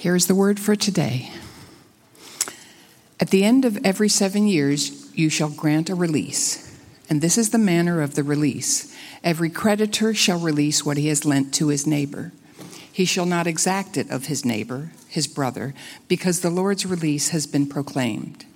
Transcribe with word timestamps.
Here's 0.00 0.28
the 0.28 0.34
word 0.34 0.58
for 0.58 0.74
today. 0.74 1.30
At 3.20 3.28
the 3.28 3.44
end 3.44 3.66
of 3.66 3.76
every 3.84 4.08
seven 4.08 4.48
years, 4.48 5.14
you 5.14 5.28
shall 5.28 5.50
grant 5.50 5.90
a 5.90 5.94
release. 5.94 6.74
And 7.10 7.20
this 7.20 7.36
is 7.36 7.50
the 7.50 7.58
manner 7.58 8.00
of 8.00 8.14
the 8.14 8.22
release 8.22 8.96
every 9.22 9.50
creditor 9.50 10.14
shall 10.14 10.38
release 10.38 10.86
what 10.86 10.96
he 10.96 11.08
has 11.08 11.26
lent 11.26 11.52
to 11.52 11.68
his 11.68 11.86
neighbor. 11.86 12.32
He 12.90 13.04
shall 13.04 13.26
not 13.26 13.46
exact 13.46 13.98
it 13.98 14.08
of 14.08 14.24
his 14.24 14.42
neighbor, 14.42 14.90
his 15.06 15.26
brother, 15.26 15.74
because 16.08 16.40
the 16.40 16.48
Lord's 16.48 16.86
release 16.86 17.28
has 17.28 17.46
been 17.46 17.66
proclaimed. 17.66 18.46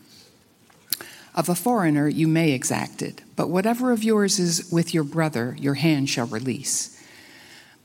Of 1.34 1.50
a 1.50 1.54
foreigner 1.54 2.08
you 2.08 2.26
may 2.26 2.52
exact 2.52 3.02
it, 3.02 3.20
but 3.36 3.50
whatever 3.50 3.92
of 3.92 4.02
yours 4.02 4.38
is 4.38 4.72
with 4.72 4.94
your 4.94 5.04
brother, 5.04 5.54
your 5.60 5.74
hand 5.74 6.08
shall 6.08 6.26
release. 6.26 6.93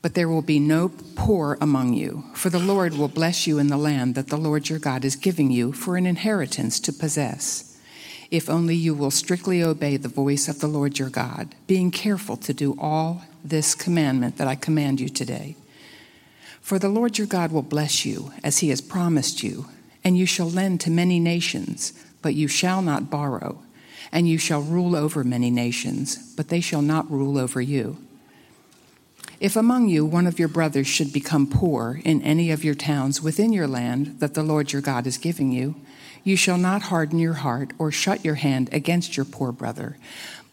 But 0.01 0.13
there 0.13 0.29
will 0.29 0.41
be 0.41 0.59
no 0.59 0.89
poor 1.15 1.57
among 1.59 1.93
you, 1.93 2.23
for 2.33 2.49
the 2.49 2.59
Lord 2.59 2.93
will 2.95 3.09
bless 3.09 3.45
you 3.45 3.59
in 3.59 3.67
the 3.67 3.77
land 3.77 4.15
that 4.15 4.27
the 4.27 4.37
Lord 4.37 4.69
your 4.69 4.79
God 4.79 5.03
is 5.03 5.17
giving 5.17 5.51
you 5.51 5.73
for 5.73 5.97
an 5.97 6.05
inheritance 6.05 6.79
to 6.81 6.93
possess. 6.93 7.77
If 8.31 8.49
only 8.49 8.75
you 8.75 8.93
will 8.93 9.11
strictly 9.11 9.61
obey 9.61 9.97
the 9.97 10.07
voice 10.07 10.47
of 10.47 10.59
the 10.59 10.67
Lord 10.67 10.99
your 10.99 11.09
God, 11.09 11.53
being 11.67 11.91
careful 11.91 12.37
to 12.37 12.53
do 12.53 12.77
all 12.79 13.23
this 13.43 13.75
commandment 13.75 14.37
that 14.37 14.47
I 14.47 14.55
command 14.55 15.01
you 15.01 15.09
today. 15.09 15.55
For 16.61 16.79
the 16.79 16.89
Lord 16.89 17.17
your 17.17 17.27
God 17.27 17.51
will 17.51 17.63
bless 17.63 18.05
you, 18.05 18.31
as 18.43 18.59
he 18.59 18.69
has 18.69 18.81
promised 18.81 19.43
you, 19.43 19.65
and 20.03 20.17
you 20.17 20.25
shall 20.25 20.49
lend 20.49 20.79
to 20.81 20.91
many 20.91 21.19
nations, 21.19 21.91
but 22.21 22.35
you 22.35 22.47
shall 22.47 22.81
not 22.81 23.09
borrow, 23.09 23.61
and 24.11 24.29
you 24.29 24.37
shall 24.37 24.61
rule 24.61 24.95
over 24.95 25.23
many 25.23 25.49
nations, 25.49 26.33
but 26.35 26.49
they 26.49 26.61
shall 26.61 26.81
not 26.81 27.09
rule 27.11 27.37
over 27.37 27.59
you. 27.59 27.97
If 29.39 29.55
among 29.55 29.87
you 29.87 30.05
one 30.05 30.27
of 30.27 30.37
your 30.37 30.49
brothers 30.49 30.87
should 30.87 31.13
become 31.13 31.47
poor 31.47 32.01
in 32.03 32.21
any 32.23 32.51
of 32.51 32.65
your 32.65 32.75
towns 32.75 33.21
within 33.21 33.53
your 33.53 33.67
land 33.67 34.19
that 34.19 34.33
the 34.33 34.43
Lord 34.43 34.73
your 34.73 34.81
God 34.81 35.07
is 35.07 35.17
giving 35.17 35.53
you, 35.53 35.75
you 36.25 36.35
shall 36.35 36.57
not 36.57 36.83
harden 36.83 37.19
your 37.19 37.35
heart 37.35 37.71
or 37.79 37.89
shut 37.89 38.25
your 38.25 38.35
hand 38.35 38.69
against 38.73 39.15
your 39.15 39.25
poor 39.25 39.53
brother, 39.53 39.97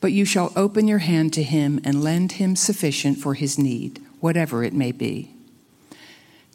but 0.00 0.12
you 0.12 0.24
shall 0.24 0.52
open 0.54 0.86
your 0.86 0.98
hand 0.98 1.32
to 1.32 1.42
him 1.42 1.80
and 1.82 2.04
lend 2.04 2.32
him 2.32 2.54
sufficient 2.54 3.18
for 3.18 3.34
his 3.34 3.58
need, 3.58 4.00
whatever 4.20 4.62
it 4.62 4.72
may 4.72 4.92
be. 4.92 5.32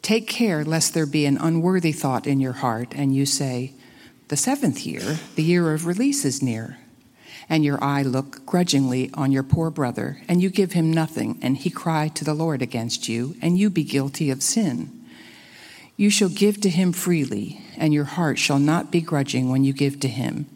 Take 0.00 0.26
care 0.26 0.64
lest 0.64 0.94
there 0.94 1.06
be 1.06 1.26
an 1.26 1.36
unworthy 1.36 1.92
thought 1.92 2.26
in 2.26 2.40
your 2.40 2.54
heart, 2.54 2.94
and 2.96 3.14
you 3.14 3.26
say, 3.26 3.74
The 4.28 4.38
seventh 4.38 4.86
year, 4.86 5.18
the 5.36 5.42
year 5.42 5.74
of 5.74 5.86
release, 5.86 6.24
is 6.24 6.42
near 6.42 6.78
and 7.48 7.64
your 7.64 7.82
eye 7.82 8.02
look 8.02 8.44
grudgingly 8.46 9.10
on 9.14 9.32
your 9.32 9.42
poor 9.42 9.70
brother, 9.70 10.22
and 10.28 10.42
you 10.42 10.50
give 10.50 10.72
him 10.72 10.92
nothing, 10.92 11.38
and 11.42 11.56
he 11.56 11.70
cry 11.70 12.08
to 12.08 12.24
the 12.24 12.34
Lord 12.34 12.62
against 12.62 13.08
you, 13.08 13.36
and 13.42 13.58
you 13.58 13.70
be 13.70 13.84
guilty 13.84 14.30
of 14.30 14.42
sin. 14.42 14.90
You 15.96 16.10
shall 16.10 16.30
give 16.30 16.60
to 16.62 16.70
him 16.70 16.92
freely, 16.92 17.60
and 17.76 17.92
your 17.92 18.04
heart 18.04 18.38
shall 18.38 18.58
not 18.58 18.90
be 18.90 19.00
grudging 19.00 19.50
when 19.50 19.62
you 19.62 19.72
give 19.72 20.00
to 20.00 20.08
him, 20.08 20.46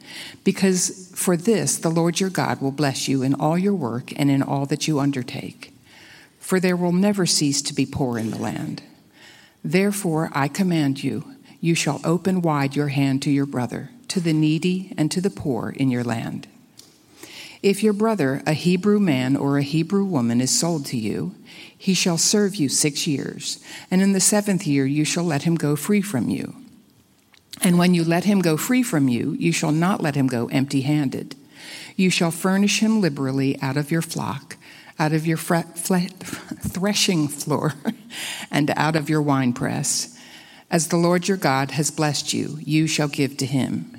because 0.45 1.12
for 1.15 1.37
this 1.37 1.77
the 1.77 1.91
Lord 1.91 2.20
your 2.20 2.31
God 2.31 2.61
will 2.61 2.73
bless 2.73 3.06
you 3.06 3.23
in 3.23 3.34
all 3.34 3.59
your 3.59 3.75
work 3.75 4.12
and 4.19 4.31
in 4.31 4.43
all 4.43 4.67
that 4.67 4.89
you 4.89 4.98
undertake. 4.98 5.73
For 6.39 6.59
there 6.61 6.77
will 6.77 6.93
never 6.93 7.27
cease 7.27 7.61
to 7.62 7.75
be 7.75 7.87
poor 7.87 8.19
in 8.19 8.31
the 8.31 8.39
land. 8.39 8.83
Therefore 9.62 10.31
I 10.33 10.48
command 10.48 11.03
you, 11.03 11.34
you 11.61 11.75
shall 11.75 12.00
open 12.05 12.43
wide 12.43 12.77
your 12.77 12.89
hand 12.89 13.23
to 13.23 13.31
your 13.31 13.47
brother, 13.47 13.91
to 14.09 14.21
the 14.21 14.33
needy, 14.33 14.95
and 14.97 15.11
to 15.11 15.21
the 15.21 15.31
poor 15.31 15.71
in 15.71 15.91
your 15.91 16.05
land. 16.05 16.47
If 17.62 17.83
your 17.83 17.93
brother, 17.93 18.43
a 18.47 18.53
Hebrew 18.53 19.01
man 19.01 19.37
or 19.37 19.59
a 19.59 19.62
Hebrew 19.62 20.05
woman, 20.05 20.41
is 20.41 20.51
sold 20.51 20.87
to 20.87 20.97
you, 20.97 21.35
he 21.77 21.95
shall 21.95 22.19
serve 22.19 22.57
you 22.57 22.69
six 22.69 23.07
years, 23.07 23.62
and 23.91 24.03
in 24.03 24.12
the 24.12 24.21
seventh 24.21 24.67
year 24.67 24.87
you 24.87 25.05
shall 25.05 25.25
let 25.25 25.43
him 25.43 25.55
go 25.55 25.77
free 25.77 26.03
from 26.03 26.29
you. 26.29 26.55
And 27.62 27.79
when 27.79 27.95
you 27.95 28.05
let 28.05 28.25
him 28.25 28.41
go 28.41 28.57
free 28.57 28.83
from 28.83 29.09
you, 29.09 29.33
you 29.39 29.53
shall 29.53 29.73
not 29.73 30.03
let 30.03 30.15
him 30.15 30.27
go 30.27 30.47
empty 30.49 30.83
handed. 30.83 31.34
You 31.97 32.11
shall 32.11 32.31
furnish 32.31 32.81
him 32.81 33.01
liberally 33.01 33.61
out 33.62 33.77
of 33.77 33.91
your 33.91 34.03
flock, 34.03 34.56
out 34.99 35.12
of 35.12 35.27
your 35.27 35.38
fre- 35.38 35.61
fle- 35.75 36.09
threshing 36.61 37.28
floor, 37.28 37.75
and 38.50 38.71
out 38.77 38.97
of 38.97 39.09
your 39.09 39.23
winepress. 39.23 40.19
As 40.71 40.88
the 40.88 40.97
Lord 40.97 41.28
your 41.28 41.37
God 41.37 41.73
has 41.73 41.91
blessed 41.91 42.33
you, 42.34 42.59
you 42.62 42.87
shall 42.87 43.09
give 43.09 43.37
to 43.38 43.47
him 43.47 43.96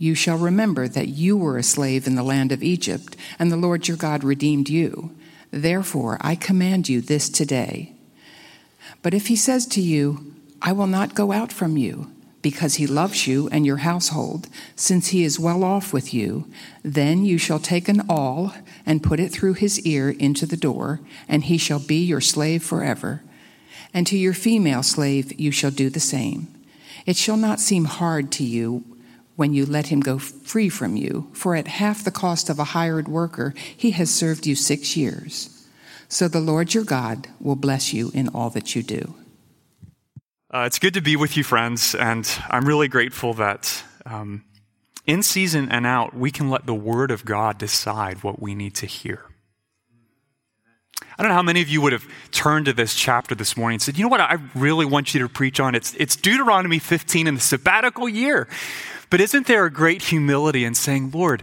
you 0.00 0.14
shall 0.14 0.38
remember 0.38 0.88
that 0.88 1.08
you 1.08 1.36
were 1.36 1.58
a 1.58 1.62
slave 1.62 2.06
in 2.06 2.14
the 2.14 2.22
land 2.22 2.52
of 2.52 2.62
Egypt, 2.62 3.14
and 3.38 3.52
the 3.52 3.56
Lord 3.56 3.86
your 3.86 3.98
God 3.98 4.24
redeemed 4.24 4.70
you. 4.70 5.14
Therefore, 5.50 6.16
I 6.22 6.36
command 6.36 6.88
you 6.88 7.02
this 7.02 7.28
today. 7.28 7.92
But 9.02 9.12
if 9.12 9.26
he 9.26 9.36
says 9.36 9.66
to 9.66 9.82
you, 9.82 10.34
I 10.62 10.72
will 10.72 10.86
not 10.86 11.14
go 11.14 11.32
out 11.32 11.52
from 11.52 11.76
you, 11.76 12.10
because 12.40 12.76
he 12.76 12.86
loves 12.86 13.26
you 13.26 13.50
and 13.52 13.66
your 13.66 13.76
household, 13.78 14.48
since 14.74 15.08
he 15.08 15.22
is 15.22 15.38
well 15.38 15.62
off 15.62 15.92
with 15.92 16.14
you, 16.14 16.46
then 16.82 17.26
you 17.26 17.36
shall 17.36 17.58
take 17.58 17.86
an 17.86 18.00
awl 18.08 18.54
and 18.86 19.02
put 19.02 19.20
it 19.20 19.30
through 19.30 19.52
his 19.52 19.80
ear 19.80 20.08
into 20.08 20.46
the 20.46 20.56
door, 20.56 21.00
and 21.28 21.44
he 21.44 21.58
shall 21.58 21.78
be 21.78 22.02
your 22.02 22.22
slave 22.22 22.62
forever. 22.62 23.22
And 23.92 24.06
to 24.06 24.16
your 24.16 24.32
female 24.32 24.82
slave 24.82 25.38
you 25.38 25.50
shall 25.50 25.70
do 25.70 25.90
the 25.90 26.00
same. 26.00 26.48
It 27.04 27.16
shall 27.16 27.36
not 27.36 27.60
seem 27.60 27.84
hard 27.84 28.32
to 28.32 28.44
you 28.44 28.89
when 29.40 29.54
you 29.54 29.64
let 29.64 29.86
him 29.86 30.00
go 30.00 30.18
free 30.18 30.68
from 30.68 30.96
you, 30.96 31.26
for 31.32 31.56
at 31.56 31.66
half 31.66 32.04
the 32.04 32.10
cost 32.10 32.50
of 32.50 32.58
a 32.58 32.76
hired 32.76 33.08
worker, 33.08 33.54
he 33.74 33.92
has 33.92 34.14
served 34.14 34.46
you 34.46 34.54
six 34.54 34.98
years. 34.98 35.66
So 36.08 36.28
the 36.28 36.40
Lord 36.40 36.74
your 36.74 36.84
God 36.84 37.26
will 37.40 37.56
bless 37.56 37.94
you 37.94 38.10
in 38.12 38.28
all 38.28 38.50
that 38.50 38.76
you 38.76 38.82
do. 38.82 39.14
Uh, 40.52 40.64
it's 40.66 40.78
good 40.78 40.92
to 40.92 41.00
be 41.00 41.16
with 41.16 41.38
you, 41.38 41.42
friends, 41.42 41.94
and 41.94 42.30
I'm 42.50 42.66
really 42.66 42.86
grateful 42.86 43.32
that 43.34 43.82
um, 44.04 44.44
in 45.06 45.22
season 45.22 45.70
and 45.70 45.86
out, 45.86 46.14
we 46.14 46.30
can 46.30 46.50
let 46.50 46.66
the 46.66 46.74
Word 46.74 47.10
of 47.10 47.24
God 47.24 47.56
decide 47.56 48.22
what 48.22 48.42
we 48.42 48.54
need 48.54 48.74
to 48.74 48.86
hear. 48.86 49.24
I 51.18 51.22
don't 51.22 51.30
know 51.30 51.36
how 51.36 51.42
many 51.42 51.62
of 51.62 51.68
you 51.70 51.80
would 51.80 51.94
have 51.94 52.06
turned 52.30 52.66
to 52.66 52.74
this 52.74 52.94
chapter 52.94 53.34
this 53.34 53.56
morning 53.56 53.76
and 53.76 53.82
said, 53.82 53.96
you 53.96 54.04
know 54.04 54.10
what, 54.10 54.20
I 54.20 54.36
really 54.54 54.84
want 54.84 55.14
you 55.14 55.20
to 55.20 55.30
preach 55.30 55.60
on? 55.60 55.74
It's, 55.74 55.94
it's 55.94 56.14
Deuteronomy 56.14 56.78
15 56.78 57.26
in 57.26 57.34
the 57.36 57.40
sabbatical 57.40 58.06
year. 58.06 58.46
But 59.10 59.20
isn't 59.20 59.46
there 59.48 59.64
a 59.64 59.72
great 59.72 60.02
humility 60.02 60.64
in 60.64 60.74
saying, 60.74 61.10
Lord, 61.10 61.42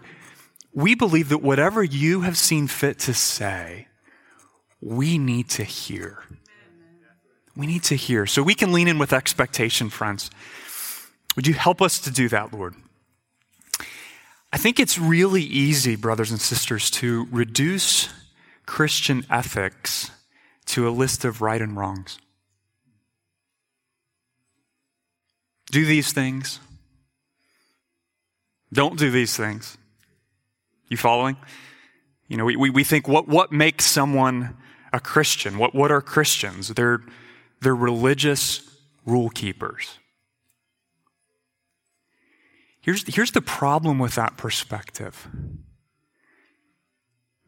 we 0.73 0.95
believe 0.95 1.29
that 1.29 1.41
whatever 1.41 1.83
you 1.83 2.22
have 2.22 2.38
seen 2.38 2.67
fit 2.67 2.97
to 3.00 3.13
say, 3.13 3.88
we 4.79 5.17
need 5.17 5.50
to 5.50 5.63
hear. 5.63 6.23
We 7.56 7.67
need 7.67 7.83
to 7.83 7.95
hear. 7.95 8.25
So 8.25 8.41
we 8.41 8.56
can 8.56 8.72
lean 8.72 8.88
in 8.88 9.00
with 9.00 9.11
expectation, 9.11 9.89
friends. 9.89 10.29
Would 11.35 11.47
you 11.47 11.56
help 11.56 11.81
us 11.81 12.00
to 12.00 12.11
do 12.11 12.29
that, 12.29 12.53
Lord? 12.53 12.75
I 14.53 14.57
think 14.57 14.79
it's 14.79 14.97
really 14.97 15.44
easy, 15.44 15.95
brothers 15.95 16.31
and 16.31 16.39
sisters, 16.39 16.89
to 16.91 17.27
reduce 17.31 18.09
Christian 18.66 19.25
ethics 19.29 20.11
to 20.67 20.88
a 20.88 20.91
list 20.91 21.25
of 21.25 21.41
right 21.41 21.61
and 21.61 21.75
wrongs. 21.75 22.17
Do 25.72 25.85
these 25.85 26.13
things, 26.13 26.59
don't 28.72 28.97
do 28.97 29.09
these 29.11 29.35
things. 29.35 29.78
You 30.89 30.97
following? 30.97 31.38
You 32.28 32.38
know, 32.38 32.45
we, 32.45 32.55
we, 32.55 32.69
we 32.69 32.83
think 32.83 33.07
what, 33.07 33.28
what 33.28 33.51
makes 33.51 33.85
someone 33.85 34.57
a 34.91 35.00
Christian? 35.00 35.57
What, 35.57 35.73
what 35.73 35.91
are 35.91 36.01
Christians? 36.01 36.69
They're, 36.69 37.01
they're 37.61 37.75
religious 37.75 38.61
rule 39.06 39.29
keepers. 39.29 40.00
Here's, 42.81 43.03
here's 43.13 43.31
the 43.31 43.41
problem 43.41 44.00
with 44.00 44.16
that 44.16 44.38
perspective 44.38 45.27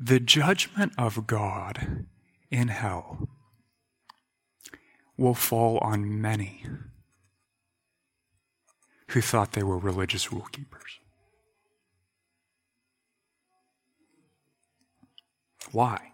the 0.01 0.19
judgment 0.19 0.93
of 0.97 1.27
God 1.27 2.05
in 2.49 2.69
hell 2.69 3.27
will 5.17 5.33
fall 5.33 5.77
on 5.79 6.21
many 6.21 6.63
who 9.09 9.21
thought 9.21 9.51
they 9.51 9.63
were 9.63 9.77
religious 9.77 10.31
rule 10.31 10.47
keepers. 10.51 10.98
Why? 15.71 16.11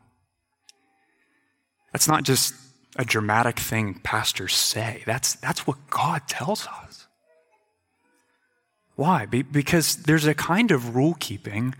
That's 1.91 2.07
not 2.07 2.23
just 2.23 2.53
a 2.95 3.05
dramatic 3.05 3.59
thing 3.59 3.99
pastors 4.03 4.53
say. 4.53 5.03
That's, 5.05 5.35
that's 5.35 5.67
what 5.67 5.89
God 5.89 6.27
tells 6.27 6.67
us. 6.67 7.07
Why? 8.95 9.25
Be, 9.25 9.41
because 9.41 9.97
there's 10.03 10.25
a 10.25 10.33
kind 10.33 10.71
of 10.71 10.95
rule 10.95 11.15
keeping 11.19 11.75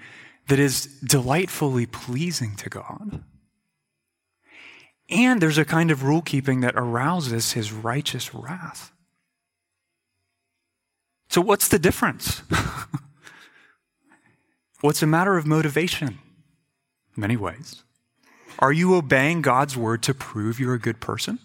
that 0.48 0.60
is 0.60 0.86
delightfully 1.04 1.86
pleasing 1.86 2.56
to 2.58 2.70
God. 2.70 3.24
And 5.10 5.42
there's 5.42 5.58
a 5.58 5.66
kind 5.66 5.92
of 5.92 6.04
rule 6.04 6.22
keeping 6.22 6.62
that 6.62 6.76
arouses 6.76 7.54
his 7.54 7.72
righteous 7.72 8.34
wrath. 8.34 8.92
So, 11.30 11.42
what's 11.42 11.68
the 11.68 11.80
difference? 11.80 12.42
What's 14.82 15.02
a 15.02 15.08
matter 15.08 15.36
of 15.36 15.48
motivation? 15.48 16.20
Many 17.18 17.38
ways. 17.38 17.84
Are 18.60 18.72
you 18.72 18.96
obeying 18.96 19.42
God's 19.42 19.76
word 19.76 20.04
to 20.04 20.14
prove 20.14 20.60
you're 20.60 20.74
a 20.74 20.80
good 20.80 21.00
person? 21.00 21.40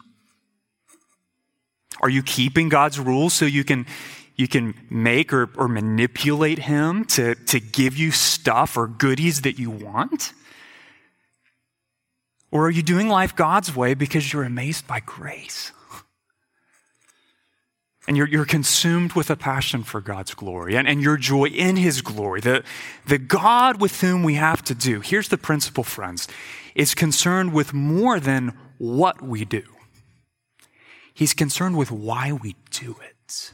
Are 2.00 2.08
you 2.08 2.22
keeping 2.22 2.68
God's 2.68 2.98
rules 2.98 3.34
so 3.34 3.44
you 3.44 3.64
can, 3.64 3.86
you 4.36 4.48
can 4.48 4.74
make 4.88 5.32
or, 5.32 5.50
or 5.56 5.68
manipulate 5.68 6.60
Him 6.60 7.04
to, 7.06 7.34
to 7.34 7.60
give 7.60 7.96
you 7.96 8.10
stuff 8.10 8.76
or 8.76 8.86
goodies 8.86 9.42
that 9.42 9.58
you 9.58 9.70
want? 9.70 10.32
Or 12.50 12.66
are 12.66 12.70
you 12.70 12.82
doing 12.82 13.08
life 13.08 13.36
God's 13.36 13.74
way 13.74 13.94
because 13.94 14.32
you're 14.32 14.44
amazed 14.44 14.86
by 14.86 15.00
grace? 15.00 15.72
And 18.10 18.16
you're, 18.16 18.26
you're 18.26 18.44
consumed 18.44 19.12
with 19.12 19.30
a 19.30 19.36
passion 19.36 19.84
for 19.84 20.00
God's 20.00 20.34
glory 20.34 20.74
and, 20.74 20.88
and 20.88 21.00
your 21.00 21.16
joy 21.16 21.44
in 21.44 21.76
His 21.76 22.02
glory. 22.02 22.40
The, 22.40 22.64
the 23.06 23.18
God 23.18 23.80
with 23.80 24.00
whom 24.00 24.24
we 24.24 24.34
have 24.34 24.64
to 24.64 24.74
do, 24.74 24.98
here's 24.98 25.28
the 25.28 25.38
principle, 25.38 25.84
friends, 25.84 26.26
is 26.74 26.92
concerned 26.92 27.52
with 27.52 27.72
more 27.72 28.18
than 28.18 28.58
what 28.78 29.22
we 29.22 29.44
do. 29.44 29.62
He's 31.14 31.32
concerned 31.34 31.78
with 31.78 31.92
why 31.92 32.32
we 32.32 32.56
do 32.72 32.96
it. 33.00 33.52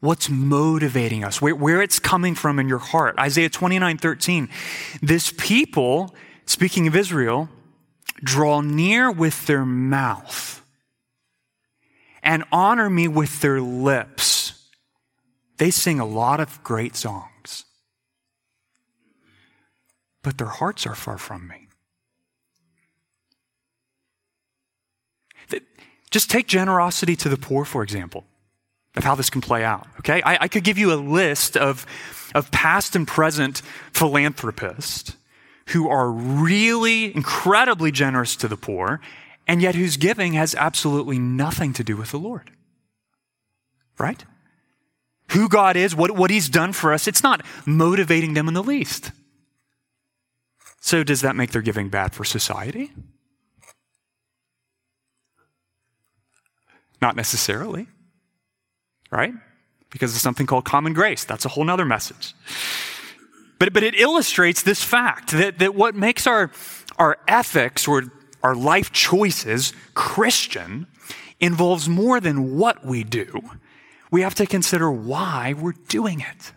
What's 0.00 0.28
motivating 0.28 1.22
us, 1.22 1.40
where, 1.40 1.54
where 1.54 1.80
it's 1.82 2.00
coming 2.00 2.34
from 2.34 2.58
in 2.58 2.68
your 2.68 2.78
heart. 2.78 3.16
Isaiah 3.20 3.48
29 3.48 3.96
13. 3.96 4.48
This 5.00 5.32
people, 5.38 6.12
speaking 6.46 6.88
of 6.88 6.96
Israel, 6.96 7.48
draw 8.24 8.60
near 8.60 9.08
with 9.08 9.46
their 9.46 9.64
mouth 9.64 10.63
and 12.24 12.44
honor 12.50 12.90
me 12.90 13.06
with 13.06 13.40
their 13.40 13.60
lips. 13.60 14.68
They 15.58 15.70
sing 15.70 16.00
a 16.00 16.06
lot 16.06 16.40
of 16.40 16.62
great 16.64 16.96
songs, 16.96 17.64
but 20.22 20.38
their 20.38 20.48
hearts 20.48 20.86
are 20.86 20.96
far 20.96 21.18
from 21.18 21.46
me. 21.46 21.64
Just 26.14 26.30
take 26.30 26.46
generosity 26.46 27.16
to 27.16 27.28
the 27.28 27.36
poor, 27.36 27.64
for 27.64 27.82
example, 27.82 28.22
of 28.94 29.02
how 29.02 29.16
this 29.16 29.30
can 29.30 29.40
play 29.40 29.64
out. 29.64 29.84
Okay? 29.98 30.22
I, 30.22 30.38
I 30.42 30.48
could 30.48 30.62
give 30.62 30.78
you 30.78 30.92
a 30.92 30.94
list 30.94 31.56
of, 31.56 31.84
of 32.36 32.52
past 32.52 32.94
and 32.94 33.04
present 33.04 33.62
philanthropists 33.92 35.16
who 35.70 35.88
are 35.88 36.08
really 36.08 37.12
incredibly 37.16 37.90
generous 37.90 38.36
to 38.36 38.46
the 38.46 38.56
poor 38.56 39.00
and 39.46 39.60
yet 39.60 39.74
whose 39.74 39.96
giving 39.96 40.32
has 40.34 40.54
absolutely 40.54 41.18
nothing 41.18 41.72
to 41.74 41.84
do 41.84 41.96
with 41.96 42.10
the 42.10 42.18
Lord. 42.18 42.50
Right? 43.98 44.24
Who 45.32 45.48
God 45.48 45.76
is, 45.76 45.94
what, 45.94 46.12
what 46.12 46.30
He's 46.30 46.48
done 46.48 46.72
for 46.72 46.92
us, 46.92 47.06
it's 47.06 47.22
not 47.22 47.44
motivating 47.66 48.34
them 48.34 48.48
in 48.48 48.54
the 48.54 48.62
least. 48.62 49.12
So, 50.80 51.02
does 51.02 51.22
that 51.22 51.34
make 51.34 51.52
their 51.52 51.62
giving 51.62 51.88
bad 51.88 52.12
for 52.12 52.24
society? 52.24 52.92
Not 57.00 57.16
necessarily. 57.16 57.86
Right? 59.10 59.32
Because 59.90 60.14
of 60.14 60.20
something 60.20 60.46
called 60.46 60.64
common 60.64 60.92
grace. 60.92 61.24
That's 61.24 61.44
a 61.44 61.48
whole 61.48 61.68
other 61.70 61.84
message. 61.84 62.34
But, 63.58 63.72
but 63.72 63.82
it 63.82 63.94
illustrates 63.94 64.62
this 64.62 64.82
fact 64.82 65.30
that, 65.30 65.58
that 65.58 65.74
what 65.74 65.94
makes 65.94 66.26
our, 66.26 66.50
our 66.98 67.18
ethics 67.28 67.86
or 67.86 68.02
our 68.44 68.54
life 68.54 68.92
choices 68.92 69.72
Christian 69.94 70.86
involves 71.40 71.88
more 71.88 72.20
than 72.20 72.56
what 72.56 72.84
we 72.84 73.02
do. 73.02 73.40
We 74.10 74.20
have 74.20 74.34
to 74.36 74.46
consider 74.46 74.92
why 74.92 75.54
we're 75.58 75.72
doing 75.88 76.20
it. 76.20 76.52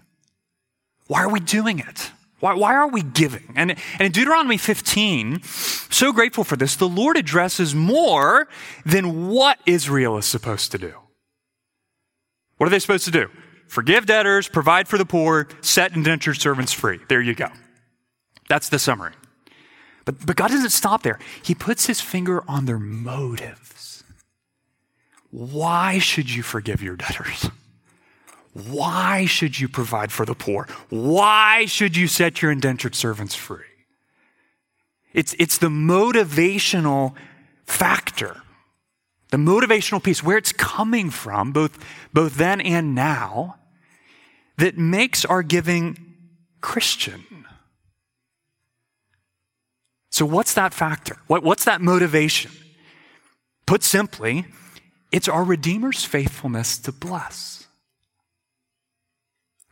Why 1.08 1.24
are 1.24 1.30
we 1.30 1.40
doing 1.40 1.80
it? 1.80 2.12
Why, 2.42 2.54
why 2.54 2.76
are 2.76 2.90
we 2.90 3.02
giving? 3.02 3.54
And, 3.56 3.72
and 3.72 4.02
in 4.02 4.12
Deuteronomy 4.12 4.58
15, 4.58 5.42
so 5.42 6.12
grateful 6.12 6.44
for 6.44 6.58
this, 6.58 6.76
the 6.76 6.90
Lord 6.90 7.18
addresses 7.18 7.74
more 7.74 8.48
than 8.86 9.30
what 9.30 9.58
Israel 9.66 10.18
is 10.18 10.26
supposed 10.26 10.72
to 10.74 10.78
do. 10.78 10.94
What 12.58 12.68
are 12.68 12.70
they 12.70 12.80
supposed 12.80 13.06
to 13.06 13.12
do? 13.12 13.30
Forgive 13.68 14.06
debtors, 14.06 14.50
provide 14.50 14.88
for 14.88 14.98
the 14.98 15.06
poor, 15.06 15.48
set 15.62 15.96
indentured 15.96 16.38
servants 16.38 16.74
free. 16.74 17.00
There 17.08 17.22
you 17.22 17.34
go. 17.34 17.48
That's 18.50 18.70
the 18.70 18.78
summary. 18.78 19.14
But, 20.08 20.26
but 20.26 20.38
God 20.38 20.52
doesn't 20.52 20.70
stop 20.70 21.04
there. 21.04 21.20
He 21.44 21.54
puts 21.54 21.86
his 21.86 22.00
finger 22.00 22.42
on 22.48 22.64
their 22.64 22.80
motives. 22.80 24.06
Why 25.32 26.00
should 26.00 26.34
you 26.34 26.44
forgive 26.44 26.82
your 26.82 26.96
debtors? 26.96 27.50
Why 28.54 29.26
should 29.26 29.60
you 29.60 29.68
provide 29.68 30.14
for 30.14 30.26
the 30.26 30.34
poor? 30.34 30.66
Why 30.90 31.66
should 31.66 31.98
you 31.98 32.08
set 32.08 32.42
your 32.42 32.52
indentured 32.52 32.96
servants 32.96 33.36
free? 33.36 33.66
It's, 35.14 35.36
it's 35.38 35.58
the 35.58 35.68
motivational 35.68 37.14
factor, 37.66 38.38
the 39.32 39.38
motivational 39.38 40.02
piece, 40.02 40.24
where 40.24 40.38
it's 40.38 40.54
coming 40.54 41.10
from, 41.10 41.52
both, 41.52 41.78
both 42.14 42.38
then 42.38 42.62
and 42.62 42.96
now, 42.96 43.58
that 44.56 44.78
makes 44.78 45.26
our 45.26 45.44
giving 45.44 45.98
Christian. 46.62 47.26
So, 50.18 50.26
what's 50.26 50.56
that 50.56 50.74
factor? 50.74 51.18
What, 51.28 51.44
what's 51.44 51.66
that 51.66 51.80
motivation? 51.80 52.50
Put 53.68 53.84
simply, 53.84 54.46
it's 55.12 55.28
our 55.28 55.44
Redeemer's 55.44 56.06
faithfulness 56.06 56.80
to 56.80 56.92
bless. 56.92 57.68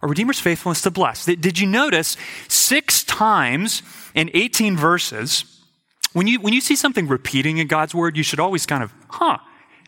Our 0.04 0.10
Redeemer's 0.10 0.40
faithfulness 0.40 0.82
to 0.84 0.92
bless. 0.92 1.26
Did 1.26 1.58
you 1.58 1.66
notice 1.66 2.16
six 2.48 3.04
times 3.04 3.82
in 4.14 4.30
18 4.36 4.78
verses, 4.78 5.46
when 6.14 6.28
you, 6.28 6.40
when 6.40 6.54
you 6.54 6.62
see 6.62 6.76
something 6.76 7.08
repeating 7.08 7.58
in 7.58 7.66
God's 7.66 7.96
word, 7.96 8.16
you 8.16 8.22
should 8.22 8.40
always 8.40 8.68
kind 8.68 8.84
of, 8.84 8.94
huh, 9.10 9.40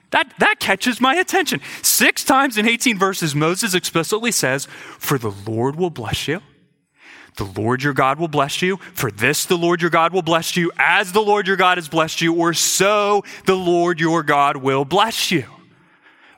that, 0.10 0.34
that 0.40 0.56
catches 0.60 1.00
my 1.00 1.14
attention. 1.18 1.62
Six 1.84 2.24
times 2.24 2.58
in 2.58 2.68
18 2.68 2.98
verses, 2.98 3.36
Moses 3.36 3.76
explicitly 3.76 4.32
says, 4.32 4.66
For 4.98 5.20
the 5.20 5.36
Lord 5.46 5.76
will 5.76 5.92
bless 5.92 6.28
you 6.28 6.42
the 7.38 7.46
Lord 7.46 7.82
your 7.82 7.94
God 7.94 8.20
will 8.20 8.28
bless 8.28 8.62
you. 8.62 8.78
For 8.94 9.10
this, 9.10 9.46
the 9.46 9.58
Lord 9.58 9.82
your 9.82 9.90
God 9.90 10.14
will 10.14 10.22
bless 10.22 10.58
you, 10.58 10.72
as 10.78 11.12
the 11.14 11.22
Lord 11.22 11.48
your 11.48 11.56
God 11.56 11.78
has 11.78 11.88
blessed 11.88 12.22
you, 12.22 12.34
or 12.36 12.54
so 12.54 13.24
the 13.46 13.56
Lord 13.56 14.00
your 14.00 14.24
God 14.24 14.58
will 14.58 14.86
bless 14.86 15.32
you. 15.32 15.46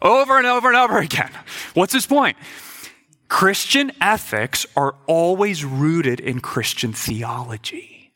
Over 0.02 0.38
and 0.38 0.48
over 0.48 0.68
and 0.68 0.78
over 0.78 1.00
again. 1.00 1.32
What's 1.74 1.94
his 1.94 2.06
point? 2.06 2.38
Christian 3.28 3.92
ethics 4.02 4.66
are 4.76 4.96
always 5.06 5.64
rooted 5.64 6.20
in 6.20 6.40
Christian 6.40 6.94
theology. 6.94 8.12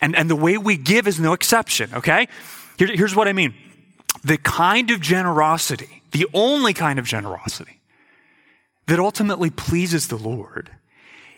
And, 0.00 0.16
and 0.16 0.28
the 0.28 0.36
way 0.36 0.58
we 0.58 0.76
give 0.76 1.06
is 1.06 1.20
no 1.20 1.32
exception, 1.32 1.90
okay? 1.94 2.28
Here, 2.76 2.88
here's 2.88 3.14
what 3.14 3.28
I 3.28 3.32
mean 3.32 3.54
the 4.22 4.38
kind 4.38 4.90
of 4.90 5.00
generosity, 5.00 6.02
the 6.12 6.26
only 6.32 6.72
kind 6.72 6.98
of 6.98 7.04
generosity 7.04 7.80
that 8.86 8.98
ultimately 8.98 9.50
pleases 9.50 10.08
the 10.08 10.16
Lord 10.16 10.70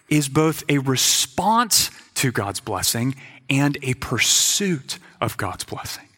is 0.09 0.29
both 0.29 0.63
a 0.69 0.79
response 0.79 1.91
to 2.15 2.33
God's 2.33 2.61
blessing 2.61 3.15
and 3.49 3.79
a 3.83 3.95
pursuit 3.95 4.99
of 5.21 5.37
God's 5.37 5.65
blessing. 5.65 6.09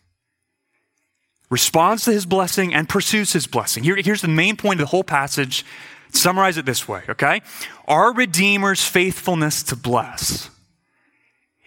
Responds 1.50 2.04
to 2.04 2.12
his 2.12 2.26
blessing 2.26 2.74
and 2.74 2.88
pursues 2.88 3.32
his 3.32 3.46
blessing. 3.46 3.84
Here, 3.84 3.96
here's 3.96 4.20
the 4.20 4.28
main 4.28 4.56
point 4.56 4.80
of 4.80 4.86
the 4.86 4.90
whole 4.90 5.04
passage. 5.04 5.64
Summarize 6.12 6.58
it 6.58 6.66
this 6.66 6.86
way, 6.86 7.02
okay? 7.08 7.42
Our 7.86 8.12
Redeemer's 8.12 8.84
faithfulness 8.84 9.62
to 9.64 9.76
bless 9.76 10.50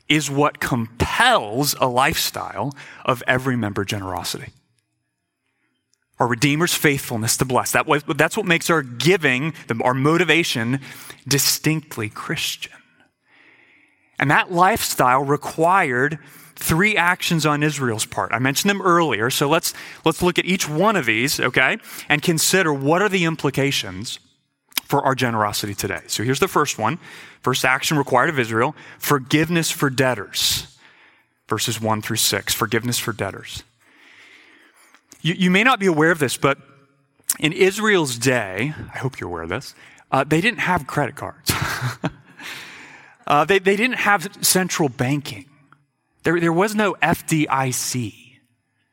is 0.07 0.29
what 0.29 0.59
compels 0.59 1.75
a 1.79 1.87
lifestyle 1.87 2.73
of 3.05 3.23
every 3.27 3.55
member 3.55 3.85
generosity 3.85 4.51
our 6.21 6.27
Redeemer's 6.27 6.75
faithfulness 6.75 7.35
to 7.37 7.45
bless. 7.45 7.71
That 7.71 7.87
was, 7.87 8.03
that's 8.03 8.37
what 8.37 8.45
makes 8.45 8.69
our 8.69 8.83
giving, 8.83 9.55
our 9.81 9.95
motivation, 9.95 10.79
distinctly 11.27 12.09
Christian. 12.09 12.73
And 14.19 14.29
that 14.29 14.51
lifestyle 14.51 15.23
required 15.23 16.19
three 16.55 16.95
actions 16.95 17.43
on 17.43 17.63
Israel's 17.63 18.05
part. 18.05 18.31
I 18.33 18.37
mentioned 18.37 18.69
them 18.69 18.83
earlier, 18.83 19.31
so 19.31 19.49
let's, 19.49 19.73
let's 20.05 20.21
look 20.21 20.37
at 20.37 20.45
each 20.45 20.69
one 20.69 20.95
of 20.95 21.07
these, 21.07 21.39
okay, 21.39 21.79
and 22.07 22.21
consider 22.21 22.71
what 22.71 23.01
are 23.01 23.09
the 23.09 23.25
implications 23.25 24.19
for 24.83 25.03
our 25.03 25.15
generosity 25.15 25.73
today. 25.73 26.01
So 26.05 26.21
here's 26.21 26.39
the 26.39 26.47
first 26.47 26.77
one 26.77 26.99
first 27.41 27.65
action 27.65 27.97
required 27.97 28.29
of 28.29 28.37
Israel 28.37 28.75
forgiveness 28.99 29.71
for 29.71 29.89
debtors. 29.89 30.67
Verses 31.47 31.81
1 31.81 32.03
through 32.03 32.17
6. 32.17 32.53
Forgiveness 32.53 32.99
for 32.99 33.11
debtors. 33.11 33.63
You, 35.21 35.35
you 35.35 35.51
may 35.51 35.63
not 35.63 35.79
be 35.79 35.85
aware 35.85 36.11
of 36.11 36.19
this, 36.19 36.37
but 36.37 36.57
in 37.39 37.53
Israel's 37.53 38.17
day, 38.17 38.73
I 38.93 38.97
hope 38.97 39.19
you're 39.19 39.29
aware 39.29 39.43
of 39.43 39.49
this, 39.49 39.75
uh, 40.11 40.23
they 40.23 40.41
didn't 40.41 40.59
have 40.59 40.87
credit 40.87 41.15
cards. 41.15 41.51
uh, 43.27 43.45
they, 43.45 43.59
they 43.59 43.75
didn't 43.75 43.97
have 43.97 44.37
central 44.41 44.89
banking. 44.89 45.49
There, 46.23 46.39
there 46.39 46.53
was 46.53 46.75
no 46.75 46.93
FDIC. 47.01 48.39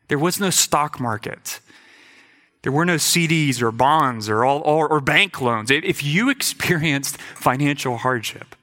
There 0.08 0.18
was 0.18 0.40
no 0.40 0.50
stock 0.50 1.00
market. 1.00 1.60
There 2.62 2.72
were 2.72 2.84
no 2.84 2.96
CDs 2.96 3.60
or 3.60 3.72
bonds 3.72 4.28
or, 4.28 4.44
all, 4.44 4.60
or, 4.60 4.88
or 4.88 5.00
bank 5.00 5.40
loans. 5.40 5.70
If 5.70 6.02
you 6.04 6.30
experienced 6.30 7.20
financial 7.34 7.98
hardship 7.98 8.54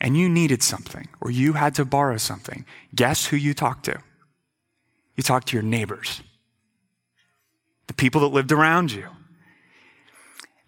and 0.00 0.16
you 0.16 0.28
needed 0.28 0.62
something 0.62 1.08
or 1.20 1.30
you 1.30 1.54
had 1.54 1.74
to 1.76 1.84
borrow 1.84 2.18
something, 2.18 2.64
guess 2.94 3.26
who 3.26 3.36
you 3.36 3.54
talked 3.54 3.86
to? 3.86 3.98
You 5.16 5.22
talked 5.22 5.48
to 5.48 5.56
your 5.56 5.64
neighbors 5.64 6.22
the 7.88 7.94
people 7.94 8.20
that 8.20 8.28
lived 8.28 8.52
around 8.52 8.92
you. 8.92 9.08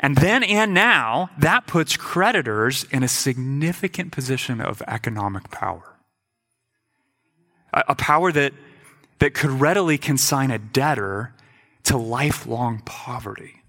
And 0.00 0.16
then 0.16 0.42
and 0.42 0.72
now, 0.74 1.30
that 1.38 1.66
puts 1.66 1.96
creditors 1.96 2.84
in 2.90 3.02
a 3.02 3.08
significant 3.08 4.12
position 4.12 4.60
of 4.60 4.82
economic 4.88 5.50
power. 5.50 5.96
A, 7.72 7.84
a 7.88 7.94
power 7.94 8.32
that, 8.32 8.54
that 9.18 9.34
could 9.34 9.50
readily 9.50 9.98
consign 9.98 10.50
a 10.50 10.58
debtor 10.58 11.34
to 11.84 11.98
lifelong 11.98 12.80
poverty. 12.84 13.62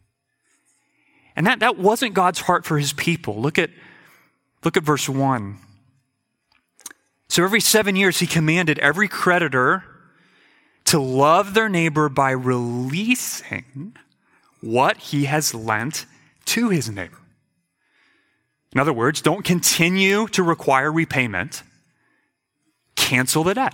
And 1.36 1.46
that, 1.48 1.60
that 1.60 1.78
wasn't 1.78 2.14
God's 2.14 2.40
heart 2.40 2.66
for 2.66 2.78
his 2.80 2.94
people. 2.94 3.36
Look 3.40 3.60
at, 3.60 3.70
look 4.64 4.78
at 4.78 4.84
verse 4.84 5.10
1. 5.10 5.58
So 7.28 7.44
every 7.44 7.62
seven 7.62 7.96
years, 7.96 8.20
he 8.20 8.28
commanded 8.28 8.80
every 8.80 9.08
creditor 9.08 9.84
to 10.92 11.00
love 11.00 11.54
their 11.54 11.70
neighbor 11.70 12.10
by 12.10 12.32
releasing 12.32 13.96
what 14.60 14.98
he 14.98 15.24
has 15.24 15.56
lent 15.56 16.06
to 16.44 16.68
his 16.68 16.90
neighbor. 16.90 17.18
In 18.74 18.82
other 18.82 18.92
words, 18.92 19.22
don't 19.22 19.46
continue 19.46 20.28
to 20.28 20.44
require 20.44 20.92
repayment, 20.92 21.64
cancel 22.98 23.46
the 23.46 23.54
debt. 23.54 23.74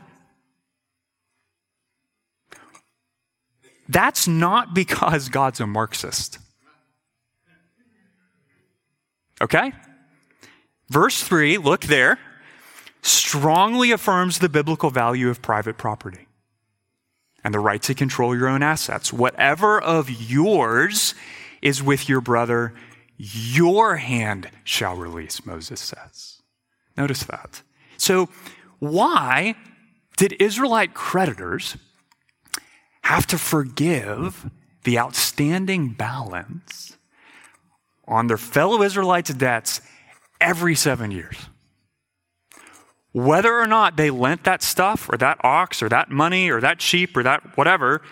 That's 3.90 4.28
not 4.28 4.76
because 4.76 5.28
God's 5.30 5.60
a 5.60 5.66
Marxist. 5.66 6.38
Okay? 9.42 9.74
Verse 10.90 11.24
3, 11.24 11.58
look 11.58 11.82
there, 11.82 12.20
strongly 13.02 13.90
affirms 13.90 14.38
the 14.38 14.50
biblical 14.50 14.92
value 14.92 15.30
of 15.30 15.42
private 15.42 15.80
property 15.80 16.27
and 17.48 17.54
the 17.54 17.60
right 17.62 17.82
to 17.82 17.96
control 17.96 18.36
your 18.36 18.50
own 18.50 18.62
assets. 18.62 19.14
Whatever 19.14 19.80
of 19.80 20.10
yours 20.10 21.16
is 21.62 21.82
with 21.82 22.10
your 22.10 22.20
brother, 22.20 22.74
your 23.16 23.96
hand 23.96 24.50
shall 24.66 24.98
release, 24.98 25.46
Moses 25.46 25.80
says. 25.80 26.42
Notice 26.98 27.24
that. 27.24 27.62
So, 27.96 28.28
why 28.80 29.56
did 30.18 30.34
Israelite 30.42 30.94
creditors 30.94 31.78
have 33.04 33.26
to 33.28 33.38
forgive 33.38 34.52
the 34.84 35.00
outstanding 35.00 35.94
balance 35.94 36.98
on 38.06 38.28
their 38.28 38.36
fellow 38.36 38.82
Israelites' 38.82 39.34
debts 39.34 39.80
every 40.42 40.76
seven 40.76 41.12
years? 41.12 41.48
Whether 43.18 43.60
or 43.60 43.66
not 43.66 43.98
they 43.98 44.12
lent 44.12 44.44
that 44.44 44.62
stuff 44.62 45.10
or 45.12 45.18
that 45.18 45.44
ox 45.44 45.82
or 45.82 45.90
that 45.90 46.12
money 46.12 46.52
or 46.52 46.62
that 46.62 46.84
sheep 46.84 47.18
or 47.18 47.24
that 47.24 47.58
whatever 47.58 48.04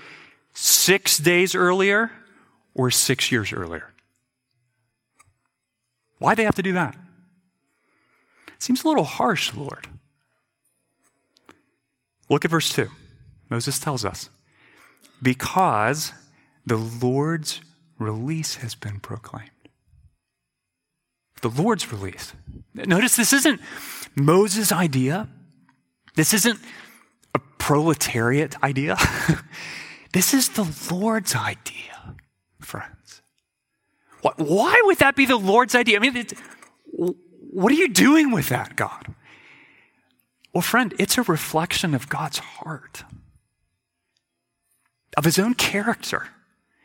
six 0.52 1.20
days 1.20 1.54
earlier 1.54 2.10
or 2.74 2.90
six 2.90 3.32
years 3.32 3.54
earlier. 3.54 3.94
Why'd 6.18 6.38
they 6.38 6.44
have 6.44 6.56
to 6.56 6.64
do 6.64 6.74
that? 6.74 6.96
It 8.48 8.64
Seems 8.64 8.84
a 8.84 8.88
little 8.88 9.04
harsh, 9.04 9.54
Lord. 9.54 9.88
Look 12.28 12.44
at 12.44 12.50
verse 12.50 12.74
2. 12.74 12.88
Moses 13.48 13.78
tells 13.78 14.04
us, 14.04 14.32
because 15.22 16.14
the 16.66 16.78
Lord's 16.78 17.62
release 18.00 18.56
has 18.56 18.74
been 18.74 19.00
proclaimed. 19.00 19.52
The 21.44 21.50
Lord's 21.50 21.92
release. 21.92 22.34
Notice 22.76 23.16
this 23.16 23.34
isn't 23.34 23.62
Moses' 24.16 24.72
idea. 24.72 25.30
This 26.16 26.34
isn't 26.34 26.60
a 27.34 27.40
proletariat 27.58 28.62
idea. 28.62 28.98
this 30.14 30.34
is 30.34 30.50
the 30.50 30.70
Lord's 30.92 31.36
idea 31.36 32.16
friends. 32.60 33.22
Why 34.38 34.82
would 34.86 34.98
that 34.98 35.16
be 35.16 35.26
the 35.26 35.38
Lord's 35.38 35.76
idea? 35.76 35.98
I 35.98 36.00
mean, 36.00 36.26
what 36.92 37.72
are 37.72 37.76
you 37.76 37.90
doing 37.90 38.32
with 38.32 38.50
that, 38.50 38.76
God? 38.76 39.14
Well, 40.54 40.64
friend, 40.64 40.94
it's 40.98 41.18
a 41.18 41.24
reflection 41.24 41.94
of 41.94 42.10
God's 42.10 42.40
heart, 42.40 43.04
of 45.16 45.26
his 45.26 45.38
own 45.38 45.54
character. 45.54 46.30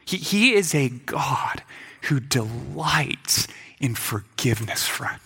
He, 0.04 0.18
he 0.18 0.52
is 0.52 0.74
a 0.74 0.90
God 0.90 1.62
who 2.02 2.20
delights 2.20 3.48
in 3.80 3.94
forgiveness, 3.94 4.86
friend. 4.86 5.20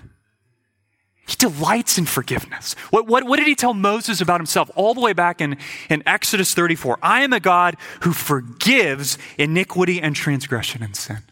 He 1.27 1.37
delights 1.37 1.97
in 1.97 2.05
forgiveness. 2.05 2.75
What, 2.91 3.07
what, 3.07 3.25
what, 3.25 3.39
did 3.39 3.47
he 3.47 3.55
tell 3.55 3.73
Moses 3.73 4.21
about 4.21 4.41
himself 4.41 4.71
all 4.75 4.93
the 4.93 5.01
way 5.01 5.15
back 5.15 5.41
in, 5.41 5.57
in 5.89 6.03
Exodus 6.07 6.53
34? 6.53 6.99
I 7.03 7.23
am 7.23 7.33
a 7.33 7.41
God 7.41 7.77
who 8.03 8.13
forgives 8.13 9.17
iniquity 9.39 10.03
and 10.03 10.15
transgression 10.15 10.83
and 10.83 10.95
sin. 10.95 11.23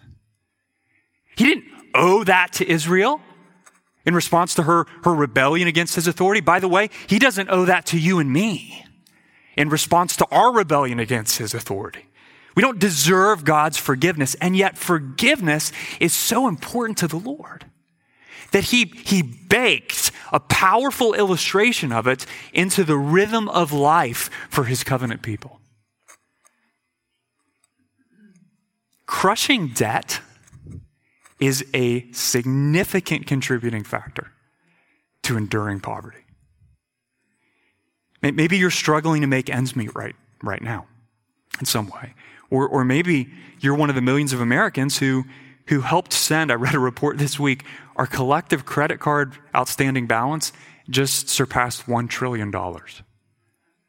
He 1.36 1.44
didn't 1.44 1.64
owe 1.94 2.24
that 2.24 2.54
to 2.54 2.66
Israel 2.66 3.20
in 4.06 4.14
response 4.14 4.54
to 4.54 4.62
her, 4.62 4.86
her 5.04 5.14
rebellion 5.14 5.68
against 5.68 5.94
his 5.94 6.06
authority. 6.06 6.40
By 6.40 6.58
the 6.58 6.68
way, 6.68 6.88
he 7.06 7.18
doesn't 7.18 7.50
owe 7.50 7.66
that 7.66 7.86
to 7.86 7.98
you 7.98 8.18
and 8.18 8.32
me 8.32 8.86
in 9.56 9.68
response 9.68 10.16
to 10.16 10.26
our 10.30 10.52
rebellion 10.52 11.00
against 11.00 11.36
his 11.36 11.52
authority. 11.52 12.06
We 12.54 12.62
don't 12.62 12.78
deserve 12.78 13.44
God's 13.44 13.76
forgiveness, 13.76 14.34
and 14.36 14.56
yet 14.56 14.76
forgiveness 14.76 15.72
is 16.00 16.12
so 16.12 16.48
important 16.48 16.98
to 16.98 17.08
the 17.08 17.18
Lord 17.18 17.66
that 18.52 18.64
he, 18.64 18.84
he 18.84 19.22
baked 19.22 20.12
a 20.32 20.40
powerful 20.40 21.12
illustration 21.14 21.92
of 21.92 22.06
it 22.06 22.24
into 22.52 22.84
the 22.84 22.96
rhythm 22.96 23.48
of 23.48 23.72
life 23.72 24.30
for 24.48 24.64
his 24.64 24.84
covenant 24.84 25.22
people. 25.22 25.60
Crushing 29.06 29.68
debt 29.68 30.20
is 31.40 31.64
a 31.74 32.10
significant 32.12 33.26
contributing 33.26 33.84
factor 33.84 34.32
to 35.22 35.36
enduring 35.36 35.80
poverty. 35.80 36.18
Maybe 38.22 38.56
you're 38.56 38.70
struggling 38.70 39.20
to 39.22 39.26
make 39.26 39.50
ends 39.50 39.74
meet 39.74 39.94
right, 39.94 40.14
right 40.42 40.62
now 40.62 40.86
in 41.58 41.66
some 41.66 41.88
way. 41.88 42.14
Or, 42.50 42.68
or 42.68 42.84
maybe 42.84 43.30
you're 43.60 43.74
one 43.74 43.88
of 43.88 43.96
the 43.96 44.02
millions 44.02 44.32
of 44.32 44.40
Americans 44.40 44.98
who 44.98 45.24
who 45.68 45.80
helped 45.80 46.12
send, 46.12 46.50
I 46.50 46.54
read 46.54 46.74
a 46.74 46.78
report 46.78 47.18
this 47.18 47.38
week, 47.38 47.64
our 47.96 48.06
collective 48.06 48.64
credit 48.64 49.00
card 49.00 49.34
outstanding 49.54 50.06
balance 50.06 50.52
just 50.88 51.28
surpassed 51.28 51.86
$1 51.86 52.08
trillion 52.08 52.52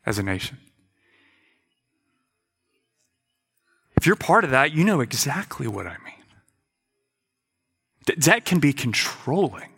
as 0.06 0.20
a 0.20 0.24
nation. 0.24 0.58
If 3.98 4.08
you're 4.08 4.16
part 4.16 4.44
of 4.44 4.52
that, 4.52 4.74
you 4.74 4.84
know 4.84 5.02
exactly 5.02 5.68
what 5.68 5.88
I 5.88 5.98
mean. 6.04 6.14
Debt 8.20 8.44
can 8.44 8.60
be 8.60 8.74
controlling, 8.74 9.70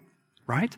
right? 0.47 0.75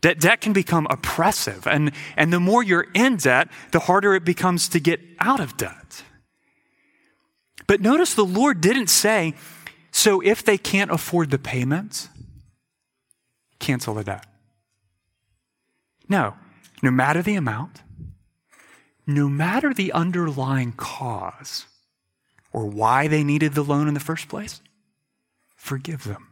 Debt, 0.00 0.18
debt 0.18 0.40
can 0.40 0.52
become 0.52 0.86
oppressive. 0.90 1.66
And, 1.66 1.92
and 2.16 2.32
the 2.32 2.40
more 2.40 2.62
you're 2.62 2.88
in 2.94 3.16
debt, 3.16 3.48
the 3.70 3.80
harder 3.80 4.14
it 4.14 4.24
becomes 4.24 4.68
to 4.70 4.80
get 4.80 5.00
out 5.20 5.40
of 5.40 5.56
debt. 5.56 6.02
But 7.66 7.80
notice 7.80 8.14
the 8.14 8.24
Lord 8.24 8.60
didn't 8.60 8.88
say, 8.88 9.34
so 10.00 10.22
if 10.22 10.42
they 10.42 10.56
can't 10.56 10.90
afford 10.90 11.30
the 11.30 11.38
payments, 11.38 12.08
cancel 13.58 13.92
the 13.92 14.02
debt. 14.02 14.24
No, 16.08 16.36
no 16.82 16.90
matter 16.90 17.20
the 17.20 17.34
amount, 17.34 17.82
no 19.06 19.28
matter 19.28 19.74
the 19.74 19.92
underlying 19.92 20.72
cause 20.72 21.66
or 22.50 22.64
why 22.64 23.08
they 23.08 23.22
needed 23.22 23.52
the 23.52 23.62
loan 23.62 23.88
in 23.88 23.92
the 23.92 24.00
first 24.00 24.26
place, 24.26 24.62
forgive 25.54 26.04
them. 26.04 26.28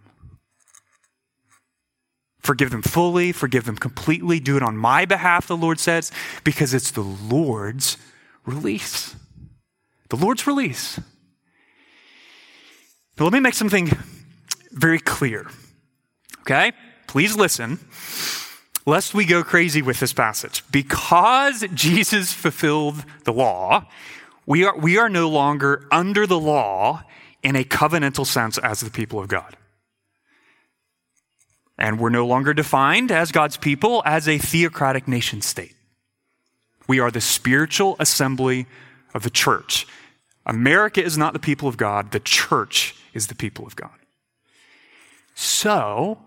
Forgive 2.39 2.71
them 2.71 2.81
fully, 2.81 3.33
forgive 3.33 3.67
them 3.67 3.77
completely, 3.77 4.41
do 4.41 4.57
it 4.57 4.63
on 4.63 4.79
my 4.79 5.05
behalf, 5.05 5.47
the 5.47 5.59
Lord 5.59 5.79
says, 5.79 6.11
because 6.43 6.73
it's 6.73 6.91
the 6.91 7.03
Lord's 7.03 7.99
release. 8.47 9.15
The 10.09 10.17
Lord's 10.17 10.47
release. 10.47 10.99
Now, 13.19 13.25
let 13.25 13.33
me 13.33 13.41
make 13.41 13.55
something 13.55 13.91
very 14.71 15.01
clear. 15.01 15.49
Okay? 16.43 16.73
Please 17.09 17.37
listen, 17.37 17.81
lest 18.87 19.13
we 19.13 19.25
go 19.25 19.43
crazy 19.43 19.83
with 19.83 19.99
this 19.99 20.13
passage. 20.13 20.63
Because 20.71 21.65
Jesus 21.75 22.33
fulfilled 22.33 23.05
the 23.25 23.33
law, 23.33 23.87
we 24.47 24.65
are, 24.65 24.77
we 24.79 24.99
are 24.99 25.09
no 25.09 25.29
longer 25.29 25.87
under 25.91 26.27
the 26.27 26.39
law 26.39 27.03
in 27.43 27.57
a 27.57 27.65
covenantal 27.65 28.27
sense 28.27 28.57
as 28.59 28.81
the 28.81 28.91
people 28.91 29.19
of 29.19 29.29
God. 29.29 29.57
And 31.77 31.99
we're 31.99 32.11
no 32.11 32.27
longer 32.27 32.55
defined 32.55 33.11
as 33.11 33.33
God's 33.33 33.57
people 33.57 34.03
as 34.05 34.29
a 34.29 34.39
theocratic 34.39 35.09
nation 35.09 35.43
state. 35.43 35.75
We 36.87 37.01
are 37.01 37.11
the 37.11 37.21
spiritual 37.21 37.97
assembly 37.99 38.67
of 39.15 39.23
the 39.23 39.31
church. 39.31 39.87
America 40.47 41.03
is 41.03 41.19
not 41.19 41.33
the 41.33 41.39
people 41.39 41.69
of 41.69 41.77
God, 41.77 42.11
the 42.11 42.21
church 42.21 42.95
is 43.15 43.27
the 43.27 43.35
people 43.35 43.67
of 43.67 43.77
God. 43.77 43.91
So, 45.35 46.19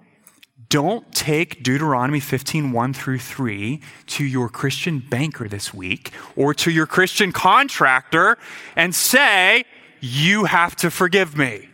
Don't 0.70 1.12
take 1.14 1.64
Deuteronomy 1.64 2.20
15, 2.20 2.72
1 2.72 2.94
through 2.94 3.20
3 3.20 3.82
to 4.08 4.24
your 4.24 4.48
Christian 4.48 5.00
banker 5.00 5.50
this 5.50 5.74
week 5.74 6.12
or 6.36 6.54
to 6.54 6.72
your 6.72 6.86
Christian 6.86 7.32
contractor 7.32 8.38
and 8.76 8.96
say, 8.96 9.66
You 10.00 10.46
have 10.46 10.76
to 10.78 10.92
forgive 10.92 11.38
me. 11.38 11.68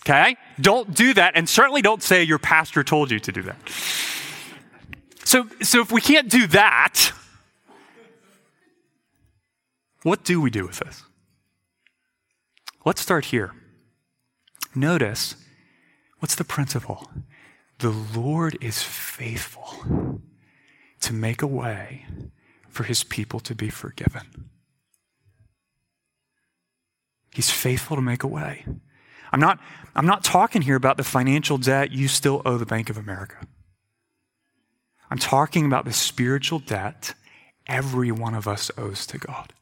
Okay? 0.00 0.36
Don't 0.60 0.94
do 0.94 1.14
that. 1.14 1.32
And 1.34 1.48
certainly 1.48 1.82
don't 1.82 2.02
say 2.02 2.22
your 2.22 2.38
pastor 2.38 2.82
told 2.84 3.10
you 3.10 3.18
to 3.20 3.32
do 3.32 3.42
that. 3.42 3.56
So, 5.24 5.48
so 5.62 5.80
if 5.80 5.90
we 5.90 6.00
can't 6.00 6.28
do 6.28 6.46
that, 6.48 7.12
what 10.02 10.24
do 10.24 10.40
we 10.40 10.50
do 10.50 10.66
with 10.66 10.78
this? 10.78 11.02
Let's 12.86 13.00
start 13.00 13.24
here. 13.26 13.50
Notice 14.72 15.34
what's 16.20 16.36
the 16.36 16.44
principle? 16.44 17.10
The 17.80 17.90
Lord 17.90 18.56
is 18.60 18.80
faithful 18.80 20.20
to 21.00 21.12
make 21.12 21.42
a 21.42 21.48
way 21.48 22.06
for 22.68 22.84
his 22.84 23.02
people 23.02 23.40
to 23.40 23.56
be 23.56 23.70
forgiven. 23.70 24.50
He's 27.34 27.50
faithful 27.50 27.96
to 27.96 28.02
make 28.02 28.22
a 28.22 28.28
way. 28.28 28.64
I'm 29.32 29.40
not, 29.40 29.58
I'm 29.96 30.06
not 30.06 30.22
talking 30.22 30.62
here 30.62 30.76
about 30.76 30.96
the 30.96 31.02
financial 31.02 31.58
debt 31.58 31.90
you 31.90 32.06
still 32.06 32.40
owe 32.46 32.56
the 32.56 32.66
Bank 32.66 32.88
of 32.88 32.96
America. 32.96 33.48
I'm 35.10 35.18
talking 35.18 35.66
about 35.66 35.86
the 35.86 35.92
spiritual 35.92 36.60
debt 36.60 37.14
every 37.66 38.12
one 38.12 38.36
of 38.36 38.46
us 38.46 38.70
owes 38.78 39.08
to 39.08 39.18
God 39.18 39.54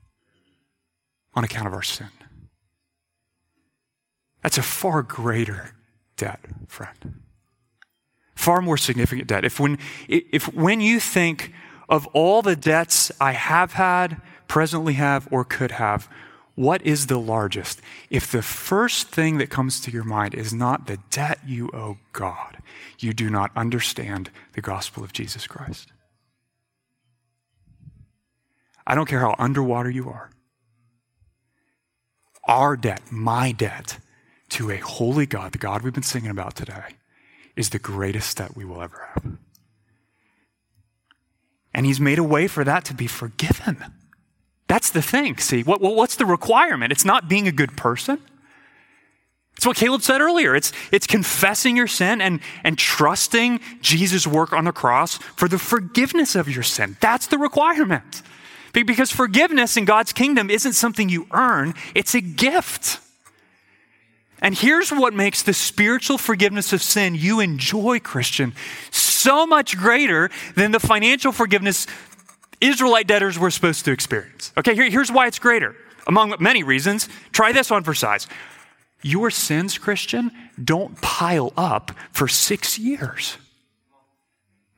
on 1.33 1.43
account 1.43 1.66
of 1.66 1.73
our 1.73 1.83
sin. 1.83 2.11
That's 4.44 4.58
a 4.58 4.62
far 4.62 5.02
greater 5.02 5.74
debt, 6.18 6.38
friend. 6.68 7.22
Far 8.34 8.60
more 8.60 8.76
significant 8.76 9.26
debt. 9.26 9.42
If 9.42 9.58
when, 9.58 9.78
if 10.06 10.52
when 10.52 10.82
you 10.82 11.00
think 11.00 11.50
of 11.88 12.06
all 12.08 12.42
the 12.42 12.54
debts 12.54 13.10
I 13.18 13.32
have 13.32 13.72
had, 13.72 14.20
presently 14.46 14.92
have, 14.94 15.26
or 15.30 15.46
could 15.46 15.72
have, 15.72 16.10
what 16.56 16.82
is 16.82 17.06
the 17.06 17.18
largest? 17.18 17.80
If 18.10 18.30
the 18.30 18.42
first 18.42 19.08
thing 19.08 19.38
that 19.38 19.48
comes 19.48 19.80
to 19.80 19.90
your 19.90 20.04
mind 20.04 20.34
is 20.34 20.52
not 20.52 20.86
the 20.86 20.98
debt 21.10 21.38
you 21.46 21.70
owe 21.72 21.96
God, 22.12 22.58
you 22.98 23.14
do 23.14 23.30
not 23.30 23.50
understand 23.56 24.30
the 24.52 24.60
gospel 24.60 25.02
of 25.02 25.14
Jesus 25.14 25.46
Christ. 25.46 25.90
I 28.86 28.94
don't 28.94 29.08
care 29.08 29.20
how 29.20 29.34
underwater 29.38 29.88
you 29.88 30.10
are. 30.10 30.28
Our 32.46 32.76
debt, 32.76 33.00
my 33.10 33.50
debt, 33.50 33.98
to 34.50 34.70
a 34.70 34.76
holy 34.76 35.26
God, 35.26 35.52
the 35.52 35.58
God 35.58 35.82
we've 35.82 35.92
been 35.92 36.02
singing 36.02 36.30
about 36.30 36.54
today, 36.54 36.96
is 37.56 37.70
the 37.70 37.78
greatest 37.78 38.36
debt 38.36 38.56
we 38.56 38.64
will 38.64 38.82
ever 38.82 39.08
have. 39.14 39.38
And 41.72 41.86
He's 41.86 42.00
made 42.00 42.18
a 42.18 42.24
way 42.24 42.46
for 42.46 42.64
that 42.64 42.84
to 42.86 42.94
be 42.94 43.06
forgiven. 43.06 43.84
That's 44.68 44.90
the 44.90 45.02
thing. 45.02 45.36
See, 45.38 45.62
what, 45.62 45.80
what's 45.80 46.16
the 46.16 46.26
requirement? 46.26 46.92
It's 46.92 47.04
not 47.04 47.28
being 47.28 47.46
a 47.46 47.52
good 47.52 47.76
person. 47.76 48.18
It's 49.56 49.66
what 49.66 49.76
Caleb 49.76 50.02
said 50.02 50.20
earlier. 50.20 50.56
It's, 50.56 50.72
it's 50.90 51.06
confessing 51.06 51.76
your 51.76 51.86
sin 51.86 52.20
and, 52.20 52.40
and 52.64 52.76
trusting 52.76 53.60
Jesus' 53.80 54.26
work 54.26 54.52
on 54.52 54.64
the 54.64 54.72
cross 54.72 55.18
for 55.18 55.48
the 55.48 55.58
forgiveness 55.58 56.34
of 56.34 56.48
your 56.48 56.64
sin. 56.64 56.96
That's 57.00 57.28
the 57.28 57.38
requirement. 57.38 58.22
Because 58.72 59.12
forgiveness 59.12 59.76
in 59.76 59.84
God's 59.84 60.12
kingdom 60.12 60.50
isn't 60.50 60.72
something 60.72 61.08
you 61.08 61.28
earn, 61.32 61.74
it's 61.94 62.14
a 62.14 62.20
gift. 62.20 62.98
And 64.44 64.54
here's 64.54 64.90
what 64.90 65.14
makes 65.14 65.42
the 65.42 65.54
spiritual 65.54 66.18
forgiveness 66.18 66.74
of 66.74 66.82
sin 66.82 67.14
you 67.14 67.40
enjoy, 67.40 67.98
Christian, 67.98 68.52
so 68.90 69.46
much 69.46 69.74
greater 69.74 70.30
than 70.54 70.70
the 70.70 70.78
financial 70.78 71.32
forgiveness 71.32 71.86
Israelite 72.60 73.06
debtors 73.06 73.38
were 73.38 73.50
supposed 73.50 73.86
to 73.86 73.92
experience. 73.92 74.52
Okay, 74.58 74.74
here, 74.74 74.90
here's 74.90 75.10
why 75.10 75.28
it's 75.28 75.38
greater. 75.38 75.74
Among 76.06 76.34
many 76.40 76.62
reasons, 76.62 77.08
try 77.32 77.52
this 77.52 77.70
on 77.70 77.84
for 77.84 77.94
size. 77.94 78.26
Your 79.00 79.30
sins, 79.30 79.78
Christian, 79.78 80.30
don't 80.62 81.00
pile 81.00 81.54
up 81.56 81.92
for 82.12 82.28
six 82.28 82.78
years. 82.78 83.38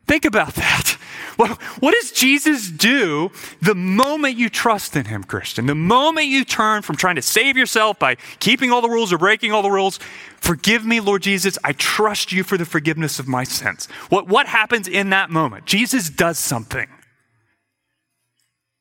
Think 0.06 0.24
about 0.24 0.54
that. 0.54 0.98
Well, 1.38 1.58
what 1.80 1.92
does 1.92 2.12
Jesus 2.12 2.70
do 2.70 3.30
the 3.60 3.74
moment 3.74 4.38
you 4.38 4.48
trust 4.48 4.96
in 4.96 5.04
him, 5.04 5.22
Christian? 5.22 5.66
The 5.66 5.74
moment 5.74 6.28
you 6.28 6.46
turn 6.46 6.80
from 6.80 6.96
trying 6.96 7.16
to 7.16 7.22
save 7.22 7.58
yourself 7.58 7.98
by 7.98 8.16
keeping 8.38 8.72
all 8.72 8.80
the 8.80 8.88
rules 8.88 9.12
or 9.12 9.18
breaking 9.18 9.52
all 9.52 9.60
the 9.60 9.70
rules, 9.70 9.98
forgive 10.38 10.86
me, 10.86 10.98
Lord 10.98 11.20
Jesus, 11.20 11.58
I 11.62 11.72
trust 11.72 12.32
you 12.32 12.42
for 12.42 12.56
the 12.56 12.64
forgiveness 12.64 13.18
of 13.18 13.28
my 13.28 13.44
sins. 13.44 13.84
What, 14.08 14.28
what 14.28 14.46
happens 14.46 14.88
in 14.88 15.10
that 15.10 15.28
moment? 15.28 15.66
Jesus 15.66 16.08
does 16.08 16.38
something. 16.38 16.88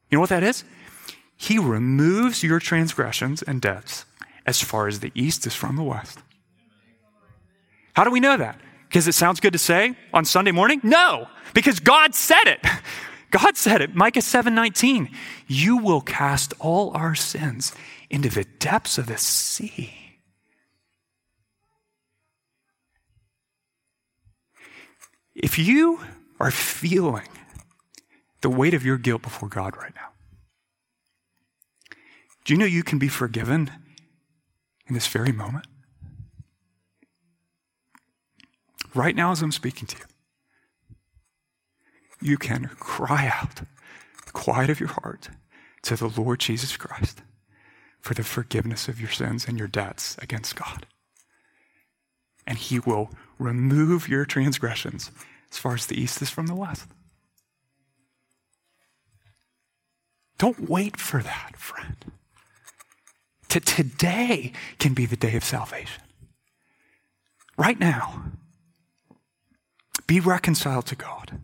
You 0.09 0.15
know 0.15 0.21
what 0.21 0.29
that 0.29 0.43
is? 0.43 0.63
He 1.35 1.59
removes 1.59 2.41
your 2.41 2.59
transgressions 2.59 3.41
and 3.41 3.61
debts 3.61 4.05
as 4.45 4.61
far 4.61 4.88
as 4.88 5.01
the 5.01 5.11
east 5.13 5.45
is 5.45 5.53
from 5.53 5.75
the 5.75 5.83
west. 5.83 6.19
How 7.95 8.05
do 8.05 8.11
we 8.11 8.21
know 8.21 8.38
that? 8.38 8.59
Because 8.95 9.10
it 9.10 9.13
sounds 9.13 9.41
good 9.41 9.51
to 9.51 9.60
say 9.60 9.93
on 10.13 10.23
Sunday 10.23 10.53
morning? 10.53 10.79
No, 10.81 11.27
because 11.53 11.81
God 11.81 12.15
said 12.15 12.45
it. 12.45 12.65
God 13.29 13.58
said 13.58 13.81
it. 13.81 13.93
Micah 13.93 14.21
7:19. 14.21 15.10
You 15.47 15.75
will 15.75 15.99
cast 15.99 16.53
all 16.62 16.95
our 16.95 17.13
sins 17.13 17.73
into 18.10 18.29
the 18.29 18.45
depths 18.45 18.97
of 18.97 19.08
the 19.08 19.17
sea. 19.17 19.93
If 25.36 25.60
you 25.60 25.99
are 26.39 26.49
feeling 26.49 27.27
the 28.39 28.49
weight 28.49 28.73
of 28.73 28.86
your 28.86 28.97
guilt 28.97 29.23
before 29.23 29.49
God 29.49 29.75
right 29.75 29.93
now. 29.93 30.13
Do 32.45 32.53
you 32.53 32.58
know 32.58 32.65
you 32.65 32.84
can 32.84 32.97
be 32.97 33.10
forgiven 33.10 33.71
in 34.88 34.93
this 34.93 35.08
very 35.08 35.34
moment? 35.34 35.65
Right 38.95 39.15
now, 39.15 39.31
as 39.31 39.41
I'm 39.41 39.51
speaking 39.51 39.88
to 39.88 39.97
you, 39.97 40.05
you 42.21 42.38
can 42.38 42.71
cry 42.79 43.27
out, 43.27 43.58
the 44.25 44.31
quiet 44.31 44.69
of 44.69 44.79
your 44.79 44.89
heart, 44.89 45.29
to 45.84 45.97
the 45.97 46.08
Lord 46.08 46.39
Jesus 46.39 46.77
Christ 46.77 47.21
for 47.99 48.13
the 48.13 48.23
forgiveness 48.23 48.88
of 48.88 49.01
your 49.01 49.10
sins 49.10 49.47
and 49.47 49.60
your 49.60 49.67
debts 49.67 50.15
against 50.19 50.55
God. 50.55 50.86
And 52.47 52.58
He 52.58 52.79
will 52.79 53.10
remove 53.38 54.08
your 54.08 54.25
transgressions 54.25 55.12
as 55.51 55.58
far 55.58 55.73
as 55.73 55.88
the 55.88 55.99
east 55.99 56.21
is 56.21 56.29
from 56.29 56.47
the 56.47 56.55
west. 56.55 56.88
Don't 60.38 60.69
wait 60.69 60.97
for 60.97 61.21
that, 61.21 61.58
friend. 61.58 61.95
To 63.49 63.60
today 63.60 64.53
can 64.79 64.93
be 64.93 65.05
the 65.05 65.15
day 65.15 65.36
of 65.36 65.43
salvation. 65.43 66.03
Right 67.58 67.79
now, 67.79 68.25
be 70.07 70.19
reconciled 70.19 70.85
to 70.87 70.95
God. 70.95 71.39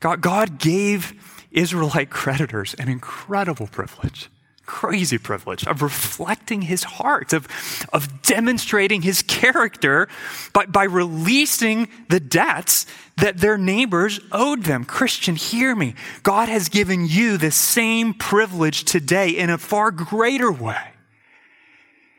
God, 0.00 0.20
God 0.20 0.58
gave 0.58 1.46
Israelite 1.50 2.10
creditors 2.10 2.74
an 2.74 2.88
incredible 2.88 3.66
privilege 3.66 4.28
crazy 4.66 5.18
privilege 5.18 5.66
of 5.66 5.82
reflecting 5.82 6.62
his 6.62 6.84
heart, 6.84 7.32
of, 7.32 7.46
of 7.92 8.22
demonstrating 8.22 9.02
his 9.02 9.22
character 9.22 10.08
by, 10.52 10.66
by 10.66 10.84
releasing 10.84 11.88
the 12.08 12.20
debts 12.20 12.86
that 13.16 13.38
their 13.38 13.58
neighbors 13.58 14.20
owed 14.32 14.64
them. 14.64 14.84
Christian, 14.84 15.36
hear 15.36 15.74
me. 15.76 15.94
God 16.22 16.48
has 16.48 16.68
given 16.68 17.06
you 17.06 17.36
the 17.36 17.50
same 17.50 18.14
privilege 18.14 18.84
today 18.84 19.30
in 19.30 19.50
a 19.50 19.58
far 19.58 19.90
greater 19.90 20.50
way. 20.50 20.82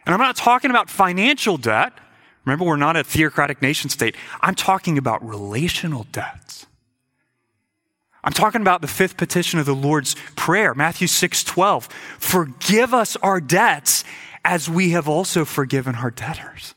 And 0.05 0.13
I'm 0.13 0.21
not 0.21 0.35
talking 0.35 0.69
about 0.69 0.89
financial 0.89 1.57
debt. 1.57 1.93
Remember, 2.45 2.65
we're 2.65 2.75
not 2.75 2.95
a 2.95 3.03
theocratic 3.03 3.61
nation 3.61 3.89
state. 3.89 4.15
I'm 4.41 4.55
talking 4.55 4.97
about 4.97 5.27
relational 5.27 6.05
debts. 6.11 6.67
I'm 8.23 8.33
talking 8.33 8.61
about 8.61 8.81
the 8.81 8.87
fifth 8.87 9.17
petition 9.17 9.59
of 9.59 9.65
the 9.65 9.75
Lord's 9.75 10.15
Prayer, 10.35 10.73
Matthew 10.73 11.07
6 11.07 11.43
12. 11.43 11.85
Forgive 12.19 12.93
us 12.93 13.15
our 13.17 13.39
debts 13.39 14.03
as 14.43 14.69
we 14.69 14.91
have 14.91 15.07
also 15.07 15.45
forgiven 15.45 15.95
our 15.95 16.11
debtors. 16.11 16.75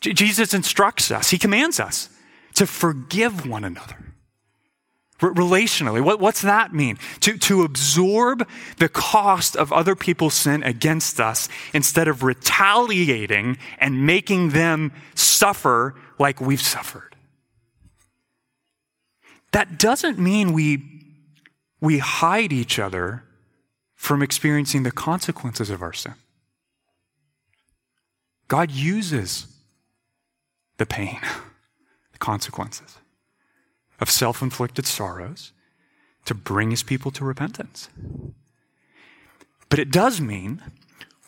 J- 0.00 0.12
Jesus 0.12 0.54
instructs 0.54 1.10
us, 1.10 1.30
he 1.30 1.38
commands 1.38 1.80
us 1.80 2.08
to 2.54 2.66
forgive 2.66 3.46
one 3.46 3.64
another. 3.64 4.05
Relationally, 5.20 6.02
what, 6.02 6.20
what's 6.20 6.42
that 6.42 6.74
mean? 6.74 6.98
To, 7.20 7.38
to 7.38 7.62
absorb 7.62 8.46
the 8.76 8.88
cost 8.88 9.56
of 9.56 9.72
other 9.72 9.96
people's 9.96 10.34
sin 10.34 10.62
against 10.62 11.20
us 11.20 11.48
instead 11.72 12.06
of 12.06 12.22
retaliating 12.22 13.56
and 13.78 14.06
making 14.06 14.50
them 14.50 14.92
suffer 15.14 15.94
like 16.18 16.40
we've 16.40 16.60
suffered. 16.60 17.16
That 19.52 19.78
doesn't 19.78 20.18
mean 20.18 20.52
we, 20.52 20.82
we 21.80 21.98
hide 21.98 22.52
each 22.52 22.78
other 22.78 23.24
from 23.94 24.20
experiencing 24.22 24.82
the 24.82 24.90
consequences 24.90 25.70
of 25.70 25.80
our 25.80 25.94
sin. 25.94 26.14
God 28.48 28.70
uses 28.70 29.46
the 30.76 30.84
pain, 30.84 31.20
the 32.12 32.18
consequences 32.18 32.98
of 34.00 34.10
self 34.10 34.42
inflicted 34.42 34.86
sorrows 34.86 35.52
to 36.24 36.34
bring 36.34 36.70
his 36.70 36.82
people 36.82 37.10
to 37.12 37.24
repentance. 37.24 37.88
But 39.68 39.78
it 39.78 39.90
does 39.90 40.20
mean 40.20 40.62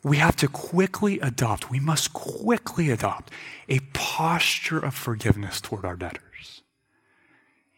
we 0.03 0.19
have 0.19 0.37
to 0.37 0.49
quickly 0.49 1.19
adopt, 1.21 1.71
we 1.71 1.81
must 1.81 2.13
quickly 2.13 2.91
adopt 2.91 3.33
a 3.69 3.81
posture 3.93 4.79
of 4.79 4.95
forgiveness 4.95 5.61
toward 5.61 5.85
our 5.85 5.97
debtors. 5.97 6.63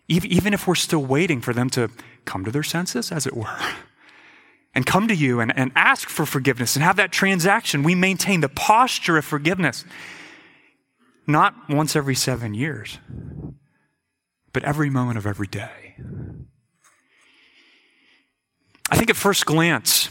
Even 0.08 0.52
if 0.52 0.66
we're 0.66 0.74
still 0.74 1.04
waiting 1.04 1.40
for 1.40 1.52
them 1.52 1.70
to 1.70 1.88
come 2.24 2.44
to 2.44 2.50
their 2.50 2.64
senses, 2.64 3.12
as 3.12 3.26
it 3.26 3.36
were, 3.36 3.56
and 4.74 4.84
come 4.84 5.08
to 5.08 5.14
you 5.14 5.40
and, 5.40 5.56
and 5.56 5.72
ask 5.74 6.08
for 6.08 6.26
forgiveness 6.26 6.74
and 6.74 6.82
have 6.82 6.96
that 6.96 7.12
transaction, 7.12 7.82
we 7.82 7.94
maintain 7.94 8.40
the 8.40 8.48
posture 8.48 9.16
of 9.16 9.24
forgiveness. 9.24 9.84
Not 11.26 11.54
once 11.68 11.94
every 11.94 12.16
seven 12.16 12.54
years, 12.54 12.98
but 14.52 14.64
every 14.64 14.90
moment 14.90 15.18
of 15.18 15.26
every 15.26 15.46
day. 15.46 15.96
I 18.90 18.96
think 18.96 19.10
at 19.10 19.16
first 19.16 19.46
glance, 19.46 20.08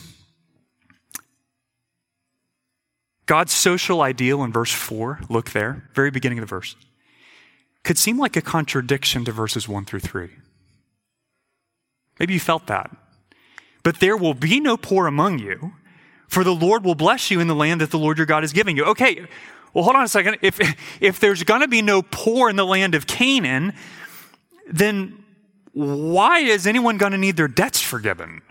God's 3.26 3.54
social 3.54 4.02
ideal 4.02 4.44
in 4.44 4.52
verse 4.52 4.72
4, 4.72 5.22
look 5.30 5.52
there, 5.52 5.90
very 5.94 6.10
beginning 6.10 6.40
of 6.40 6.44
the 6.44 6.48
verse, 6.48 6.76
could 7.84 7.98
seem 7.98 8.18
like 8.18 8.36
a 8.36 8.42
contradiction 8.42 9.26
to 9.26 9.32
verses 9.32 9.68
1 9.68 9.86
through 9.86 10.00
3. 10.00 10.30
Maybe 12.20 12.34
you 12.34 12.40
felt 12.40 12.68
that. 12.68 12.96
But 13.84 14.00
there 14.00 14.18
will 14.18 14.34
be 14.34 14.60
no 14.60 14.78
poor 14.78 15.08
among 15.08 15.40
you, 15.40 15.74
for 16.28 16.44
the 16.44 16.54
Lord 16.54 16.84
will 16.84 16.96
bless 16.96 17.32
you 17.32 17.40
in 17.40 17.48
the 17.48 17.56
land 17.56 17.82
that 17.82 17.92
the 17.92 18.00
Lord 18.00 18.18
your 18.18 18.26
God 18.26 18.44
is 18.44 18.54
giving 18.54 18.76
you. 18.78 18.86
Okay, 18.86 19.28
well, 19.74 19.84
hold 19.84 19.96
on 19.96 20.04
a 20.04 20.08
second. 20.08 20.38
If, 20.42 20.60
if 21.02 21.20
there's 21.20 21.44
going 21.44 21.62
to 21.62 21.68
be 21.68 21.82
no 21.82 22.02
poor 22.02 22.50
in 22.50 22.56
the 22.56 22.66
land 22.66 22.96
of 22.96 23.08
Canaan, 23.08 23.74
then 24.70 25.24
why 25.74 26.40
is 26.40 26.66
anyone 26.68 26.98
going 26.98 27.12
to 27.12 27.18
need 27.18 27.38
their 27.38 27.48
debts 27.48 27.82
forgiven? 27.82 28.42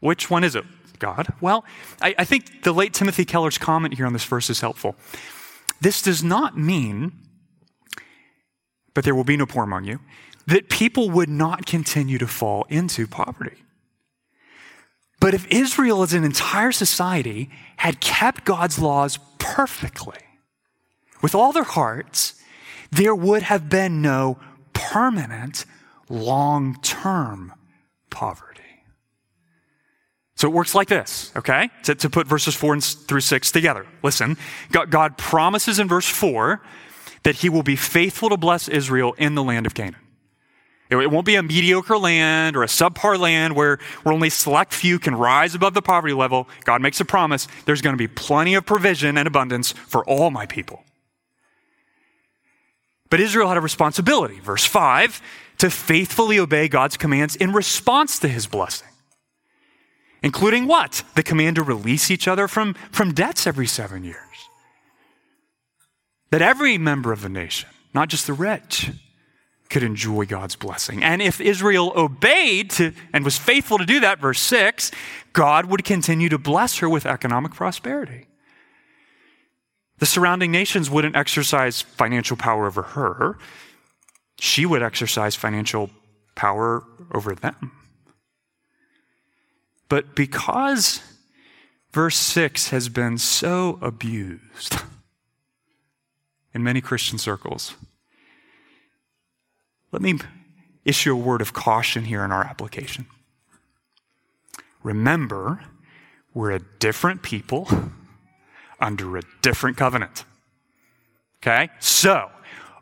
Which 0.00 0.30
one 0.30 0.44
is 0.44 0.54
it? 0.54 0.64
God? 0.98 1.32
Well, 1.40 1.64
I, 2.00 2.14
I 2.18 2.24
think 2.24 2.62
the 2.62 2.72
late 2.72 2.92
Timothy 2.92 3.24
Keller's 3.24 3.58
comment 3.58 3.94
here 3.94 4.06
on 4.06 4.12
this 4.12 4.24
verse 4.24 4.50
is 4.50 4.60
helpful. 4.60 4.96
This 5.80 6.02
does 6.02 6.22
not 6.22 6.58
mean, 6.58 7.12
but 8.94 9.04
there 9.04 9.14
will 9.14 9.24
be 9.24 9.36
no 9.36 9.46
poor 9.46 9.64
among 9.64 9.84
you, 9.84 10.00
that 10.46 10.68
people 10.68 11.10
would 11.10 11.28
not 11.28 11.64
continue 11.64 12.18
to 12.18 12.26
fall 12.26 12.66
into 12.68 13.06
poverty. 13.06 13.56
But 15.20 15.34
if 15.34 15.46
Israel 15.48 16.02
as 16.02 16.12
an 16.12 16.24
entire 16.24 16.72
society 16.72 17.50
had 17.76 18.00
kept 18.00 18.44
God's 18.44 18.78
laws 18.78 19.18
perfectly, 19.38 20.18
with 21.22 21.34
all 21.34 21.52
their 21.52 21.62
hearts, 21.62 22.34
there 22.90 23.14
would 23.14 23.42
have 23.42 23.68
been 23.68 24.02
no 24.02 24.38
permanent, 24.80 25.66
long 26.08 26.76
term 26.80 27.52
poverty. 28.08 28.62
So 30.36 30.48
it 30.48 30.54
works 30.54 30.74
like 30.74 30.88
this, 30.88 31.32
okay? 31.36 31.68
To, 31.84 31.94
to 31.94 32.08
put 32.08 32.26
verses 32.26 32.54
4 32.54 32.80
through 32.80 33.20
6 33.20 33.52
together. 33.52 33.86
Listen, 34.02 34.38
God, 34.72 34.90
God 34.90 35.18
promises 35.18 35.78
in 35.78 35.86
verse 35.86 36.08
4 36.08 36.62
that 37.24 37.36
he 37.36 37.50
will 37.50 37.62
be 37.62 37.76
faithful 37.76 38.30
to 38.30 38.38
bless 38.38 38.66
Israel 38.66 39.12
in 39.18 39.34
the 39.34 39.42
land 39.42 39.66
of 39.66 39.74
Canaan. 39.74 40.00
It 40.90 41.10
won't 41.10 41.26
be 41.26 41.36
a 41.36 41.42
mediocre 41.42 41.98
land 41.98 42.56
or 42.56 42.64
a 42.64 42.66
subpar 42.66 43.18
land 43.18 43.54
where, 43.54 43.78
where 44.02 44.12
only 44.12 44.30
select 44.30 44.72
few 44.72 44.98
can 44.98 45.14
rise 45.14 45.54
above 45.54 45.74
the 45.74 45.82
poverty 45.82 46.14
level. 46.14 46.48
God 46.64 46.80
makes 46.80 46.98
a 47.00 47.04
promise 47.04 47.46
there's 47.66 47.82
going 47.82 47.92
to 47.92 47.98
be 47.98 48.08
plenty 48.08 48.54
of 48.54 48.66
provision 48.66 49.16
and 49.16 49.28
abundance 49.28 49.72
for 49.72 50.04
all 50.06 50.30
my 50.30 50.46
people. 50.46 50.82
But 53.10 53.20
Israel 53.20 53.48
had 53.48 53.56
a 53.56 53.60
responsibility, 53.60 54.38
verse 54.38 54.64
5, 54.64 55.20
to 55.58 55.68
faithfully 55.68 56.38
obey 56.38 56.68
God's 56.68 56.96
commands 56.96 57.36
in 57.36 57.52
response 57.52 58.18
to 58.20 58.28
his 58.28 58.46
blessing. 58.46 58.88
Including 60.22 60.66
what? 60.66 61.02
The 61.16 61.22
command 61.22 61.56
to 61.56 61.62
release 61.62 62.10
each 62.10 62.28
other 62.28 62.46
from, 62.46 62.74
from 62.92 63.12
debts 63.12 63.46
every 63.46 63.66
seven 63.66 64.04
years. 64.04 64.16
That 66.30 66.42
every 66.42 66.78
member 66.78 67.12
of 67.12 67.22
the 67.22 67.28
nation, 67.28 67.68
not 67.92 68.08
just 68.08 68.26
the 68.26 68.32
rich, 68.32 68.90
could 69.68 69.82
enjoy 69.82 70.26
God's 70.26 70.56
blessing. 70.56 71.02
And 71.02 71.22
if 71.22 71.40
Israel 71.40 71.92
obeyed 71.96 72.70
to, 72.70 72.92
and 73.12 73.24
was 73.24 73.38
faithful 73.38 73.78
to 73.78 73.86
do 73.86 74.00
that, 74.00 74.20
verse 74.20 74.40
6, 74.40 74.90
God 75.32 75.66
would 75.66 75.84
continue 75.84 76.28
to 76.28 76.38
bless 76.38 76.78
her 76.78 76.88
with 76.88 77.06
economic 77.06 77.54
prosperity. 77.54 78.26
The 80.00 80.06
surrounding 80.06 80.50
nations 80.50 80.90
wouldn't 80.90 81.14
exercise 81.14 81.82
financial 81.82 82.36
power 82.36 82.66
over 82.66 82.82
her, 82.82 83.38
she 84.38 84.64
would 84.64 84.82
exercise 84.82 85.36
financial 85.36 85.90
power 86.34 86.82
over 87.12 87.34
them. 87.34 87.72
But 89.90 90.14
because 90.14 91.02
verse 91.92 92.16
6 92.16 92.70
has 92.70 92.88
been 92.88 93.18
so 93.18 93.78
abused 93.82 94.78
in 96.54 96.62
many 96.62 96.80
Christian 96.80 97.18
circles, 97.18 97.74
let 99.92 100.00
me 100.00 100.18
issue 100.86 101.12
a 101.12 101.16
word 101.16 101.42
of 101.42 101.52
caution 101.52 102.04
here 102.06 102.24
in 102.24 102.32
our 102.32 102.42
application. 102.42 103.04
Remember, 104.82 105.60
we're 106.32 106.52
a 106.52 106.60
different 106.78 107.22
people 107.22 107.68
under 108.80 109.16
a 109.16 109.22
different 109.42 109.76
covenant. 109.76 110.24
Okay? 111.42 111.70
So, 111.78 112.30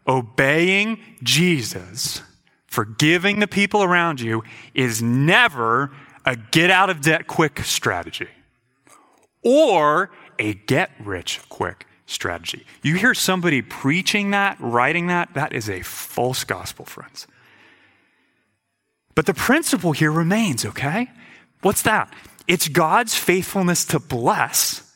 obeying 0.07 1.01
Jesus, 1.23 2.23
forgiving 2.67 3.41
the 3.41 3.47
people 3.47 3.83
around 3.83 4.21
you, 4.21 4.43
is 4.75 5.03
never 5.03 5.91
a 6.25 6.37
get 6.37 6.71
out 6.71 6.91
of 6.91 7.01
debt 7.01 7.27
quick 7.27 7.61
strategy 7.61 8.29
or 9.43 10.11
a 10.39 10.55
get 10.55 10.91
rich 11.01 11.41
quick 11.49 11.87
strategy. 12.07 12.65
You 12.83 12.97
hear 12.97 13.15
somebody 13.15 13.63
preaching 13.63 14.31
that, 14.31 14.57
writing 14.61 15.09
that, 15.09 15.35
that 15.35 15.53
is 15.53 15.69
a 15.69 15.83
false 15.83 16.45
gospel, 16.45 16.85
friends. 16.85 17.27
But 19.15 19.27
the 19.27 19.35
principle 19.35 19.93
here 19.93 20.13
remains, 20.13 20.65
okay? 20.65 21.09
What's 21.63 21.83
that? 21.83 22.13
It's 22.47 22.69
God's 22.69 23.15
faithfulness 23.15 23.85
to 23.87 23.99
bless 23.99 24.88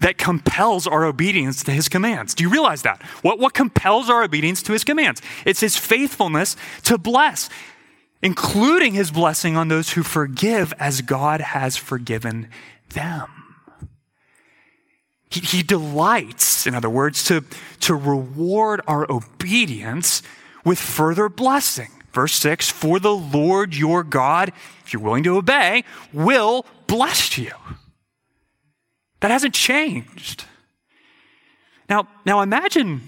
that 0.00 0.18
compels 0.18 0.86
our 0.86 1.04
obedience 1.04 1.62
to 1.64 1.72
his 1.72 1.88
commands. 1.88 2.34
Do 2.34 2.44
you 2.44 2.50
realize 2.50 2.82
that? 2.82 3.02
What, 3.22 3.38
what 3.38 3.54
compels 3.54 4.10
our 4.10 4.22
obedience 4.22 4.62
to 4.64 4.72
his 4.72 4.84
commands? 4.84 5.22
It's 5.44 5.60
his 5.60 5.76
faithfulness 5.76 6.56
to 6.84 6.98
bless, 6.98 7.48
including 8.22 8.94
his 8.94 9.10
blessing 9.10 9.56
on 9.56 9.68
those 9.68 9.90
who 9.90 10.02
forgive 10.02 10.74
as 10.78 11.00
God 11.00 11.40
has 11.40 11.76
forgiven 11.76 12.48
them. 12.90 13.28
He, 15.30 15.40
he 15.40 15.62
delights, 15.62 16.66
in 16.66 16.74
other 16.74 16.90
words, 16.90 17.24
to, 17.24 17.44
to 17.80 17.94
reward 17.94 18.80
our 18.86 19.10
obedience 19.10 20.22
with 20.64 20.78
further 20.78 21.28
blessing. 21.28 21.88
Verse 22.12 22.34
6 22.34 22.70
For 22.70 22.98
the 22.98 23.14
Lord 23.14 23.74
your 23.74 24.04
God, 24.04 24.52
if 24.84 24.92
you're 24.92 25.02
willing 25.02 25.24
to 25.24 25.36
obey, 25.36 25.84
will 26.12 26.64
bless 26.86 27.36
you. 27.38 27.52
That 29.26 29.32
hasn't 29.32 29.54
changed. 29.54 30.44
Now, 31.88 32.06
now 32.24 32.42
imagine 32.42 33.00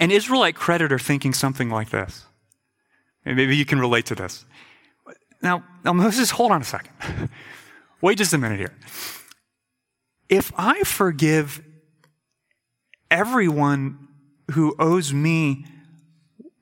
an 0.00 0.10
Israelite 0.10 0.56
creditor 0.56 0.98
thinking 0.98 1.32
something 1.34 1.70
like 1.70 1.90
this. 1.90 2.24
And 3.24 3.36
Maybe 3.36 3.54
you 3.54 3.64
can 3.64 3.78
relate 3.78 4.06
to 4.06 4.16
this. 4.16 4.44
Now, 5.40 5.62
now 5.84 5.92
Moses, 5.92 6.30
hold 6.30 6.50
on 6.50 6.62
a 6.62 6.64
second. 6.64 6.90
Wait 8.00 8.18
just 8.18 8.32
a 8.32 8.38
minute 8.38 8.58
here 8.58 8.74
if 10.28 10.50
I 10.58 10.80
forgive 10.82 11.62
everyone 13.08 14.08
who 14.50 14.74
owes 14.80 15.14
me 15.14 15.64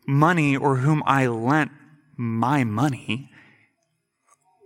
money 0.07 0.59
or 0.59 0.77
whom 0.77 1.03
I 1.07 1.27
lent 1.29 1.71
my 2.19 2.65
money, 2.65 3.31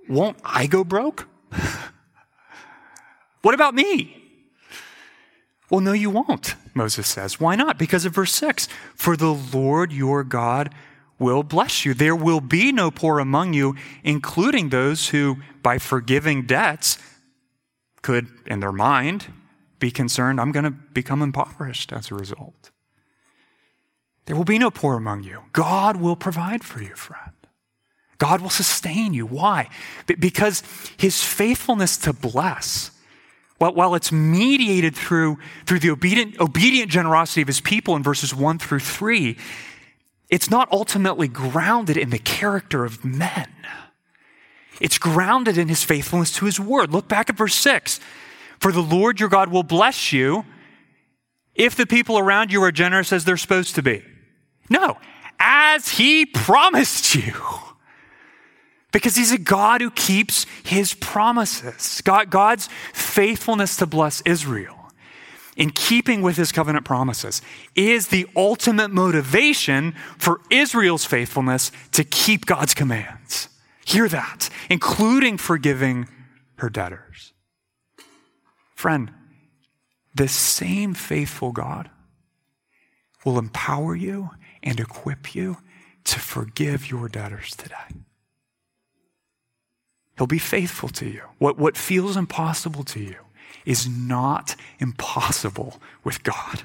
won't 0.09 0.39
I 0.43 0.67
go 0.67 0.83
broke? 0.83 1.29
what 3.43 3.55
about 3.55 3.75
me? 3.75 4.19
Well, 5.71 5.81
no, 5.81 5.93
you 5.93 6.11
won't, 6.11 6.55
Moses 6.75 7.09
says. 7.09 7.41
Why 7.41 7.57
not? 7.57 7.79
Because 7.79 8.05
of 8.05 8.15
verse 8.15 8.35
6 8.35 8.69
For 8.95 9.17
the 9.17 9.33
Lord 9.33 9.93
your 9.93 10.23
God 10.25 10.75
will 11.19 11.43
bless 11.43 11.85
you. 11.85 11.95
There 11.95 12.17
will 12.17 12.41
be 12.41 12.73
no 12.73 12.91
poor 12.91 13.19
among 13.19 13.55
you, 13.55 13.77
including 14.05 14.69
those 14.69 15.09
who, 15.09 15.39
by 15.63 15.79
forgiving 15.79 16.45
debts, 16.45 16.99
could, 18.03 18.29
in 18.47 18.61
their 18.61 18.73
mind, 18.73 19.33
be 19.79 19.91
concerned, 19.91 20.41
I'm 20.41 20.53
going 20.53 20.65
to 20.65 20.71
become 20.71 21.23
impoverished 21.23 21.93
as 21.93 22.11
a 22.11 22.15
result. 22.15 22.71
There 24.27 24.37
will 24.37 24.45
be 24.45 24.59
no 24.59 24.71
poor 24.71 24.97
among 24.97 25.23
you. 25.25 25.43
God 25.53 25.97
will 25.97 26.17
provide 26.17 26.63
for 26.65 26.83
you, 26.83 26.95
friend. 26.95 27.33
God 28.19 28.41
will 28.41 28.51
sustain 28.51 29.15
you. 29.15 29.27
Why? 29.27 29.69
Because 30.07 30.63
his 30.97 31.25
faithfulness 31.25 31.97
to 31.99 32.13
bless 32.13 32.93
while, 33.71 33.95
it's 33.95 34.13
mediated 34.13 34.95
through, 34.95 35.39
through 35.67 35.79
the 35.79 35.91
obedient, 35.91 36.39
obedient 36.41 36.91
generosity 36.91 37.43
of 37.43 37.49
his 37.49 37.61
people 37.61 37.97
in 37.97 38.03
verses 38.03 38.35
1 38.35 38.59
through 38.59 38.81
3, 38.81 39.37
it's 40.29 40.51
not 40.51 40.71
ultimately 40.73 41.29
grounded 41.29 41.97
in 41.97 42.11
the 42.11 42.19
character 42.19 42.85
of 42.85 43.05
men. 43.05 43.49
It's 44.81 44.99
grounded 44.99 45.59
in 45.59 45.69
his 45.69 45.85
faithfulness 45.85 46.33
to 46.33 46.47
his 46.47 46.59
word. 46.59 46.93
Look 46.93 47.07
back 47.07 47.31
at 47.31 47.37
verse 47.37 47.55
6. 47.55 48.01
For 48.59 48.73
the 48.73 48.81
Lord 48.81 49.21
your 49.21 49.29
God 49.29 49.51
will 49.51 49.63
bless 49.63 50.13
you 50.13 50.45
if 51.55 51.77
the 51.77 51.87
people 51.87 52.19
around 52.19 52.51
you 52.51 52.63
are 52.63 52.73
generous 52.73 53.13
as 53.13 53.25
they're 53.25 53.37
supposed 53.37 53.75
to 53.75 53.83
be. 53.83 54.03
No, 54.71 54.97
as 55.39 55.89
he 55.89 56.25
promised 56.25 57.15
you. 57.15 57.35
Because 58.93 59.17
he's 59.17 59.33
a 59.33 59.39
God 59.39 59.81
who 59.81 59.91
keeps 59.91 60.47
his 60.63 60.95
promises. 60.95 62.01
God, 62.03 62.31
God's 62.31 62.69
faithfulness 62.93 63.77
to 63.77 63.87
bless 63.87 64.21
Israel 64.23 64.83
in 65.57 65.71
keeping 65.71 66.23
with 66.23 66.37
his 66.37 66.53
covenant 66.53 66.85
promises 66.85 67.43
is 67.75 68.09
the 68.09 68.27
ultimate 68.37 68.91
motivation 68.91 69.95
for 70.19 70.41
Israel's 70.51 71.05
faithfulness 71.05 71.71
to 71.93 72.05
keep 72.05 72.47
God's 72.47 72.75
commands. 72.75 73.49
Hear 73.85 74.09
that, 74.09 74.49
including 74.71 75.39
forgiving 75.39 76.09
her 76.57 76.71
debtors. 76.71 77.33
Friend, 78.75 79.11
the 80.15 80.29
same 80.29 80.95
faithful 80.95 81.53
God 81.53 81.91
will 83.25 83.39
empower 83.39 83.95
you 83.95 84.31
and 84.63 84.79
equip 84.79 85.35
you 85.35 85.59
to 86.05 86.19
forgive 86.19 86.91
your 86.91 87.09
debtors 87.09 87.55
today. 87.57 88.03
He'll 90.19 90.27
be 90.27 90.39
faithful 90.39 90.89
to 90.91 91.07
you. 91.07 91.23
What, 91.39 91.59
what 91.59 91.77
feels 91.77 92.17
impossible 92.17 92.85
to 92.85 93.01
you 93.01 93.17
is 93.65 93.89
not 93.89 94.57
impossible 94.79 95.81
with 96.05 96.23
God. 96.23 96.63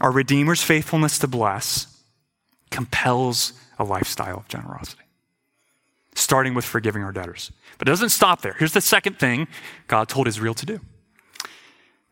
Our 0.00 0.10
Redeemer's 0.10 0.62
faithfulness 0.62 1.18
to 1.20 1.28
bless 1.28 1.86
compels 2.70 3.52
a 3.78 3.84
lifestyle 3.84 4.38
of 4.38 4.48
generosity, 4.48 5.02
starting 6.14 6.54
with 6.54 6.64
forgiving 6.64 7.02
our 7.02 7.12
debtors. 7.12 7.52
But 7.78 7.88
it 7.88 7.92
doesn't 7.92 8.08
stop 8.08 8.42
there. 8.42 8.54
Here's 8.58 8.72
the 8.72 8.80
second 8.80 9.18
thing 9.18 9.46
God 9.86 10.08
told 10.08 10.26
Israel 10.28 10.54
to 10.54 10.66
do 10.66 10.80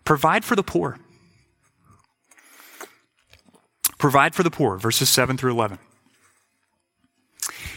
provide 0.04 0.44
for 0.44 0.56
the 0.56 0.62
poor. 0.62 0.98
Provide 3.98 4.34
for 4.34 4.42
the 4.42 4.50
poor, 4.50 4.78
verses 4.78 5.08
7 5.08 5.36
through 5.36 5.52
11. 5.52 5.78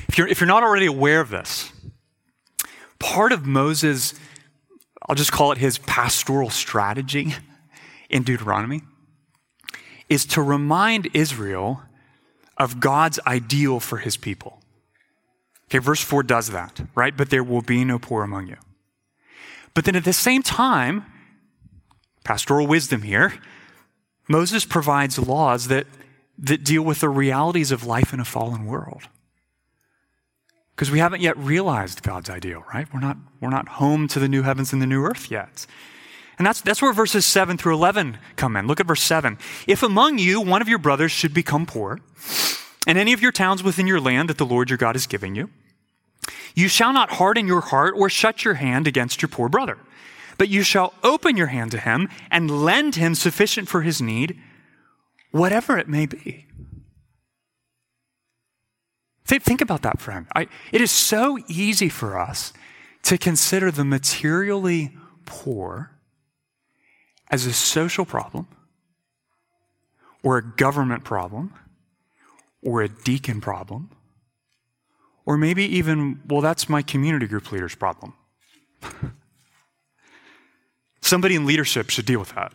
If 0.07 0.17
you're, 0.17 0.27
if 0.27 0.39
you're 0.39 0.47
not 0.47 0.63
already 0.63 0.87
aware 0.87 1.21
of 1.21 1.29
this, 1.29 1.71
part 3.05 3.31
of 3.31 3.45
Moses' 3.45 4.15
I'll 5.07 5.15
just 5.15 5.31
call 5.31 5.51
it 5.51 5.59
his 5.59 5.77
pastoral 5.77 6.49
strategy 6.49 7.35
in 8.09 8.23
Deuteronomy, 8.23 8.81
is 10.09 10.25
to 10.25 10.41
remind 10.41 11.09
Israel 11.13 11.81
of 12.57 12.79
God's 12.79 13.19
ideal 13.27 13.79
for 13.79 13.97
his 13.97 14.17
people. 14.17 14.61
Okay, 15.67 15.79
verse 15.79 16.01
4 16.01 16.23
does 16.23 16.49
that, 16.49 16.81
right? 16.95 17.15
But 17.15 17.29
there 17.29 17.43
will 17.43 17.61
be 17.61 17.83
no 17.83 17.99
poor 17.99 18.23
among 18.23 18.47
you. 18.47 18.57
But 19.73 19.85
then 19.85 19.95
at 19.95 20.05
the 20.05 20.13
same 20.13 20.41
time, 20.41 21.05
pastoral 22.23 22.65
wisdom 22.65 23.01
here, 23.01 23.33
Moses 24.27 24.65
provides 24.65 25.19
laws 25.19 25.67
that, 25.67 25.85
that 26.39 26.63
deal 26.63 26.83
with 26.83 27.01
the 27.01 27.09
realities 27.09 27.71
of 27.71 27.85
life 27.85 28.13
in 28.13 28.19
a 28.19 28.25
fallen 28.25 28.65
world. 28.65 29.07
Because 30.75 30.91
we 30.91 30.99
haven't 30.99 31.21
yet 31.21 31.37
realized 31.37 32.03
God's 32.03 32.29
ideal, 32.29 32.65
right? 32.73 32.87
We're 32.93 32.99
not, 32.99 33.17
we're 33.39 33.49
not 33.49 33.67
home 33.69 34.07
to 34.09 34.19
the 34.19 34.27
new 34.27 34.43
heavens 34.43 34.73
and 34.73 34.81
the 34.81 34.85
new 34.85 35.05
earth 35.05 35.31
yet. 35.31 35.65
And 36.37 36.45
that's, 36.45 36.59
that's 36.59 36.81
where 36.81 36.91
verses 36.91 37.25
7 37.25 37.57
through 37.57 37.75
11 37.75 38.17
come 38.35 38.57
in. 38.57 38.67
Look 38.67 38.81
at 38.81 38.85
verse 38.85 39.01
7. 39.01 39.37
If 39.67 39.83
among 39.83 40.17
you 40.17 40.41
one 40.41 40.61
of 40.61 40.67
your 40.67 40.79
brothers 40.79 41.11
should 41.11 41.33
become 41.33 41.65
poor, 41.65 41.99
and 42.85 42.97
any 42.97 43.13
of 43.13 43.21
your 43.21 43.31
towns 43.31 43.63
within 43.63 43.87
your 43.87 44.01
land 44.01 44.29
that 44.29 44.37
the 44.37 44.45
Lord 44.45 44.69
your 44.69 44.77
God 44.77 44.97
is 44.97 45.07
giving 45.07 45.33
you, 45.33 45.49
you 46.55 46.67
shall 46.67 46.91
not 46.91 47.11
harden 47.11 47.47
your 47.47 47.61
heart 47.61 47.93
or 47.97 48.09
shut 48.09 48.43
your 48.43 48.55
hand 48.55 48.85
against 48.85 49.21
your 49.21 49.29
poor 49.29 49.47
brother, 49.47 49.77
but 50.37 50.49
you 50.49 50.61
shall 50.63 50.93
open 51.03 51.37
your 51.37 51.47
hand 51.47 51.71
to 51.71 51.79
him 51.79 52.09
and 52.29 52.63
lend 52.65 52.95
him 52.95 53.15
sufficient 53.15 53.69
for 53.69 53.81
his 53.81 54.01
need, 54.01 54.39
whatever 55.31 55.77
it 55.77 55.87
may 55.87 56.05
be. 56.05 56.47
Think 59.25 59.61
about 59.61 59.81
that, 59.81 59.99
friend. 59.99 60.27
I, 60.35 60.47
it 60.71 60.81
is 60.81 60.91
so 60.91 61.39
easy 61.47 61.89
for 61.89 62.19
us 62.19 62.53
to 63.03 63.17
consider 63.17 63.71
the 63.71 63.83
materially 63.83 64.95
poor 65.25 65.91
as 67.29 67.45
a 67.45 67.53
social 67.53 68.05
problem 68.05 68.47
or 70.21 70.37
a 70.37 70.43
government 70.43 71.03
problem 71.03 71.53
or 72.61 72.81
a 72.81 72.89
deacon 72.89 73.41
problem 73.41 73.89
or 75.25 75.37
maybe 75.37 75.63
even, 75.63 76.21
well, 76.27 76.41
that's 76.41 76.69
my 76.69 76.81
community 76.83 77.25
group 77.25 77.51
leader's 77.51 77.75
problem. 77.75 78.13
Somebody 81.01 81.35
in 81.35 81.45
leadership 81.45 81.89
should 81.89 82.05
deal 82.05 82.19
with 82.19 82.33
that. 82.35 82.53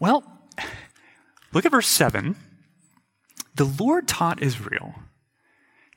Well, 0.00 0.24
look 1.52 1.64
at 1.64 1.70
verse 1.70 1.86
7 1.86 2.36
the 3.54 3.64
Lord 3.64 4.08
taught 4.08 4.42
Israel 4.42 4.94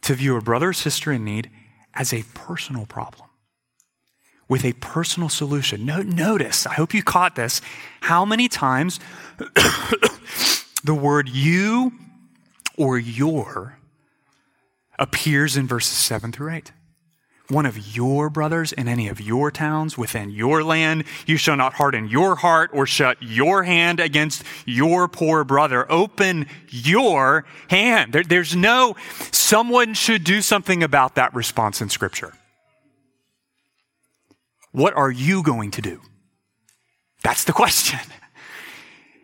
to 0.01 0.13
view 0.13 0.35
a 0.35 0.41
brother 0.41 0.69
or 0.69 0.73
sister 0.73 1.11
in 1.11 1.23
need 1.23 1.49
as 1.93 2.13
a 2.13 2.23
personal 2.33 2.85
problem 2.85 3.29
with 4.47 4.63
a 4.63 4.73
personal 4.73 5.29
solution. 5.29 5.85
No, 5.85 6.01
notice, 6.01 6.67
I 6.67 6.73
hope 6.73 6.93
you 6.93 7.01
caught 7.01 7.35
this, 7.35 7.61
how 8.01 8.25
many 8.25 8.47
times 8.47 8.99
the 10.83 10.93
word 10.93 11.29
you 11.29 11.93
or 12.77 12.99
your 12.99 13.79
appears 14.99 15.57
in 15.57 15.67
verses 15.67 15.97
7 15.97 16.31
through 16.31 16.53
8 16.53 16.71
one 17.47 17.65
of 17.65 17.95
your 17.95 18.29
brothers 18.29 18.71
in 18.71 18.87
any 18.87 19.07
of 19.07 19.21
your 19.21 19.51
towns 19.51 19.97
within 19.97 20.31
your 20.31 20.63
land. 20.63 21.03
You 21.25 21.37
shall 21.37 21.55
not 21.55 21.73
harden 21.73 22.07
your 22.07 22.35
heart 22.35 22.71
or 22.73 22.85
shut 22.85 23.17
your 23.21 23.63
hand 23.63 23.99
against 23.99 24.43
your 24.65 25.07
poor 25.07 25.43
brother. 25.43 25.89
Open 25.91 26.47
your 26.69 27.45
hand. 27.69 28.13
There, 28.13 28.23
there's 28.23 28.55
no, 28.55 28.95
someone 29.31 29.93
should 29.93 30.23
do 30.23 30.41
something 30.41 30.81
about 30.83 31.15
that 31.15 31.33
response 31.33 31.81
in 31.81 31.89
Scripture. 31.89 32.33
What 34.71 34.93
are 34.95 35.11
you 35.11 35.43
going 35.43 35.71
to 35.71 35.81
do? 35.81 36.01
That's 37.23 37.45
the 37.45 37.53
question. 37.53 37.99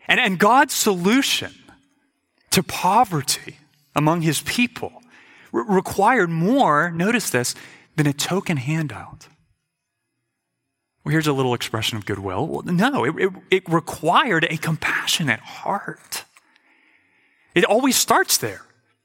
And, 0.08 0.20
and 0.20 0.40
God's 0.40 0.74
solution 0.74 1.54
to 2.52 2.64
poverty 2.64 3.58
among 3.96 4.22
his 4.22 4.42
people 4.42 4.92
re- 5.52 5.64
required 5.68 6.30
more, 6.30 6.92
notice 6.92 7.30
this, 7.30 7.56
than 7.96 8.08
a 8.08 8.14
token 8.14 8.58
handout. 8.58 9.28
Well, 11.04 11.12
here's 11.12 11.28
a 11.28 11.34
little 11.34 11.54
expression 11.54 11.98
of 11.98 12.06
goodwill. 12.06 12.48
Well, 12.48 12.62
no, 12.64 13.04
it, 13.06 13.16
it, 13.18 13.32
it 13.50 13.70
required 13.70 14.46
a 14.50 14.58
compassionate 14.58 15.40
heart. 15.40 16.26
It 17.56 17.66
always 17.66 17.96
starts 17.96 18.38
there, 18.38 18.62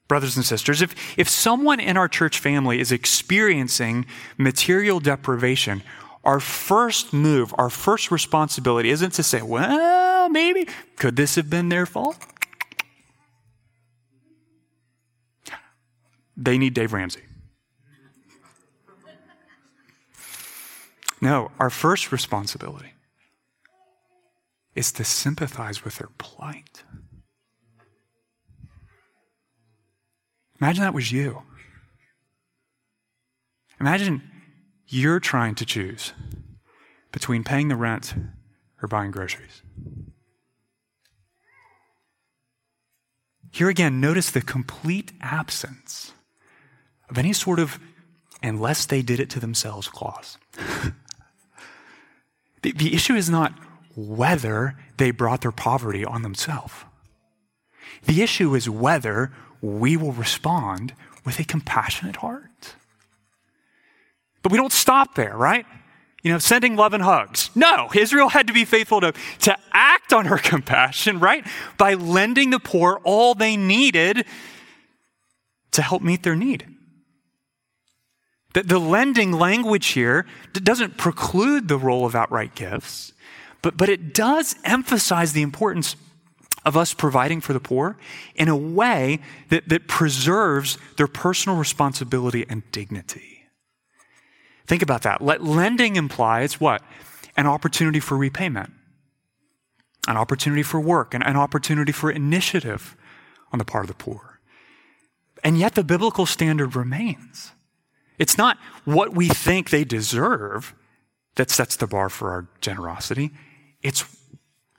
brothers 0.07 0.37
and 0.37 0.45
sisters. 0.45 0.83
If, 0.83 0.95
if 1.19 1.29
someone 1.29 1.81
in 1.81 1.97
our 1.97 2.09
church 2.09 2.39
family 2.39 2.81
is 2.81 2.93
experiencing 2.93 4.07
material 4.37 5.01
deprivation, 5.01 5.83
our 6.23 6.39
first 6.39 7.13
move, 7.13 7.55
our 7.57 7.71
first 7.71 8.11
responsibility 8.11 8.91
isn't 8.91 9.13
to 9.15 9.23
say, 9.23 9.43
well, 9.43 10.29
maybe, 10.29 10.69
could 10.97 11.17
this 11.17 11.37
have 11.37 11.49
been 11.49 11.71
their 11.71 11.87
fault? 11.87 12.19
They 16.37 16.59
need 16.59 16.75
Dave 16.75 16.93
Ramsey. 16.93 17.23
No, 21.27 21.51
our 21.59 21.71
first 21.71 22.13
responsibility 22.13 22.93
is 24.77 24.93
to 24.93 25.03
sympathize 25.03 25.85
with 25.85 25.97
their 25.99 26.11
plight. 26.19 26.85
Imagine 30.61 30.85
that 30.85 30.95
was 30.95 31.11
you. 31.11 31.43
Imagine 33.81 34.23
you're 34.87 35.19
trying 35.19 35.57
to 35.57 35.67
choose 35.67 36.13
between 37.11 37.43
paying 37.43 37.67
the 37.67 37.75
rent 37.75 38.15
or 38.81 38.87
buying 38.87 39.11
groceries. 39.11 39.63
Here 43.51 43.69
again, 43.69 44.01
notice 44.01 44.31
the 44.31 44.43
complete 44.43 45.11
absence 45.21 46.13
of 47.11 47.19
any 47.19 47.33
sort 47.33 47.59
of 47.59 47.81
unless 48.45 48.87
they 48.87 49.03
did 49.03 49.19
it 49.19 49.29
to 49.31 49.41
themselves 49.41 49.89
clause. 49.89 50.39
The, 52.63 52.73
the 52.73 52.95
issue 52.95 53.15
is 53.15 53.31
not 53.31 53.53
whether 53.95 54.77
they 54.99 55.11
brought 55.11 55.41
their 55.43 55.53
poverty 55.53 56.05
on 56.05 56.23
themselves. 56.23 56.75
The 58.05 58.23
issue 58.23 58.55
is 58.55 58.69
whether 58.69 59.33
we 59.61 59.97
will 59.97 60.13
respond 60.13 60.95
with 61.25 61.39
a 61.41 61.45
compassionate 61.45 62.17
heart. 62.17 62.75
But 64.43 64.53
we 64.53 64.59
don't 64.59 64.73
stop 64.73 65.15
there, 65.15 65.37
right? 65.37 65.67
you 66.27 66.33
know, 66.33 66.39
sending 66.39 66.75
love 66.75 66.93
and 66.93 67.05
hugs. 67.05 67.51
No, 67.55 67.89
Israel 67.95 68.29
had 68.29 68.49
to 68.49 68.53
be 68.53 68.65
faithful 68.65 69.01
to, 69.01 69.13
to 69.43 69.57
act 69.73 70.13
on 70.13 70.25
her 70.25 70.39
compassion, 70.43 71.21
right? 71.21 71.47
By 71.79 71.95
lending 71.95 72.51
the 72.51 72.59
poor 72.59 73.01
all 73.05 73.37
they 73.37 73.57
needed 73.57 74.25
to 75.71 75.83
help 75.83 76.03
meet 76.03 76.25
their 76.25 76.35
need. 76.35 76.67
The, 78.57 78.63
the 78.63 78.79
lending 78.79 79.33
language 79.33 79.89
here 79.89 80.25
doesn't 80.55 80.97
preclude 80.97 81.69
the 81.69 81.77
role 81.77 82.07
of 82.07 82.15
outright 82.15 82.55
gifts, 82.55 83.13
but, 83.61 83.77
but 83.77 83.91
it 83.91 84.15
does 84.15 84.57
emphasize 84.65 85.35
the 85.35 85.43
importance 85.43 85.95
of 86.65 86.75
us 86.75 86.95
providing 86.95 87.43
for 87.43 87.53
the 87.53 87.61
poor 87.61 87.99
in 88.35 88.49
a 88.49 88.57
way 88.57 89.21
that, 89.51 89.69
that 89.69 89.89
preserves 89.89 90.79
their 90.97 91.07
personal 91.07 91.59
responsibility 91.59 92.47
and 92.49 92.63
dignity. 92.73 93.43
Think 94.67 94.81
about 94.81 95.03
that. 95.03 95.21
Let, 95.21 95.45
lending 95.45 95.97
implies 95.97 96.59
what? 96.59 96.81
An 97.37 97.47
opportunity 97.47 98.01
for 98.01 98.17
repayment, 98.17 98.73
an 100.09 100.17
opportunity 100.17 100.63
for 100.63 100.81
work, 100.81 101.13
and 101.13 101.23
an 101.23 101.37
opportunity 101.37 101.93
for 101.93 102.11
initiative 102.11 102.97
on 103.53 103.59
the 103.59 103.67
part 103.67 103.85
of 103.85 103.89
the 103.89 104.03
poor. 104.03 104.41
And 105.45 105.59
yet 105.59 105.75
the 105.75 105.85
biblical 105.85 106.25
standard 106.25 106.75
remains. 106.75 107.53
It's 108.19 108.39
not 108.39 108.59
what 108.85 109.15
we 109.15 109.29
think 109.29 109.71
they 109.71 109.85
deserve 109.85 110.75
that 111.37 111.51
sets 111.51 111.77
the 111.77 111.87
bar 111.87 112.09
for 112.09 112.31
our 112.31 112.49
generosity. 112.61 113.31
It's 113.83 114.05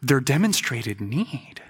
their 0.02 0.20
demonstrated 0.20 1.00
need. 1.00 1.62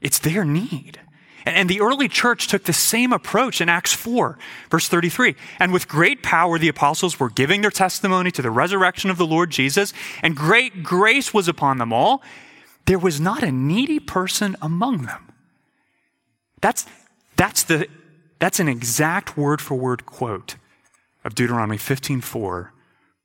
It's 0.00 0.18
their 0.18 0.44
need. 0.44 1.00
And 1.46 1.68
the 1.68 1.80
early 1.80 2.08
church 2.08 2.48
took 2.48 2.64
the 2.64 2.72
same 2.72 3.12
approach 3.12 3.60
in 3.60 3.68
Acts 3.68 3.92
4, 3.92 4.38
verse 4.70 4.88
33. 4.88 5.36
And 5.58 5.72
with 5.72 5.88
great 5.88 6.22
power, 6.22 6.58
the 6.58 6.68
apostles 6.68 7.20
were 7.20 7.28
giving 7.28 7.60
their 7.60 7.70
testimony 7.70 8.30
to 8.30 8.42
the 8.42 8.50
resurrection 8.50 9.10
of 9.10 9.18
the 9.18 9.26
Lord 9.26 9.50
Jesus, 9.50 9.92
and 10.22 10.34
great 10.34 10.82
grace 10.82 11.34
was 11.34 11.46
upon 11.46 11.78
them 11.78 11.92
all. 11.92 12.22
There 12.86 12.98
was 12.98 13.20
not 13.20 13.42
a 13.42 13.52
needy 13.52 13.98
person 13.98 14.56
among 14.62 15.02
them. 15.02 15.32
That's, 16.62 16.86
that's, 17.36 17.62
the, 17.62 17.88
that's 18.38 18.58
an 18.58 18.68
exact 18.68 19.36
word 19.36 19.60
for 19.60 19.74
word 19.74 20.06
quote 20.06 20.56
of 21.24 21.34
Deuteronomy 21.34 21.78
15:4 21.78 22.72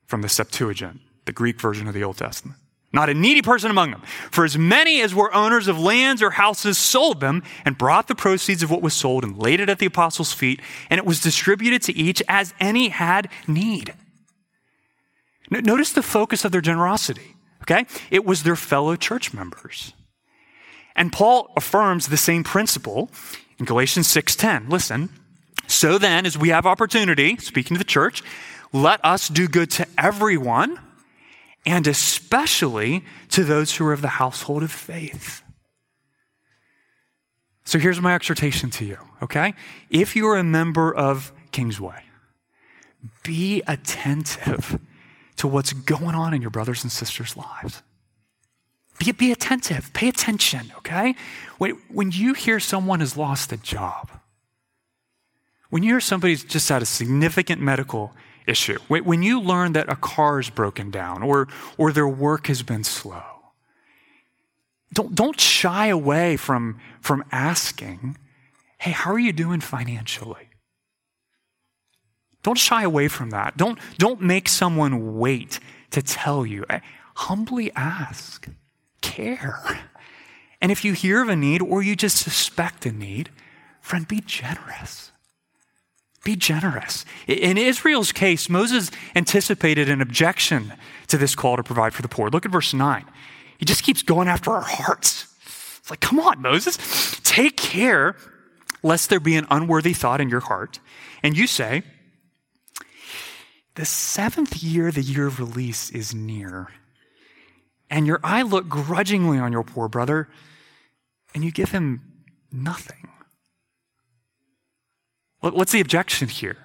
from 0.05 0.21
the 0.21 0.29
Septuagint, 0.29 1.01
the 1.25 1.31
Greek 1.31 1.59
version 1.59 1.88
of 1.88 1.93
the 1.93 2.03
Old 2.03 2.17
Testament. 2.17 2.57
Not 2.91 3.09
a 3.09 3.13
needy 3.13 3.43
person 3.43 3.69
among 3.69 3.91
them. 3.91 4.01
For 4.31 4.43
as 4.45 4.57
many 4.57 4.99
as 5.01 5.13
were 5.13 5.31
owners 5.33 5.67
of 5.67 5.79
lands 5.79 6.23
or 6.23 6.31
houses 6.31 6.77
sold 6.77 7.19
them 7.19 7.43
and 7.63 7.77
brought 7.77 8.07
the 8.07 8.15
proceeds 8.15 8.63
of 8.63 8.71
what 8.71 8.81
was 8.81 8.95
sold 8.95 9.23
and 9.23 9.38
laid 9.38 9.59
it 9.59 9.69
at 9.69 9.77
the 9.77 9.85
apostles' 9.85 10.33
feet, 10.33 10.59
and 10.89 10.97
it 10.97 11.05
was 11.05 11.21
distributed 11.21 11.83
to 11.83 11.95
each 11.95 12.23
as 12.27 12.55
any 12.59 12.89
had 12.89 13.29
need. 13.47 13.93
Notice 15.51 15.91
the 15.91 16.01
focus 16.01 16.43
of 16.45 16.51
their 16.51 16.62
generosity, 16.62 17.35
okay? 17.62 17.85
It 18.09 18.25
was 18.25 18.41
their 18.41 18.55
fellow 18.55 18.95
church 18.95 19.33
members. 19.33 19.93
And 20.95 21.12
Paul 21.12 21.53
affirms 21.55 22.07
the 22.07 22.17
same 22.17 22.43
principle 22.43 23.12
in 23.59 23.65
Galatians 23.65 24.07
6:10. 24.07 24.67
Listen, 24.67 25.09
so 25.69 25.99
then 25.99 26.25
as 26.25 26.38
we 26.38 26.49
have 26.49 26.65
opportunity, 26.65 27.38
speaking 27.38 27.75
to 27.75 27.77
the 27.77 27.84
church, 27.84 28.23
let 28.73 29.03
us 29.05 29.27
do 29.29 29.47
good 29.47 29.69
to 29.71 29.88
everyone 29.97 30.79
and 31.65 31.86
especially 31.86 33.05
to 33.29 33.43
those 33.43 33.75
who 33.75 33.86
are 33.86 33.93
of 33.93 34.01
the 34.01 34.08
household 34.08 34.63
of 34.63 34.71
faith. 34.71 35.43
So 37.65 37.77
here's 37.77 38.01
my 38.01 38.15
exhortation 38.15 38.71
to 38.71 38.86
you, 38.86 38.97
okay? 39.21 39.53
If 39.91 40.15
you're 40.15 40.38
a 40.38 40.43
member 40.43 40.93
of 40.93 41.32
Kingsway, 41.51 42.01
be 43.21 43.62
attentive 43.67 44.79
to 45.36 45.47
what's 45.47 45.73
going 45.73 46.15
on 46.15 46.34
in 46.34 46.41
your 46.41 46.49
brothers 46.49 46.82
and 46.82 46.91
sisters' 46.91 47.38
lives. 47.38 47.84
Be, 48.97 49.12
be 49.12 49.32
attentive, 49.32 49.93
pay 49.93 50.10
attention, 50.10 50.73
okay? 50.79 51.13
When, 51.60 51.77
when 51.89 52.12
you 52.12 52.34
hear 52.34 52.60
someone 52.60 53.01
has 53.01 53.15
lost 53.15 53.51
a 53.51 53.58
job, 53.58 54.10
when 55.69 55.84
you 55.84 55.93
hear 55.93 55.99
somebody's 55.99 56.43
just 56.43 56.67
had 56.69 56.82
a 56.82 56.86
significant 56.86 57.62
medical 57.62 58.13
issue. 58.47 58.77
When 58.88 59.21
you 59.21 59.39
learn 59.39 59.73
that 59.73 59.89
a 59.89 59.95
car 59.95 60.39
is 60.39 60.49
broken 60.49 60.89
down 60.89 61.21
or, 61.23 61.47
or 61.77 61.91
their 61.91 62.08
work 62.08 62.47
has 62.47 62.63
been 62.63 62.84
slow, 62.84 63.23
don't, 64.93 65.13
don't 65.13 65.39
shy 65.39 65.88
away 65.88 66.36
from, 66.36 66.79
from 66.99 67.23
asking, 67.32 68.17
hey, 68.79 68.91
how 68.91 69.12
are 69.12 69.19
you 69.19 69.32
doing 69.32 69.62
financially? 69.62 70.49
Don't 72.41 72.58
shy 72.58 72.84
away 72.84 73.08
from 73.08 73.29
that. 73.29 73.58
Don't, 73.58 73.77
don't 73.97 74.21
make 74.21 74.49
someone 74.49 75.17
wait 75.17 75.60
to 75.91 76.01
tell 76.01 76.45
you. 76.45 76.65
Humbly 77.15 77.71
ask, 77.75 78.47
care. 79.01 79.79
And 80.62 80.71
if 80.71 80.84
you 80.84 80.93
hear 80.93 81.21
of 81.21 81.29
a 81.29 81.36
need 81.36 81.62
or 81.62 81.84
you 81.84 81.95
just 81.95 82.17
suspect 82.17 82.86
a 82.86 82.91
need, 82.91 83.29
friend, 83.82 84.08
be 84.08 84.21
generous. 84.21 85.12
Be 86.23 86.36
generous. 86.36 87.05
In 87.27 87.58
Israel's 87.58 88.12
case, 88.12 88.49
Moses 88.49 88.91
anticipated 89.15 89.89
an 89.89 90.01
objection 90.01 90.73
to 91.08 91.17
this 91.17 91.34
call 91.36 91.55
to 91.58 91.63
provide 91.63 91.93
for 91.93 92.01
the 92.01 92.10
poor. 92.10 92.29
Look 92.29 92.45
at 92.45 92.51
verse 92.51 92.73
9. 92.73 93.05
He 93.58 93.65
just 93.65 93.84
keeps 93.84 94.01
going 94.01 94.27
after 94.27 94.51
our 94.51 94.62
hearts. 94.62 95.27
It's 95.79 95.89
like, 95.89 96.01
come 96.01 96.19
on, 96.19 96.41
Moses, 96.41 96.77
take 97.23 97.58
care 97.58 98.15
lest 98.84 99.10
there 99.10 99.19
be 99.19 99.36
an 99.36 99.47
unworthy 99.49 99.93
thought 99.93 100.21
in 100.21 100.29
your 100.29 100.39
heart. 100.39 100.79
And 101.23 101.38
you 101.38 101.47
say, 101.47 101.84
the 103.75 103.86
seventh 103.86 104.62
year, 104.62 104.91
the 104.91 105.01
year 105.01 105.27
of 105.27 105.39
release, 105.39 105.89
is 105.89 106.13
near. 106.13 106.67
And 107.89 108.05
your 108.05 108.19
eye 108.23 108.41
look 108.41 108.67
grudgingly 108.67 109.39
on 109.39 109.51
your 109.51 109.63
poor 109.63 109.88
brother, 109.88 110.29
and 111.34 111.43
you 111.43 111.51
give 111.51 111.71
him 111.71 112.01
nothing. 112.51 113.10
What's 115.41 115.71
the 115.71 115.80
objection 115.80 116.28
here? 116.28 116.58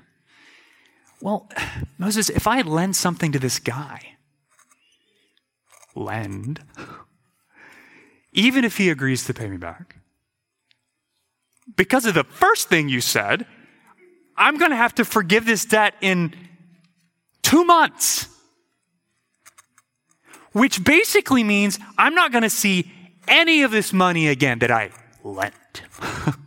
Well, 1.21 1.49
Moses, 1.97 2.29
if 2.29 2.47
I 2.47 2.61
lend 2.63 2.97
something 2.97 3.33
to 3.33 3.39
this 3.39 3.59
guy, 3.59 4.17
lend, 5.95 6.61
even 8.33 8.65
if 8.65 8.77
he 8.77 8.91
agrees 8.91 9.25
to 9.27 9.35
pay 9.35 9.49
me 9.49 9.57
back, 9.57 9.97
because 11.77 12.05
of 12.05 12.15
the 12.15 12.25
first 12.25 12.69
thing 12.69 12.89
you 12.89 13.01
said, 13.01 13.47
I'm 14.37 14.59
going 14.59 14.71
to 14.71 14.77
have 14.77 14.95
to 14.97 15.05
forgive 15.05 15.47
this 15.47 15.65
debt 15.65 15.95
in 16.01 16.35
two 17.43 17.65
months. 17.65 18.29
Which 20.53 20.85
basically 20.85 21.43
means 21.43 21.79
I'm 21.97 22.15
not 22.15 22.33
going 22.33 22.43
to 22.43 22.51
see 22.51 22.91
any 23.27 23.63
of 23.63 23.71
this 23.71 23.93
money 23.93 24.29
again 24.29 24.59
that 24.61 24.71
I 24.71 24.91
lent. 25.23 25.83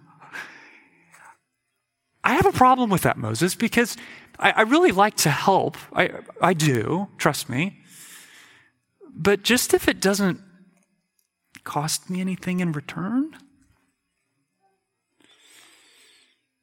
I 2.28 2.34
have 2.34 2.46
a 2.46 2.52
problem 2.52 2.90
with 2.90 3.04
that, 3.04 3.18
Moses, 3.18 3.56
because 3.56 3.96
I, 4.38 4.52
I 4.52 4.62
really 4.64 4.92
like 4.92 5.16
to 5.16 5.30
help. 5.30 5.78
I, 5.94 6.12
I 6.42 6.54
do, 6.54 7.08
trust 7.18 7.48
me. 7.48 7.80
But 9.16 9.44
just 9.44 9.74
if 9.74 9.88
it 9.88 10.02
doesn't 10.02 10.42
cost 11.64 12.10
me 12.10 12.20
anything 12.20 12.60
in 12.60 12.74
return, 12.74 13.34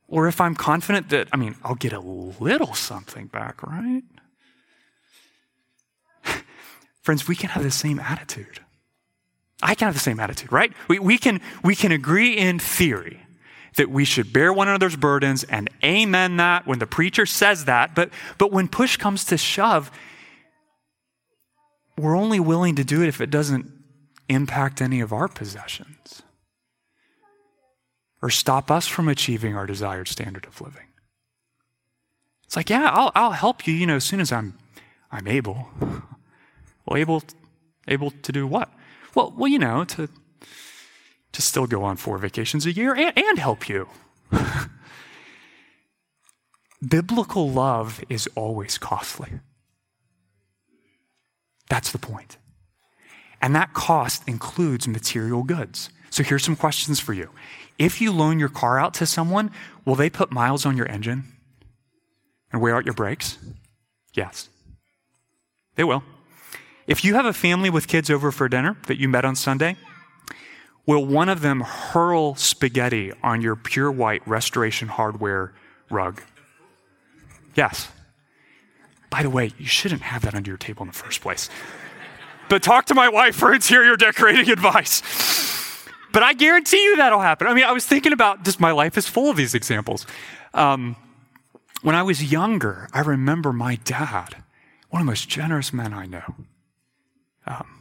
or 0.06 0.28
if 0.28 0.38
I'm 0.38 0.54
confident 0.54 1.08
that, 1.08 1.28
I 1.32 1.38
mean, 1.38 1.56
I'll 1.64 1.76
get 1.76 1.94
a 1.94 1.98
little 1.98 2.74
something 2.74 3.28
back, 3.28 3.62
right? 3.62 4.02
Friends, 7.00 7.26
we 7.26 7.36
can 7.36 7.48
have 7.48 7.62
the 7.62 7.70
same 7.70 7.98
attitude. 8.00 8.60
I 9.62 9.74
can 9.74 9.86
have 9.86 9.94
the 9.94 10.00
same 10.00 10.20
attitude, 10.20 10.52
right? 10.52 10.74
We, 10.88 10.98
we, 10.98 11.16
can, 11.16 11.40
we 11.62 11.74
can 11.74 11.90
agree 11.90 12.36
in 12.36 12.58
theory 12.58 13.24
that 13.76 13.90
we 13.90 14.04
should 14.04 14.32
bear 14.32 14.52
one 14.52 14.68
another's 14.68 14.96
burdens 14.96 15.44
and 15.44 15.68
amen 15.82 16.36
that 16.36 16.66
when 16.66 16.78
the 16.78 16.86
preacher 16.86 17.26
says 17.26 17.64
that. 17.64 17.94
But, 17.94 18.10
but 18.38 18.52
when 18.52 18.68
push 18.68 18.96
comes 18.96 19.24
to 19.26 19.36
shove, 19.36 19.90
we're 21.98 22.16
only 22.16 22.40
willing 22.40 22.76
to 22.76 22.84
do 22.84 23.02
it 23.02 23.08
if 23.08 23.20
it 23.20 23.30
doesn't 23.30 23.70
impact 24.28 24.80
any 24.80 25.00
of 25.00 25.12
our 25.12 25.28
possessions 25.28 26.22
or 28.22 28.30
stop 28.30 28.70
us 28.70 28.86
from 28.86 29.08
achieving 29.08 29.54
our 29.54 29.66
desired 29.66 30.08
standard 30.08 30.46
of 30.46 30.60
living. 30.60 30.86
It's 32.44 32.56
like, 32.56 32.70
yeah, 32.70 32.90
I'll, 32.90 33.12
I'll 33.14 33.32
help 33.32 33.66
you, 33.66 33.74
you 33.74 33.86
know, 33.86 33.96
as 33.96 34.04
soon 34.04 34.20
as 34.20 34.32
I'm, 34.32 34.58
I'm 35.10 35.28
able. 35.28 35.68
Well, 36.86 36.98
able, 36.98 37.22
able 37.88 38.10
to 38.10 38.30
do 38.30 38.46
what? 38.46 38.70
Well, 39.14 39.32
well, 39.34 39.48
you 39.48 39.58
know, 39.58 39.84
to 39.84 40.06
to 41.34 41.42
still 41.42 41.66
go 41.66 41.82
on 41.84 41.96
four 41.96 42.16
vacations 42.18 42.64
a 42.64 42.72
year 42.72 42.94
and, 42.94 43.16
and 43.16 43.38
help 43.38 43.68
you. 43.68 43.88
Biblical 46.88 47.50
love 47.50 48.02
is 48.08 48.28
always 48.34 48.78
costly. 48.78 49.40
That's 51.68 51.92
the 51.92 51.98
point. 51.98 52.38
And 53.40 53.54
that 53.54 53.74
cost 53.74 54.26
includes 54.26 54.88
material 54.88 55.42
goods. 55.42 55.90
So 56.10 56.22
here's 56.22 56.44
some 56.44 56.56
questions 56.56 57.00
for 57.00 57.12
you. 57.12 57.30
If 57.78 58.00
you 58.00 58.12
loan 58.12 58.38
your 58.38 58.48
car 58.48 58.78
out 58.78 58.94
to 58.94 59.06
someone, 59.06 59.50
will 59.84 59.96
they 59.96 60.08
put 60.08 60.30
miles 60.30 60.64
on 60.64 60.76
your 60.76 60.88
engine 60.88 61.24
and 62.52 62.62
wear 62.62 62.76
out 62.76 62.84
your 62.84 62.94
brakes? 62.94 63.38
Yes. 64.14 64.48
They 65.74 65.84
will. 65.84 66.04
If 66.86 67.04
you 67.04 67.14
have 67.14 67.26
a 67.26 67.32
family 67.32 67.70
with 67.70 67.88
kids 67.88 68.10
over 68.10 68.30
for 68.30 68.48
dinner 68.48 68.76
that 68.86 69.00
you 69.00 69.08
met 69.08 69.24
on 69.24 69.34
Sunday, 69.34 69.76
will 70.86 71.04
one 71.04 71.28
of 71.28 71.40
them 71.40 71.60
hurl 71.60 72.34
spaghetti 72.34 73.12
on 73.22 73.40
your 73.40 73.56
pure 73.56 73.90
white 73.90 74.26
restoration 74.26 74.88
hardware 74.88 75.52
rug? 75.90 76.22
Yes. 77.54 77.88
By 79.10 79.22
the 79.22 79.30
way, 79.30 79.52
you 79.58 79.66
shouldn't 79.66 80.02
have 80.02 80.22
that 80.22 80.34
under 80.34 80.50
your 80.50 80.58
table 80.58 80.82
in 80.82 80.88
the 80.88 80.94
first 80.94 81.20
place. 81.20 81.48
but 82.48 82.62
talk 82.62 82.86
to 82.86 82.94
my 82.94 83.08
wife 83.08 83.36
for 83.36 83.54
interior 83.54 83.96
decorating 83.96 84.50
advice. 84.50 85.02
But 86.12 86.22
I 86.22 86.32
guarantee 86.32 86.82
you 86.82 86.96
that'll 86.96 87.20
happen. 87.20 87.46
I 87.46 87.54
mean, 87.54 87.64
I 87.64 87.72
was 87.72 87.84
thinking 87.84 88.12
about 88.12 88.44
just 88.44 88.60
my 88.60 88.70
life 88.70 88.96
is 88.96 89.08
full 89.08 89.30
of 89.30 89.36
these 89.36 89.54
examples. 89.54 90.06
Um, 90.52 90.96
when 91.82 91.94
I 91.94 92.02
was 92.02 92.32
younger, 92.32 92.88
I 92.92 93.00
remember 93.00 93.52
my 93.52 93.76
dad, 93.84 94.36
one 94.90 95.02
of 95.02 95.06
the 95.06 95.10
most 95.10 95.28
generous 95.28 95.72
men 95.72 95.92
I 95.92 96.06
know. 96.06 96.34
Um, 97.46 97.73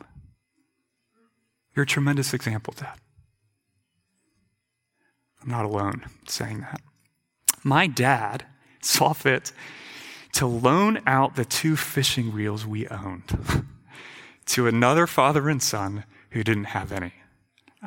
you're 1.76 1.84
a 1.84 1.88
tremendous 1.88 2.34
example, 2.34 2.74
Dad. 2.78 2.98
I'm 5.42 5.50
not 5.50 5.66
alone 5.66 6.06
saying 6.28 6.62
that. 6.62 6.82
My 7.64 7.88
dad 7.88 8.46
saw 8.82 9.14
fit 9.14 9.52
to 10.34 10.48
loan 10.48 11.02
out 11.06 11.36
the 11.36 11.46
two 11.46 11.76
fishing 11.76 12.32
reels 12.32 12.66
we 12.66 12.88
owned 12.88 13.66
to 14.48 14.68
another 14.68 15.08
father 15.08 15.50
and 15.50 15.62
son 15.62 16.06
who 16.32 16.44
didn't 16.44 16.66
have 16.66 16.92
any. 16.92 17.14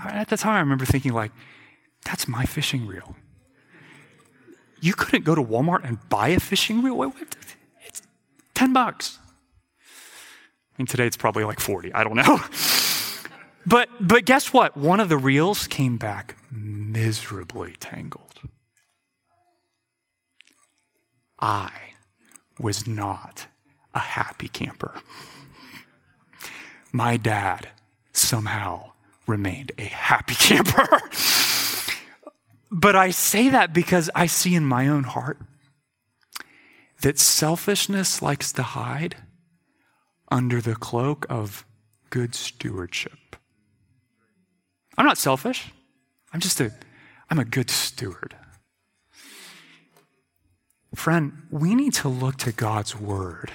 At 0.04 0.28
the 0.28 0.36
time, 0.36 0.54
I 0.54 0.60
remember 0.60 0.84
thinking, 0.84 1.12
like, 1.12 1.32
that's 2.04 2.28
my 2.28 2.44
fishing 2.44 2.86
reel. 2.86 3.16
You 4.80 4.92
couldn't 4.92 5.24
go 5.24 5.34
to 5.34 5.42
Walmart 5.42 5.84
and 5.84 5.98
buy 6.08 6.28
a 6.28 6.40
fishing 6.40 6.82
reel? 6.82 7.12
It's 7.86 8.02
10 8.54 8.72
bucks. 8.72 9.18
I 9.80 10.82
mean, 10.82 10.86
today 10.86 11.06
it's 11.06 11.16
probably 11.16 11.44
like 11.44 11.58
40. 11.58 11.94
I 11.94 12.04
don't 12.04 12.16
know. 12.16 12.40
but, 13.66 13.88
but 14.00 14.24
guess 14.24 14.52
what? 14.52 14.76
One 14.76 15.00
of 15.00 15.08
the 15.08 15.16
reels 15.16 15.66
came 15.66 15.96
back 15.96 16.36
miserably 16.50 17.74
tangled. 17.80 18.40
I 21.40 21.70
was 22.58 22.86
not 22.86 23.46
a 23.94 23.98
happy 23.98 24.48
camper. 24.48 24.94
My 26.92 27.16
dad 27.16 27.68
somehow 28.12 28.92
remained 29.26 29.72
a 29.78 29.84
happy 29.84 30.34
camper. 30.38 30.88
but 32.70 32.96
I 32.96 33.10
say 33.10 33.48
that 33.48 33.72
because 33.72 34.08
I 34.14 34.26
see 34.26 34.54
in 34.54 34.64
my 34.64 34.88
own 34.88 35.04
heart 35.04 35.38
that 37.02 37.18
selfishness 37.18 38.22
likes 38.22 38.52
to 38.52 38.62
hide 38.62 39.16
under 40.30 40.60
the 40.60 40.74
cloak 40.74 41.26
of 41.28 41.66
good 42.10 42.34
stewardship. 42.34 43.12
I'm 44.96 45.06
not 45.06 45.18
selfish. 45.18 45.72
I'm 46.32 46.40
just 46.40 46.60
a 46.60 46.72
I'm 47.30 47.38
a 47.38 47.44
good 47.44 47.70
steward. 47.70 48.36
Friend, 50.94 51.32
we 51.50 51.74
need 51.74 51.92
to 51.94 52.08
look 52.08 52.36
to 52.38 52.52
God's 52.52 52.98
word 52.98 53.50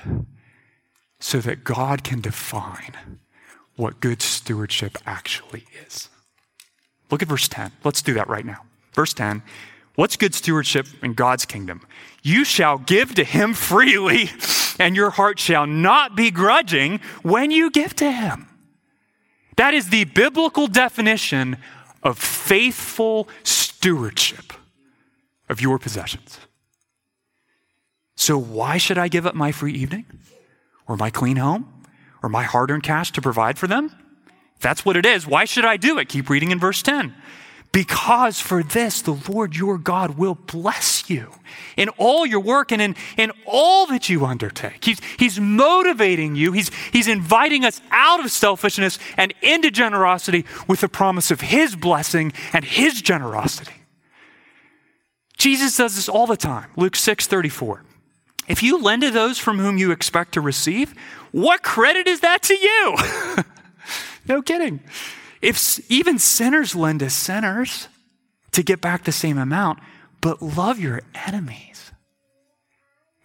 so 1.20 1.40
that 1.40 1.64
God 1.64 2.04
can 2.04 2.22
define 2.22 3.20
what 3.76 4.00
good 4.00 4.22
stewardship 4.22 4.98
actually 5.06 5.66
is. 5.86 6.10
Look 7.10 7.22
at 7.22 7.28
verse 7.28 7.48
10. 7.48 7.72
Let's 7.84 8.02
do 8.02 8.14
that 8.14 8.28
right 8.28 8.46
now. 8.46 8.64
Verse 8.94 9.14
10 9.14 9.42
What's 9.96 10.16
good 10.16 10.34
stewardship 10.34 10.88
in 11.04 11.14
God's 11.14 11.46
kingdom? 11.46 11.82
You 12.24 12.46
shall 12.46 12.78
give 12.78 13.16
to 13.16 13.24
him 13.24 13.54
freely, 13.54 14.30
and 14.80 14.96
your 14.96 15.10
heart 15.10 15.38
shall 15.38 15.68
not 15.68 16.16
be 16.16 16.32
grudging 16.32 17.00
when 17.24 17.52
you 17.52 17.70
give 17.72 17.96
to 17.98 18.12
him. 18.12 18.48
That 19.62 19.76
is 19.76 19.90
the 19.90 20.06
biblical 20.06 20.66
definition 20.66 21.58
of 22.02 22.18
faithful 22.18 23.30
stewardship 23.44 24.54
of 25.50 25.62
your 25.62 25.78
possessions. 25.78 26.40
So, 28.16 28.40
why 28.40 28.80
should 28.80 28.98
I 28.98 29.08
give 29.08 29.28
up 29.28 29.36
my 29.36 29.52
free 29.52 29.74
evening 29.74 30.08
or 30.88 30.98
my 30.98 31.12
clean 31.12 31.38
home 31.38 31.86
or 32.24 32.30
my 32.30 32.42
hard 32.42 32.72
earned 32.72 32.82
cash 32.82 33.12
to 33.12 33.22
provide 33.22 33.60
for 33.60 33.68
them? 33.68 33.96
If 34.56 34.64
that's 34.64 34.84
what 34.84 34.98
it 34.98 35.06
is. 35.06 35.28
Why 35.28 35.46
should 35.46 35.66
I 35.66 35.78
do 35.78 36.00
it? 36.00 36.10
Keep 36.10 36.32
reading 36.32 36.50
in 36.50 36.58
verse 36.58 36.82
10. 36.82 37.14
Because 37.72 38.42
for 38.42 38.64
this, 38.64 39.02
the 39.02 39.18
Lord 39.30 39.56
your 39.56 39.78
God 39.78 40.18
will 40.18 40.36
bless 40.36 41.10
you 41.10 41.32
in 41.78 41.88
all 41.98 42.26
your 42.26 42.42
work 42.42 42.72
and 42.74 42.82
in, 42.82 42.96
in 43.16 43.32
all 43.46 43.86
that 43.86 44.10
you 44.10 44.26
undertake. 44.26 44.84
He's, 44.84 45.00
he's 45.18 45.40
motivating 45.40 46.36
you. 46.36 46.52
He's, 46.52 46.70
he's 46.92 47.08
inviting 47.08 47.64
us 47.64 47.80
out 47.92 48.20
of 48.20 48.30
selfishness 48.30 49.00
and 49.16 49.34
into 49.42 49.72
generosity 49.72 50.46
with 50.68 50.82
the 50.82 50.90
promise 50.90 51.32
of 51.32 51.40
His 51.40 51.78
blessing 51.78 52.34
and 52.52 52.66
His 52.66 53.02
generosity. 53.02 53.72
Jesus 55.38 55.78
does 55.78 55.96
this 55.96 56.10
all 56.10 56.28
the 56.28 56.38
time. 56.38 56.72
Luke 56.76 56.98
6 56.98 57.26
34. 57.26 57.84
If 58.50 58.62
you 58.62 58.82
lend 58.82 59.04
to 59.04 59.12
those 59.12 59.40
from 59.40 59.60
whom 59.60 59.78
you 59.78 59.92
expect 59.92 60.34
to 60.34 60.42
receive, 60.42 60.94
what 61.32 61.64
credit 61.64 62.06
is 62.06 62.20
that 62.20 62.42
to 62.44 62.54
you? 62.54 62.98
no 64.28 64.42
kidding. 64.42 64.82
If 65.42 65.80
even 65.92 66.20
sinners 66.20 66.76
lend 66.76 67.00
to 67.00 67.10
sinners 67.10 67.88
to 68.52 68.64
get 68.64 68.82
back 68.82 69.04
the 69.04 69.12
same 69.12 69.38
amount, 69.38 69.80
but 70.20 70.42
love 70.42 70.80
your 70.80 71.02
enemies 71.16 71.92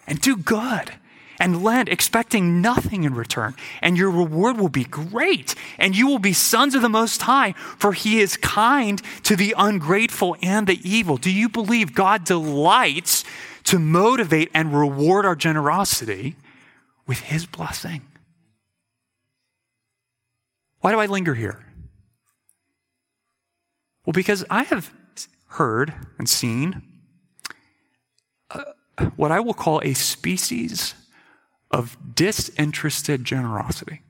and 0.07 0.21
do 0.21 0.37
good 0.37 0.93
and 1.39 1.63
lend 1.63 1.91
expecting 1.91 2.63
nothing 2.63 3.05
in 3.05 3.15
return, 3.15 3.55
and 3.83 3.99
your 3.99 4.11
reward 4.11 4.57
will 4.57 4.71
be 4.71 4.85
great, 4.85 5.55
and 5.79 5.95
you 5.95 6.07
will 6.07 6.19
be 6.19 6.33
sons 6.33 6.75
of 6.75 6.81
the 6.81 6.89
Most 6.89 7.21
High, 7.21 7.53
for 7.53 7.93
He 7.93 8.21
is 8.21 8.39
kind 8.39 9.03
to 9.25 9.37
the 9.37 9.55
ungrateful 9.59 10.35
and 10.41 10.67
the 10.67 10.81
evil. 10.83 11.19
Do 11.19 11.31
you 11.31 11.51
believe 11.51 11.95
God 11.95 12.25
delights 12.25 13.23
to 13.67 13.79
motivate 13.81 14.51
and 14.55 14.73
reward 14.73 15.27
our 15.27 15.35
generosity 15.35 16.37
with 17.07 17.21
His 17.21 17.47
blessing. 17.47 18.03
Why 20.81 20.93
do 20.93 21.01
I 21.01 21.07
linger 21.07 21.35
here? 21.35 21.66
Well, 24.07 24.13
because 24.13 24.45
I 24.49 24.63
have 24.63 24.93
heard 25.49 25.93
and 26.17 26.29
seen 26.29 26.83
uh, 28.51 28.63
what 29.17 29.33
I 29.33 29.41
will 29.41 29.55
call 29.55 29.81
a 29.83 29.95
species 29.95 30.95
of 31.73 31.97
disinterested 32.15 33.25
generosity 33.25 34.03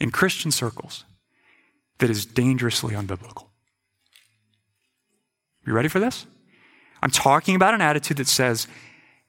in 0.00 0.10
Christian 0.10 0.50
circles 0.50 1.04
that 1.98 2.08
is 2.08 2.24
dangerously 2.24 2.94
unbiblical. 2.94 3.48
You 5.66 5.74
ready 5.74 5.88
for 5.88 6.00
this? 6.00 6.26
I'm 7.02 7.10
talking 7.10 7.54
about 7.54 7.74
an 7.74 7.82
attitude 7.82 8.16
that 8.16 8.28
says 8.28 8.66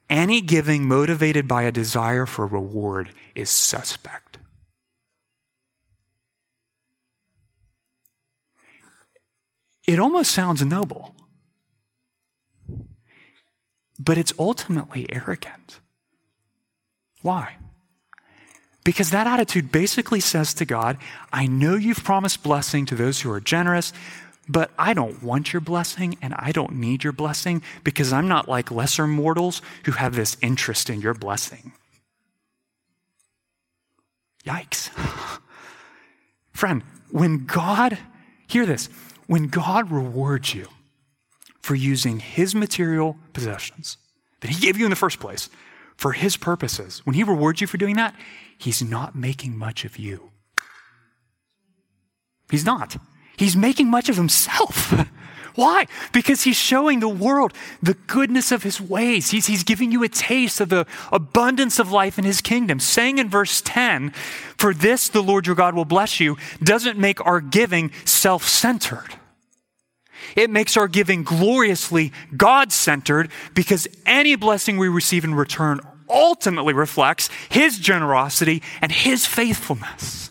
any 0.08 0.40
giving 0.40 0.88
motivated 0.88 1.46
by 1.46 1.64
a 1.64 1.72
desire 1.72 2.24
for 2.24 2.46
reward 2.46 3.10
is 3.34 3.50
suspect. 3.50 4.38
It 9.88 9.98
almost 9.98 10.32
sounds 10.32 10.62
noble, 10.62 11.14
but 13.98 14.18
it's 14.18 14.34
ultimately 14.38 15.06
arrogant. 15.10 15.80
Why? 17.22 17.56
Because 18.84 19.08
that 19.12 19.26
attitude 19.26 19.72
basically 19.72 20.20
says 20.20 20.52
to 20.54 20.66
God, 20.66 20.98
I 21.32 21.46
know 21.46 21.74
you've 21.74 22.04
promised 22.04 22.42
blessing 22.42 22.84
to 22.84 22.96
those 22.96 23.22
who 23.22 23.30
are 23.30 23.40
generous, 23.40 23.94
but 24.46 24.70
I 24.78 24.92
don't 24.92 25.22
want 25.22 25.54
your 25.54 25.60
blessing 25.60 26.18
and 26.20 26.34
I 26.34 26.52
don't 26.52 26.74
need 26.74 27.02
your 27.02 27.14
blessing 27.14 27.62
because 27.82 28.12
I'm 28.12 28.28
not 28.28 28.46
like 28.46 28.70
lesser 28.70 29.06
mortals 29.06 29.62
who 29.86 29.92
have 29.92 30.14
this 30.14 30.36
interest 30.42 30.90
in 30.90 31.00
your 31.00 31.14
blessing. 31.14 31.72
Yikes. 34.44 34.90
Friend, 36.52 36.82
when 37.10 37.46
God, 37.46 37.96
hear 38.46 38.66
this, 38.66 38.90
when 39.28 39.46
God 39.46 39.92
rewards 39.92 40.54
you 40.54 40.66
for 41.60 41.76
using 41.76 42.18
his 42.18 42.54
material 42.54 43.16
possessions 43.32 43.98
that 44.40 44.50
he 44.50 44.60
gave 44.60 44.76
you 44.76 44.84
in 44.86 44.90
the 44.90 44.96
first 44.96 45.20
place 45.20 45.48
for 45.96 46.12
his 46.12 46.36
purposes, 46.36 47.02
when 47.04 47.14
he 47.14 47.22
rewards 47.22 47.60
you 47.60 47.66
for 47.66 47.76
doing 47.76 47.94
that, 47.96 48.14
he's 48.56 48.82
not 48.82 49.14
making 49.14 49.56
much 49.56 49.84
of 49.84 49.96
you. 49.98 50.30
He's 52.50 52.64
not. 52.64 52.96
He's 53.36 53.54
making 53.54 53.88
much 53.90 54.08
of 54.08 54.16
himself. 54.16 54.94
Why? 55.58 55.88
Because 56.12 56.42
he's 56.42 56.56
showing 56.56 57.00
the 57.00 57.08
world 57.08 57.52
the 57.82 57.94
goodness 57.94 58.52
of 58.52 58.62
his 58.62 58.80
ways. 58.80 59.32
He's, 59.32 59.48
he's 59.48 59.64
giving 59.64 59.90
you 59.90 60.04
a 60.04 60.08
taste 60.08 60.60
of 60.60 60.68
the 60.68 60.86
abundance 61.10 61.80
of 61.80 61.90
life 61.90 62.16
in 62.16 62.24
his 62.24 62.40
kingdom. 62.40 62.78
Saying 62.78 63.18
in 63.18 63.28
verse 63.28 63.60
10, 63.64 64.10
For 64.56 64.72
this 64.72 65.08
the 65.08 65.20
Lord 65.20 65.48
your 65.48 65.56
God 65.56 65.74
will 65.74 65.84
bless 65.84 66.20
you, 66.20 66.36
doesn't 66.62 66.96
make 66.96 67.24
our 67.26 67.40
giving 67.40 67.90
self 68.04 68.44
centered. 68.46 69.17
It 70.36 70.50
makes 70.50 70.76
our 70.76 70.88
giving 70.88 71.22
gloriously 71.22 72.12
God 72.36 72.72
centered 72.72 73.30
because 73.54 73.88
any 74.06 74.36
blessing 74.36 74.78
we 74.78 74.88
receive 74.88 75.24
in 75.24 75.34
return 75.34 75.80
ultimately 76.08 76.72
reflects 76.72 77.28
his 77.48 77.78
generosity 77.78 78.62
and 78.80 78.90
his 78.90 79.26
faithfulness. 79.26 80.30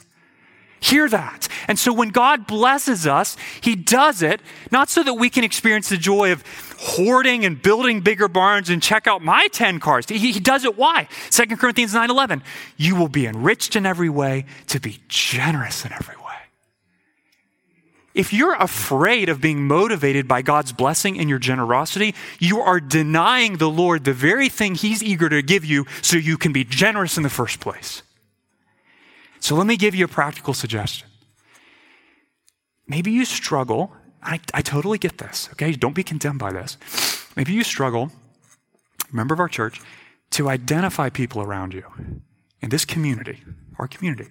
Hear 0.80 1.10
that. 1.10 1.48
And 1.68 1.78
so 1.78 1.92
when 1.92 2.10
God 2.10 2.46
blesses 2.46 3.08
us, 3.08 3.36
he 3.62 3.76
does 3.76 4.22
it 4.22 4.42
not 4.72 4.90
so 4.90 5.04
that 5.04 5.16
we 5.16 5.30
can 5.30 5.44
experience 5.44 5.90
the 5.90 5.98
joy 5.98 6.32
of 6.32 6.44
hoarding 6.80 7.46
and 7.46 7.60
building 7.62 8.02
bigger 8.02 8.28
barns 8.28 8.70
and 8.70 8.82
check 8.82 9.08
out 9.08 9.24
my 9.24 9.48
10 9.52 9.80
cars. 9.80 10.06
He, 10.08 10.32
he 10.32 10.40
does 10.40 10.64
it 10.64 10.78
why? 10.78 11.08
2 11.32 11.58
Corinthians 11.58 11.94
9:11. 11.94 12.42
You 12.78 12.96
will 12.96 13.08
be 13.08 13.26
enriched 13.26 13.76
in 13.76 13.86
every 13.86 14.10
way 14.10 14.46
to 14.68 14.80
be 14.80 15.00
generous 15.08 15.84
in 15.84 15.94
every 15.94 16.16
way. 16.16 16.17
If 18.18 18.34
you're 18.34 18.56
afraid 18.56 19.30
of 19.30 19.42
being 19.42 19.68
motivated 19.68 20.28
by 20.28 20.42
God's 20.42 20.72
blessing 20.72 21.20
and 21.20 21.30
your 21.30 21.38
generosity, 21.38 22.16
you 22.40 22.60
are 22.60 22.80
denying 22.80 23.58
the 23.58 23.70
Lord 23.70 24.06
the 24.06 24.12
very 24.12 24.50
thing 24.50 24.74
He's 24.74 25.04
eager 25.04 25.30
to 25.30 25.44
give 25.44 25.64
you 25.64 25.86
so 26.02 26.18
you 26.18 26.36
can 26.36 26.52
be 26.52 26.64
generous 26.64 27.18
in 27.18 27.22
the 27.22 27.30
first 27.30 27.60
place. 27.60 28.02
So 29.40 29.54
let 29.54 29.68
me 29.68 29.78
give 29.78 29.94
you 29.94 30.06
a 30.06 30.08
practical 30.08 30.56
suggestion. 30.56 31.08
Maybe 32.88 33.12
you 33.12 33.24
struggle. 33.24 33.94
I, 34.24 34.40
I 34.52 34.64
totally 34.64 34.98
get 34.98 35.20
this, 35.20 35.48
okay? 35.52 35.74
Don't 35.74 35.94
be 35.94 36.04
condemned 36.04 36.40
by 36.40 36.52
this. 36.52 36.76
Maybe 37.36 37.54
you 37.54 37.64
struggle, 37.64 38.12
member 39.12 39.36
of 39.36 39.40
our 39.40 39.48
church, 39.48 39.80
to 40.32 40.50
identify 40.50 41.10
people 41.10 41.44
around 41.44 41.76
you 41.76 41.84
in 42.62 42.70
this 42.70 42.84
community, 42.84 43.44
our 43.78 43.88
community, 43.88 44.30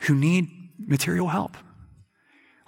who 0.00 0.16
need 0.16 0.48
material 0.84 1.28
help 1.28 1.56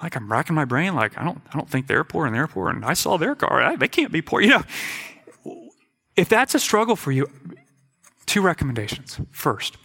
like 0.05 0.17
I'm 0.17 0.31
racking 0.31 0.55
my 0.55 0.67
brain, 0.67 0.95
like 0.95 1.17
I 1.19 1.25
don't, 1.25 1.41
I 1.51 1.57
don't 1.57 1.69
think 1.69 1.87
they're 1.87 2.05
poor 2.05 2.27
and 2.27 2.35
they're 2.35 2.47
poor, 2.47 2.69
and 2.69 2.85
I 2.85 2.93
saw 2.93 3.17
their 3.17 3.35
car. 3.35 3.63
I, 3.63 3.75
they 3.75 3.89
can't 3.89 4.13
be 4.13 4.21
poor. 4.21 4.43
You 4.43 4.51
know, 4.51 4.63
if 6.15 6.29
that's 6.29 6.55
a 6.55 6.61
struggle 6.61 6.95
for 6.95 7.11
you, 7.11 7.27
two 8.27 8.43
recommendations. 8.43 9.19
First, 9.31 9.79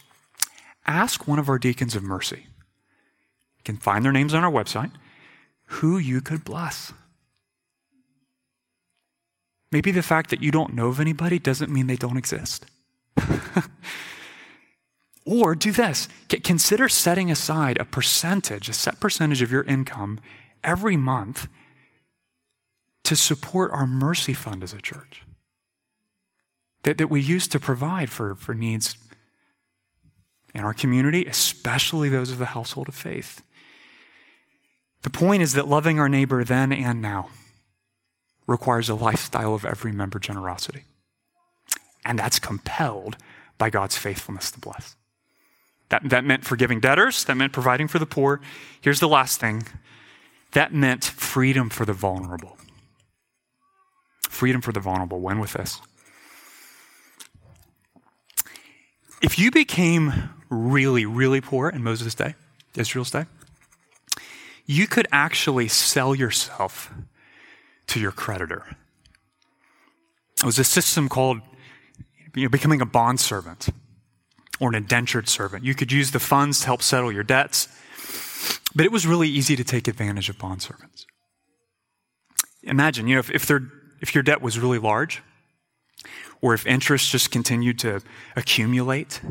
ask 0.85 1.25
one 1.25 1.39
of 1.39 1.47
our 1.47 1.57
deacons 1.57 1.95
of 1.95 2.03
mercy. 2.03 2.47
You 2.47 3.63
can 3.63 3.77
find 3.77 4.03
their 4.03 4.11
names 4.11 4.33
on 4.33 4.43
our 4.43 4.51
website. 4.51 4.91
Who 5.77 5.97
you 5.97 6.19
could 6.19 6.43
bless. 6.43 6.91
Maybe 9.71 9.91
the 9.91 10.03
fact 10.03 10.31
that 10.31 10.41
you 10.43 10.51
don't 10.51 10.73
know 10.73 10.87
of 10.87 10.99
anybody 10.99 11.39
doesn't 11.39 11.71
mean 11.71 11.87
they 11.87 11.95
don't 11.95 12.17
exist. 12.17 12.65
Or 15.25 15.55
do 15.55 15.71
this 15.71 16.07
consider 16.43 16.89
setting 16.89 17.29
aside 17.29 17.77
a 17.77 17.85
percentage, 17.85 18.69
a 18.69 18.73
set 18.73 18.99
percentage 18.99 19.41
of 19.41 19.51
your 19.51 19.63
income 19.63 20.19
every 20.63 20.97
month 20.97 21.47
to 23.03 23.15
support 23.15 23.71
our 23.71 23.87
mercy 23.87 24.33
fund 24.33 24.63
as 24.63 24.73
a 24.73 24.81
church 24.81 25.23
that, 26.83 26.97
that 26.97 27.09
we 27.09 27.21
use 27.21 27.47
to 27.47 27.59
provide 27.59 28.09
for, 28.09 28.35
for 28.35 28.53
needs 28.53 28.97
in 30.53 30.63
our 30.63 30.73
community, 30.73 31.25
especially 31.25 32.09
those 32.09 32.31
of 32.31 32.39
the 32.39 32.47
household 32.47 32.87
of 32.87 32.95
faith. 32.95 33.43
The 35.01 35.09
point 35.09 35.41
is 35.41 35.53
that 35.53 35.67
loving 35.67 35.99
our 35.99 36.09
neighbor 36.09 36.43
then 36.43 36.71
and 36.73 37.01
now 37.01 37.29
requires 38.47 38.89
a 38.89 38.95
lifestyle 38.95 39.53
of 39.53 39.63
every 39.63 39.91
member 39.91 40.19
generosity. 40.19 40.85
And 42.03 42.17
that's 42.17 42.39
compelled 42.39 43.17
by 43.57 43.69
God's 43.69 43.97
faithfulness 43.97 44.51
to 44.51 44.59
bless. 44.59 44.95
That, 45.89 46.07
that 46.09 46.23
meant 46.23 46.45
forgiving 46.45 46.79
debtors, 46.79 47.23
that 47.25 47.35
meant 47.35 47.51
providing 47.51 47.87
for 47.87 47.99
the 47.99 48.05
poor. 48.05 48.41
Here's 48.81 48.99
the 48.99 49.07
last 49.07 49.39
thing 49.39 49.63
that 50.51 50.73
meant 50.73 51.03
freedom 51.03 51.69
for 51.69 51.85
the 51.85 51.93
vulnerable. 51.93 52.57
Freedom 54.29 54.61
for 54.61 54.71
the 54.71 54.79
vulnerable. 54.79 55.19
When 55.19 55.39
with 55.39 55.53
this? 55.53 55.81
If 59.21 59.37
you 59.37 59.51
became 59.51 60.29
really, 60.49 61.05
really 61.05 61.41
poor 61.41 61.69
in 61.69 61.83
Moses' 61.83 62.15
day, 62.15 62.35
Israel's 62.75 63.11
day, 63.11 63.25
you 64.65 64.87
could 64.87 65.07
actually 65.11 65.67
sell 65.67 66.15
yourself 66.15 66.91
to 67.87 67.99
your 67.99 68.11
creditor. 68.11 68.77
It 70.37 70.45
was 70.45 70.57
a 70.57 70.63
system 70.63 71.09
called 71.09 71.41
you 72.35 72.43
know, 72.43 72.49
becoming 72.49 72.79
a 72.79 72.85
bond 72.85 73.19
servant 73.19 73.69
or 74.59 74.69
an 74.69 74.75
indentured 74.75 75.29
servant. 75.29 75.63
You 75.63 75.75
could 75.75 75.91
use 75.91 76.11
the 76.11 76.19
funds 76.19 76.61
to 76.61 76.65
help 76.65 76.81
settle 76.81 77.11
your 77.11 77.23
debts, 77.23 77.67
but 78.75 78.85
it 78.85 78.91
was 78.91 79.07
really 79.07 79.29
easy 79.29 79.55
to 79.55 79.63
take 79.63 79.87
advantage 79.87 80.29
of 80.29 80.37
bond 80.37 80.61
servants. 80.61 81.05
Imagine, 82.63 83.07
you 83.07 83.15
know, 83.15 83.19
if, 83.19 83.31
if, 83.31 83.49
if 84.01 84.13
your 84.13 84.23
debt 84.23 84.41
was 84.41 84.59
really 84.59 84.79
large, 84.79 85.21
or 86.41 86.53
if 86.53 86.65
interest 86.65 87.11
just 87.11 87.31
continued 87.31 87.79
to 87.79 88.01
accumulate, 88.35 89.21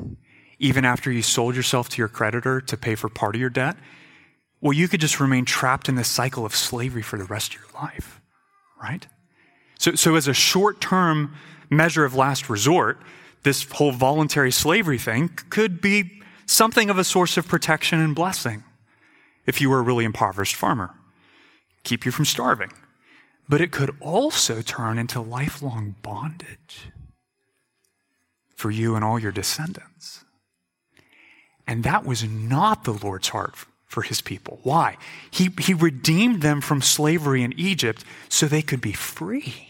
even 0.59 0.85
after 0.85 1.11
you 1.11 1.23
sold 1.23 1.57
yourself 1.57 1.89
to 1.91 1.99
your 1.99 2.09
creditor 2.09 2.61
to 2.61 2.77
pay 2.77 2.95
for 2.95 3.09
part 3.09 3.35
of 3.35 3.41
your 3.41 3.51
debt, 3.51 3.77
well, 4.61 4.73
you 4.73 4.89
could 4.89 5.01
just 5.01 5.21
remain 5.21 5.45
trapped 5.45 5.89
in 5.89 5.95
this 5.95 6.09
cycle 6.09 6.45
of 6.45 6.55
slavery 6.55 7.03
for 7.03 7.19
the 7.19 7.25
rest 7.25 7.55
of 7.55 7.61
your 7.61 7.83
life, 7.83 8.21
right? 8.83 9.07
So, 9.79 9.95
so 9.95 10.17
as 10.17 10.27
a 10.27 10.35
short 10.35 10.81
term 10.81 11.35
measure 11.71 12.05
of 12.05 12.15
last 12.15 12.51
resort, 12.51 13.01
this 13.43 13.65
whole 13.71 13.93
voluntary 13.93 14.51
slavery 14.51 14.99
thing 14.99 15.29
could 15.51 15.81
be 15.81 16.23
something 16.47 16.91
of 16.91 16.99
a 16.99 17.05
source 17.05 17.37
of 17.37 17.47
protection 17.47 18.01
and 18.01 18.15
blessing 18.15 18.65
if 19.47 19.61
you 19.61 19.71
were 19.71 19.79
a 19.79 19.83
really 19.83 20.05
impoverished 20.05 20.55
farmer. 20.55 20.95
Keep 21.85 22.05
you 22.05 22.13
from 22.13 22.25
starving. 22.25 22.73
But 23.49 23.61
it 23.61 23.71
could 23.71 23.97
also 24.01 24.61
turn 24.61 24.99
into 24.99 25.21
lifelong 25.21 25.95
bondage 26.03 26.91
for 28.55 28.71
you 28.71 28.95
and 28.95 29.05
all 29.05 29.19
your 29.19 29.33
descendants. 29.33 30.25
And 31.67 31.85
that 31.85 32.05
was 32.05 32.25
not 32.25 32.85
the 32.85 32.93
Lord's 32.93 33.29
heart 33.29 33.55
for 33.87 34.03
his 34.03 34.21
people. 34.21 34.61
Why? 34.63 34.97
He, 35.31 35.51
he 35.61 35.73
redeemed 35.73 36.43
them 36.43 36.61
from 36.61 36.83
slavery 36.83 37.43
in 37.43 37.59
Egypt 37.59 38.05
so 38.29 38.47
they 38.47 38.63
could 38.63 38.81
be 38.81 38.93
free. 38.93 39.68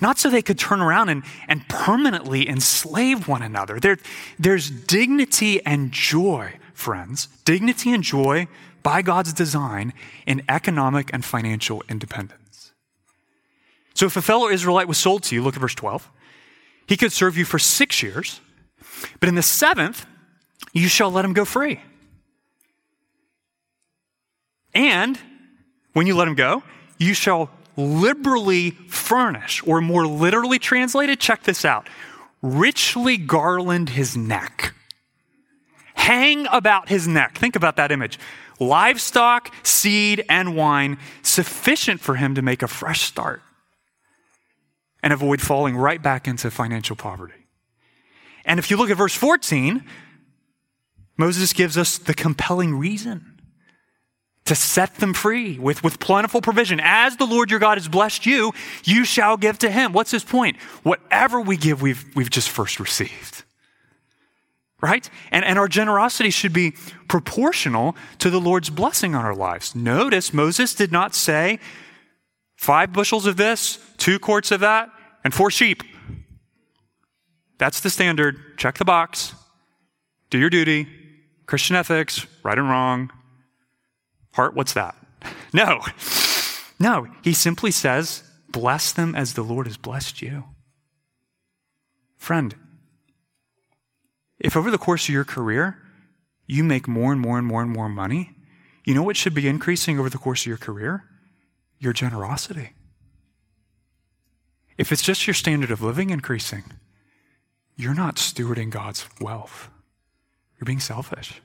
Not 0.00 0.18
so 0.18 0.28
they 0.28 0.42
could 0.42 0.58
turn 0.58 0.80
around 0.80 1.08
and, 1.08 1.22
and 1.48 1.66
permanently 1.68 2.48
enslave 2.48 3.28
one 3.28 3.42
another. 3.42 3.80
There, 3.80 3.98
there's 4.38 4.70
dignity 4.70 5.64
and 5.64 5.90
joy, 5.90 6.54
friends, 6.74 7.28
dignity 7.44 7.92
and 7.92 8.02
joy 8.02 8.48
by 8.82 9.02
God's 9.02 9.32
design 9.32 9.92
in 10.26 10.42
economic 10.48 11.10
and 11.12 11.24
financial 11.24 11.82
independence. 11.88 12.72
So 13.94 14.06
if 14.06 14.16
a 14.16 14.22
fellow 14.22 14.48
Israelite 14.48 14.86
was 14.86 14.98
sold 14.98 15.22
to 15.24 15.34
you, 15.34 15.42
look 15.42 15.54
at 15.54 15.60
verse 15.60 15.74
12, 15.74 16.10
he 16.86 16.96
could 16.96 17.12
serve 17.12 17.36
you 17.36 17.44
for 17.44 17.58
six 17.58 18.02
years, 18.02 18.40
but 19.18 19.28
in 19.28 19.34
the 19.34 19.42
seventh, 19.42 20.06
you 20.72 20.88
shall 20.88 21.10
let 21.10 21.24
him 21.24 21.32
go 21.32 21.44
free. 21.44 21.80
And 24.74 25.18
when 25.94 26.06
you 26.06 26.14
let 26.14 26.28
him 26.28 26.34
go, 26.34 26.62
you 26.98 27.14
shall 27.14 27.50
liberally 27.76 28.70
furnish, 28.70 29.62
or 29.66 29.80
more 29.80 30.06
literally 30.06 30.58
translated, 30.58 31.20
check 31.20 31.42
this 31.42 31.64
out 31.64 31.88
richly 32.42 33.16
garland 33.16 33.90
his 33.90 34.16
neck. 34.16 34.74
Hang 35.94 36.46
about 36.52 36.88
his 36.88 37.08
neck. 37.08 37.36
Think 37.36 37.56
about 37.56 37.76
that 37.76 37.90
image. 37.90 38.18
Livestock, 38.60 39.52
seed, 39.64 40.24
and 40.28 40.56
wine, 40.56 40.98
sufficient 41.22 42.00
for 42.00 42.14
him 42.14 42.34
to 42.34 42.42
make 42.42 42.62
a 42.62 42.68
fresh 42.68 43.02
start 43.02 43.42
and 45.02 45.12
avoid 45.12 45.40
falling 45.40 45.76
right 45.76 46.02
back 46.02 46.28
into 46.28 46.50
financial 46.50 46.96
poverty. 46.96 47.46
And 48.44 48.58
if 48.58 48.70
you 48.70 48.76
look 48.76 48.90
at 48.90 48.96
verse 48.96 49.14
14, 49.14 49.84
Moses 51.16 51.52
gives 51.52 51.76
us 51.76 51.98
the 51.98 52.14
compelling 52.14 52.76
reason 52.76 53.35
to 54.46 54.54
set 54.54 54.96
them 54.96 55.12
free 55.12 55.58
with, 55.58 55.84
with 55.84 56.00
plentiful 56.00 56.40
provision. 56.40 56.80
As 56.82 57.16
the 57.16 57.26
Lord 57.26 57.50
your 57.50 57.60
God 57.60 57.78
has 57.78 57.88
blessed 57.88 58.26
you, 58.26 58.52
you 58.84 59.04
shall 59.04 59.36
give 59.36 59.58
to 59.58 59.70
him. 59.70 59.92
What's 59.92 60.10
his 60.10 60.24
point? 60.24 60.56
Whatever 60.82 61.40
we 61.40 61.56
give, 61.56 61.82
we've, 61.82 62.04
we've 62.14 62.30
just 62.30 62.48
first 62.48 62.80
received. 62.80 63.44
Right? 64.80 65.08
And, 65.30 65.44
and 65.44 65.58
our 65.58 65.68
generosity 65.68 66.30
should 66.30 66.52
be 66.52 66.74
proportional 67.08 67.96
to 68.18 68.30
the 68.30 68.40
Lord's 68.40 68.70
blessing 68.70 69.14
on 69.14 69.24
our 69.24 69.34
lives. 69.34 69.74
Notice 69.74 70.32
Moses 70.32 70.74
did 70.74 70.92
not 70.92 71.14
say, 71.14 71.58
five 72.56 72.92
bushels 72.92 73.26
of 73.26 73.36
this, 73.36 73.78
two 73.96 74.18
quarts 74.18 74.50
of 74.50 74.60
that, 74.60 74.90
and 75.24 75.34
four 75.34 75.50
sheep. 75.50 75.82
That's 77.58 77.80
the 77.80 77.90
standard. 77.90 78.58
Check 78.58 78.78
the 78.78 78.84
box. 78.84 79.34
Do 80.30 80.38
your 80.38 80.50
duty. 80.50 80.86
Christian 81.46 81.76
ethics, 81.76 82.26
right 82.42 82.58
and 82.58 82.68
wrong, 82.68 83.10
Heart, 84.36 84.54
what's 84.54 84.74
that? 84.74 84.94
No. 85.52 85.80
No, 86.78 87.06
he 87.22 87.32
simply 87.32 87.70
says, 87.70 88.22
bless 88.50 88.92
them 88.92 89.14
as 89.14 89.32
the 89.32 89.42
Lord 89.42 89.66
has 89.66 89.78
blessed 89.78 90.20
you. 90.20 90.44
Friend, 92.18 92.54
if 94.38 94.54
over 94.54 94.70
the 94.70 94.76
course 94.76 95.08
of 95.08 95.14
your 95.14 95.24
career 95.24 95.78
you 96.46 96.62
make 96.62 96.86
more 96.86 97.12
and 97.12 97.20
more 97.20 97.38
and 97.38 97.46
more 97.46 97.62
and 97.62 97.70
more 97.70 97.88
money, 97.88 98.34
you 98.84 98.92
know 98.92 99.02
what 99.02 99.16
should 99.16 99.32
be 99.32 99.48
increasing 99.48 99.98
over 99.98 100.10
the 100.10 100.18
course 100.18 100.42
of 100.42 100.46
your 100.46 100.58
career? 100.58 101.04
Your 101.78 101.94
generosity. 101.94 102.72
If 104.76 104.92
it's 104.92 105.02
just 105.02 105.26
your 105.26 105.34
standard 105.34 105.70
of 105.70 105.80
living 105.80 106.10
increasing, 106.10 106.64
you're 107.76 107.94
not 107.94 108.16
stewarding 108.16 108.68
God's 108.68 109.08
wealth. 109.20 109.70
You're 110.58 110.66
being 110.66 110.80
selfish. 110.80 111.40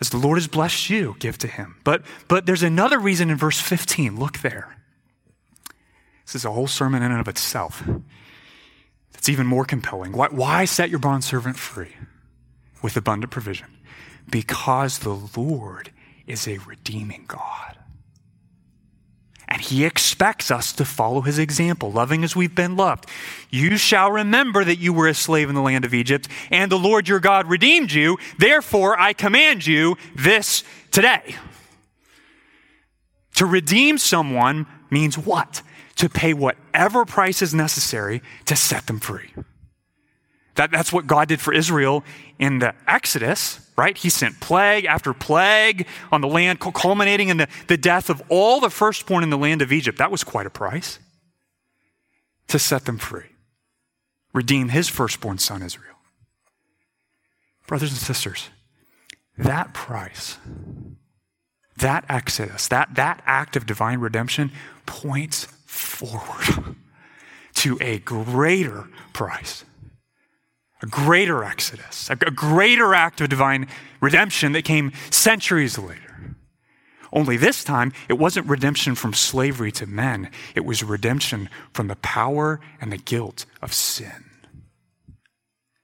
As 0.00 0.10
the 0.10 0.18
Lord 0.18 0.36
has 0.36 0.46
blessed 0.46 0.90
you, 0.90 1.16
give 1.18 1.38
to 1.38 1.48
him. 1.48 1.76
But, 1.82 2.02
but 2.28 2.44
there's 2.46 2.62
another 2.62 2.98
reason 2.98 3.30
in 3.30 3.36
verse 3.36 3.58
15. 3.60 4.18
Look 4.18 4.38
there. 4.38 4.76
This 6.26 6.34
is 6.34 6.44
a 6.44 6.52
whole 6.52 6.66
sermon 6.66 7.02
in 7.02 7.10
and 7.10 7.20
of 7.20 7.28
itself. 7.28 7.82
It's 9.14 9.28
even 9.28 9.46
more 9.46 9.64
compelling. 9.64 10.12
Why, 10.12 10.28
why 10.28 10.64
set 10.66 10.90
your 10.90 10.98
bondservant 10.98 11.56
free 11.56 11.94
with 12.82 12.96
abundant 12.96 13.32
provision? 13.32 13.68
Because 14.28 14.98
the 14.98 15.18
Lord 15.36 15.90
is 16.26 16.46
a 16.46 16.58
redeeming 16.58 17.24
God. 17.26 17.75
And 19.48 19.60
he 19.60 19.84
expects 19.84 20.50
us 20.50 20.72
to 20.72 20.84
follow 20.84 21.20
his 21.20 21.38
example, 21.38 21.92
loving 21.92 22.24
as 22.24 22.34
we've 22.34 22.54
been 22.54 22.76
loved. 22.76 23.06
You 23.48 23.76
shall 23.76 24.10
remember 24.10 24.64
that 24.64 24.78
you 24.78 24.92
were 24.92 25.06
a 25.06 25.14
slave 25.14 25.48
in 25.48 25.54
the 25.54 25.62
land 25.62 25.84
of 25.84 25.94
Egypt, 25.94 26.28
and 26.50 26.70
the 26.70 26.78
Lord 26.78 27.08
your 27.08 27.20
God 27.20 27.48
redeemed 27.48 27.92
you. 27.92 28.18
Therefore, 28.38 28.98
I 28.98 29.12
command 29.12 29.66
you 29.66 29.96
this 30.14 30.64
today. 30.90 31.36
To 33.36 33.46
redeem 33.46 33.98
someone 33.98 34.66
means 34.90 35.16
what? 35.16 35.62
To 35.96 36.08
pay 36.08 36.34
whatever 36.34 37.04
price 37.04 37.40
is 37.40 37.54
necessary 37.54 38.22
to 38.46 38.56
set 38.56 38.86
them 38.86 38.98
free. 38.98 39.32
That, 40.56 40.70
that's 40.70 40.92
what 40.92 41.06
God 41.06 41.28
did 41.28 41.40
for 41.40 41.52
Israel 41.52 42.02
in 42.38 42.58
the 42.58 42.74
Exodus, 42.88 43.60
right? 43.76 43.96
He 43.96 44.08
sent 44.08 44.40
plague 44.40 44.84
after 44.84 45.12
plague 45.12 45.86
on 46.10 46.20
the 46.20 46.28
land, 46.28 46.60
culminating 46.60 47.28
in 47.28 47.36
the, 47.36 47.48
the 47.68 47.76
death 47.76 48.08
of 48.08 48.22
all 48.28 48.60
the 48.60 48.70
firstborn 48.70 49.22
in 49.22 49.30
the 49.30 49.38
land 49.38 49.62
of 49.62 49.72
Egypt. 49.72 49.98
That 49.98 50.10
was 50.10 50.24
quite 50.24 50.46
a 50.46 50.50
price 50.50 50.98
to 52.48 52.58
set 52.58 52.84
them 52.84 52.98
free, 52.98 53.30
redeem 54.32 54.70
his 54.70 54.88
firstborn 54.88 55.38
son, 55.38 55.62
Israel. 55.62 55.96
Brothers 57.66 57.90
and 57.90 57.98
sisters, 57.98 58.48
that 59.36 59.74
price, 59.74 60.38
that 61.76 62.04
exodus, 62.08 62.68
that, 62.68 62.94
that 62.94 63.22
act 63.26 63.56
of 63.56 63.66
divine 63.66 63.98
redemption 63.98 64.52
points 64.86 65.44
forward 65.66 66.76
to 67.54 67.76
a 67.80 67.98
greater 67.98 68.88
price 69.12 69.64
a 70.82 70.86
greater 70.86 71.42
exodus, 71.42 72.10
a 72.10 72.16
greater 72.16 72.94
act 72.94 73.20
of 73.20 73.28
divine 73.28 73.66
redemption 74.00 74.52
that 74.52 74.64
came 74.64 74.92
centuries 75.10 75.78
later. 75.78 76.36
Only 77.12 77.36
this 77.36 77.64
time, 77.64 77.92
it 78.08 78.14
wasn't 78.14 78.46
redemption 78.46 78.94
from 78.94 79.14
slavery 79.14 79.72
to 79.72 79.86
men, 79.86 80.30
it 80.54 80.64
was 80.64 80.82
redemption 80.82 81.48
from 81.72 81.88
the 81.88 81.96
power 81.96 82.60
and 82.80 82.92
the 82.92 82.98
guilt 82.98 83.46
of 83.62 83.72
sin. 83.72 84.24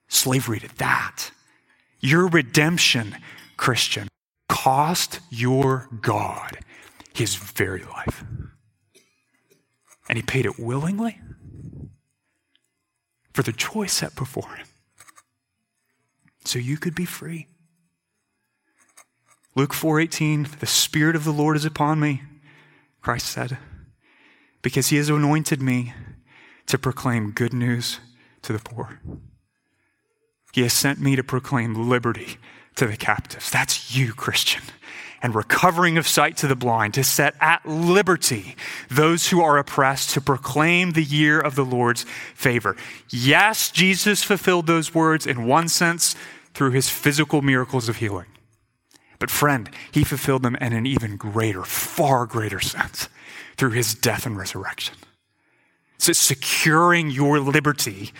Slavery 0.09 0.61
to 0.61 0.77
that. 0.77 1.31
Your 2.01 2.29
redemption, 2.29 3.17
Christian, 3.57 4.09
cost 4.49 5.21
your 5.31 5.89
God 6.03 6.59
his 7.15 7.37
very 7.37 7.85
life. 7.85 8.25
And 10.09 10.19
he 10.19 10.23
paid 10.23 10.45
it 10.45 10.59
willingly 10.59 11.19
for 13.33 13.43
the 13.43 13.53
choice 13.53 13.95
set 13.95 14.15
before 14.15 14.51
him 14.57 14.67
so 16.45 16.59
you 16.59 16.77
could 16.77 16.95
be 16.95 17.05
free. 17.05 17.47
Luke 19.55 19.75
4:18 19.75 20.61
The 20.61 20.67
spirit 20.67 21.17
of 21.17 21.25
the 21.25 21.33
Lord 21.33 21.57
is 21.57 21.65
upon 21.65 22.01
me 22.01 22.23
Christ 23.03 23.27
said 23.27 23.59
because 24.63 24.89
he 24.89 24.97
has 24.97 25.09
anointed 25.09 25.61
me 25.61 25.93
to 26.67 26.79
proclaim 26.79 27.33
good 27.33 27.53
news 27.53 27.99
to 28.43 28.53
the 28.53 28.61
poor. 28.61 29.01
He 30.53 30.63
has 30.63 30.73
sent 30.73 31.01
me 31.01 31.17
to 31.17 31.25
proclaim 31.25 31.89
liberty 31.89 32.39
to 32.77 32.87
the 32.87 32.97
captives. 32.97 33.51
That's 33.51 33.97
you, 33.97 34.13
Christian. 34.13 34.63
And 35.23 35.35
recovering 35.35 35.99
of 35.99 36.09
sight 36.09 36.37
to 36.39 36.49
the 36.49 36.57
blind, 36.57 36.95
to 36.95 37.05
set 37.05 37.37
at 37.41 37.65
liberty 37.65 38.57
those 38.91 39.29
who 39.29 39.41
are 39.41 39.57
oppressed, 39.57 40.11
to 40.11 40.21
proclaim 40.21 40.93
the 40.93 41.05
year 41.05 41.41
of 41.41 41.55
the 41.55 41.65
Lord's 41.65 42.05
favor. 42.35 42.77
Yes, 43.09 43.71
Jesus 43.71 44.25
fulfilled 44.25 44.67
those 44.67 44.95
words 44.95 45.27
in 45.27 45.47
one 45.47 45.69
sense 45.69 46.17
through 46.55 46.73
his 46.73 46.91
physical 46.91 47.41
miracles 47.41 47.89
of 47.89 47.97
healing. 47.97 48.27
But, 49.21 49.31
friend, 49.31 49.71
he 49.93 50.03
fulfilled 50.03 50.43
them 50.43 50.57
in 50.57 50.73
an 50.73 50.85
even 50.87 51.17
greater, 51.17 51.63
far 51.63 52.27
greater 52.27 52.59
sense 52.59 53.09
through 53.57 53.71
his 53.71 53.95
death 53.95 54.27
and 54.27 54.37
resurrection. 54.37 54.97
So, 55.99 56.13
securing 56.13 57.11
your 57.11 57.39
liberty 57.39 58.11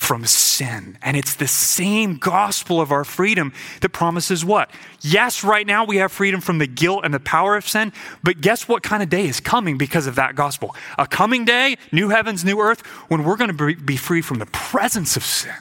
from 0.00 0.24
sin. 0.24 0.96
And 1.02 1.14
it's 1.14 1.34
the 1.34 1.46
same 1.46 2.16
gospel 2.16 2.80
of 2.80 2.90
our 2.90 3.04
freedom 3.04 3.52
that 3.82 3.90
promises 3.90 4.42
what? 4.42 4.70
Yes, 5.02 5.44
right 5.44 5.66
now 5.66 5.84
we 5.84 5.98
have 5.98 6.10
freedom 6.10 6.40
from 6.40 6.56
the 6.56 6.66
guilt 6.66 7.04
and 7.04 7.12
the 7.12 7.20
power 7.20 7.54
of 7.54 7.68
sin, 7.68 7.92
but 8.22 8.40
guess 8.40 8.66
what 8.66 8.82
kind 8.82 9.02
of 9.02 9.10
day 9.10 9.26
is 9.26 9.40
coming 9.40 9.76
because 9.76 10.06
of 10.06 10.14
that 10.14 10.34
gospel? 10.34 10.74
A 10.98 11.06
coming 11.06 11.44
day, 11.44 11.76
new 11.92 12.08
heavens, 12.08 12.46
new 12.46 12.60
earth, 12.60 12.80
when 13.08 13.24
we're 13.24 13.36
going 13.36 13.54
to 13.54 13.76
be 13.76 13.98
free 13.98 14.22
from 14.22 14.38
the 14.38 14.46
presence 14.46 15.18
of 15.18 15.22
sin. 15.22 15.54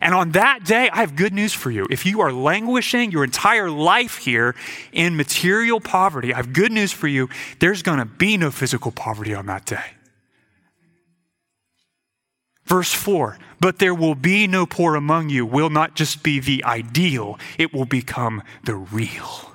And 0.00 0.12
on 0.12 0.32
that 0.32 0.64
day, 0.64 0.90
I 0.92 0.96
have 0.96 1.14
good 1.14 1.32
news 1.32 1.54
for 1.54 1.70
you. 1.70 1.86
If 1.88 2.04
you 2.04 2.22
are 2.22 2.32
languishing 2.32 3.12
your 3.12 3.22
entire 3.22 3.70
life 3.70 4.18
here 4.18 4.56
in 4.92 5.16
material 5.16 5.80
poverty, 5.80 6.34
I 6.34 6.38
have 6.38 6.52
good 6.52 6.72
news 6.72 6.90
for 6.90 7.06
you. 7.06 7.28
There's 7.60 7.82
going 7.82 8.00
to 8.00 8.04
be 8.04 8.36
no 8.36 8.50
physical 8.50 8.90
poverty 8.90 9.34
on 9.34 9.46
that 9.46 9.64
day. 9.64 9.92
Verse 12.66 12.92
4 12.92 13.38
But 13.60 13.78
there 13.78 13.94
will 13.94 14.14
be 14.14 14.46
no 14.46 14.66
poor 14.66 14.94
among 14.94 15.30
you, 15.30 15.46
will 15.46 15.70
not 15.70 15.94
just 15.94 16.22
be 16.22 16.40
the 16.40 16.62
ideal, 16.64 17.38
it 17.58 17.72
will 17.72 17.86
become 17.86 18.42
the 18.64 18.74
real. 18.74 19.52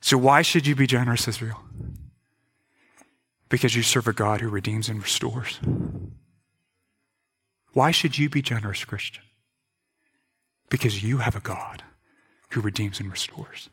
So, 0.00 0.18
why 0.18 0.42
should 0.42 0.66
you 0.66 0.74
be 0.74 0.86
generous, 0.86 1.28
Israel? 1.28 1.62
Because 3.48 3.76
you 3.76 3.82
serve 3.82 4.08
a 4.08 4.12
God 4.12 4.40
who 4.40 4.48
redeems 4.48 4.88
and 4.88 5.00
restores. 5.00 5.60
Why 7.74 7.90
should 7.90 8.18
you 8.18 8.28
be 8.28 8.42
generous, 8.42 8.84
Christian? 8.84 9.22
Because 10.68 11.02
you 11.02 11.18
have 11.18 11.36
a 11.36 11.40
God 11.40 11.82
who 12.50 12.60
redeems 12.60 12.98
and 12.98 13.10
restores. 13.10 13.68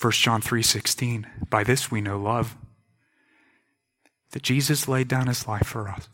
1 0.00 0.12
John 0.12 0.42
3:16 0.42 1.26
By 1.48 1.64
this 1.64 1.90
we 1.90 2.00
know 2.00 2.18
love 2.18 2.56
that 4.36 4.42
Jesus 4.42 4.86
laid 4.86 5.08
down 5.08 5.28
his 5.28 5.48
life 5.48 5.66
for 5.66 5.88
us. 5.88 6.10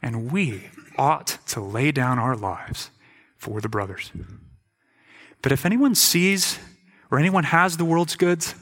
And 0.00 0.32
we 0.32 0.70
ought 0.96 1.36
to 1.48 1.60
lay 1.60 1.92
down 1.92 2.18
our 2.18 2.34
lives 2.34 2.88
for 3.36 3.60
the 3.60 3.68
brothers. 3.68 4.10
But 5.42 5.52
if 5.52 5.66
anyone 5.66 5.94
sees 5.94 6.58
or 7.10 7.18
anyone 7.18 7.44
has 7.44 7.76
the 7.76 7.84
world's 7.84 8.16
goods 8.16 8.54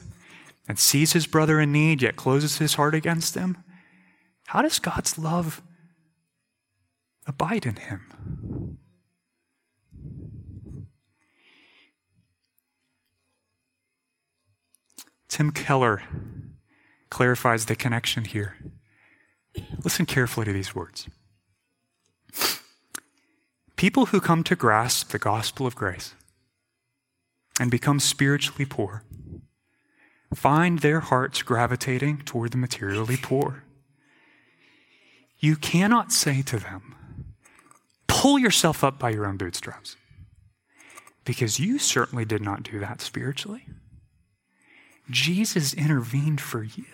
and 0.67 0.77
sees 0.77 1.13
his 1.13 1.25
brother 1.25 1.61
in 1.61 1.71
need 1.71 2.01
yet 2.01 2.17
closes 2.17 2.57
his 2.57 2.73
heart 2.73 2.93
against 2.93 3.35
him, 3.35 3.57
how 4.47 4.61
does 4.61 4.79
God's 4.79 5.17
love 5.17 5.61
abide 7.25 7.65
in 7.65 7.77
him? 7.77 8.77
Tim 15.29 15.51
Keller 15.51 16.03
clarifies 17.11 17.67
the 17.67 17.75
connection 17.75 18.25
here. 18.25 18.55
Listen 19.83 20.07
carefully 20.07 20.45
to 20.45 20.53
these 20.53 20.73
words. 20.73 21.07
People 23.75 24.07
who 24.07 24.19
come 24.19 24.43
to 24.45 24.55
grasp 24.55 25.09
the 25.09 25.19
gospel 25.19 25.67
of 25.67 25.75
grace 25.75 26.15
and 27.59 27.69
become 27.69 27.99
spiritually 27.99 28.65
poor 28.65 29.03
find 30.33 30.79
their 30.79 31.01
hearts 31.01 31.41
gravitating 31.43 32.19
toward 32.19 32.51
the 32.51 32.57
materially 32.57 33.17
poor. 33.17 33.63
You 35.39 35.55
cannot 35.55 36.11
say 36.11 36.41
to 36.43 36.57
them, 36.59 36.95
pull 38.07 38.39
yourself 38.39 38.83
up 38.83 38.97
by 38.97 39.09
your 39.09 39.25
own 39.25 39.37
bootstraps. 39.37 39.97
Because 41.25 41.59
you 41.59 41.77
certainly 41.79 42.25
did 42.25 42.41
not 42.41 42.63
do 42.63 42.79
that 42.79 43.01
spiritually. 43.01 43.67
Jesus 45.09 45.73
intervened 45.73 46.41
for 46.41 46.63
you. 46.63 46.85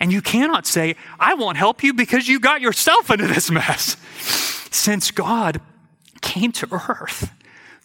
And 0.00 0.12
you 0.12 0.20
cannot 0.20 0.66
say, 0.66 0.96
I 1.20 1.34
won't 1.34 1.56
help 1.56 1.82
you 1.82 1.94
because 1.94 2.26
you 2.26 2.40
got 2.40 2.60
yourself 2.60 3.10
into 3.10 3.26
this 3.26 3.50
mess. 3.50 3.96
Since 4.70 5.10
God 5.12 5.60
came 6.20 6.50
to 6.52 6.68
earth, 6.72 7.32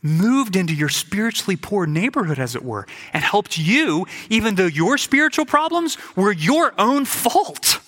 moved 0.02 0.56
into 0.56 0.74
your 0.74 0.90
spiritually 0.90 1.56
poor 1.56 1.86
neighborhood, 1.86 2.40
as 2.40 2.56
it 2.56 2.64
were, 2.64 2.88
and 3.14 3.24
helped 3.24 3.58
you, 3.58 4.08
even 4.30 4.56
though 4.56 4.66
your 4.66 4.98
spiritual 4.98 5.46
problems 5.46 5.98
were 6.16 6.32
your 6.32 6.74
own 6.80 7.06
fault. 7.06 7.82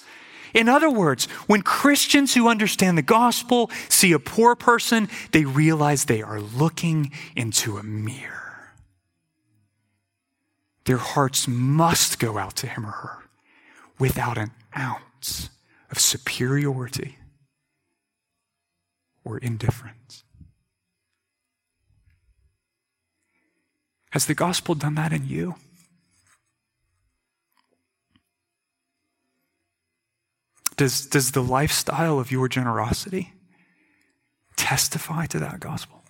In 0.54 0.68
other 0.68 0.90
words, 0.90 1.26
when 1.48 1.62
Christians 1.62 2.34
who 2.34 2.48
understand 2.48 2.98
the 2.98 3.04
gospel 3.04 3.70
see 3.88 4.12
a 4.12 4.20
poor 4.20 4.56
person, 4.56 5.08
they 5.32 5.46
realize 5.46 6.06
they 6.06 6.22
are 6.22 6.42
looking 6.42 7.12
into 7.36 7.78
a 7.78 7.84
mirror. 7.84 8.49
Their 10.86 10.98
hearts 10.98 11.48
must 11.48 12.20
go 12.20 12.38
out 12.38 12.56
to 12.58 12.68
him 12.68 12.86
or 12.86 12.92
her 12.92 13.24
without 14.00 14.38
an 14.38 14.52
ounce 14.78 15.50
of 15.92 16.00
superiority 16.00 17.18
or 19.24 19.38
indifference. 19.38 20.24
Has 24.12 24.26
the 24.26 24.34
gospel 24.34 24.74
done 24.74 24.96
that 24.96 25.14
in 25.14 25.28
you? 25.28 25.56
Does, 30.78 31.06
does 31.06 31.34
the 31.34 31.44
lifestyle 31.44 32.20
of 32.20 32.32
your 32.32 32.48
generosity 32.48 33.34
testify 34.56 35.26
to 35.28 35.38
that 35.40 35.60
gospel? 35.60 36.04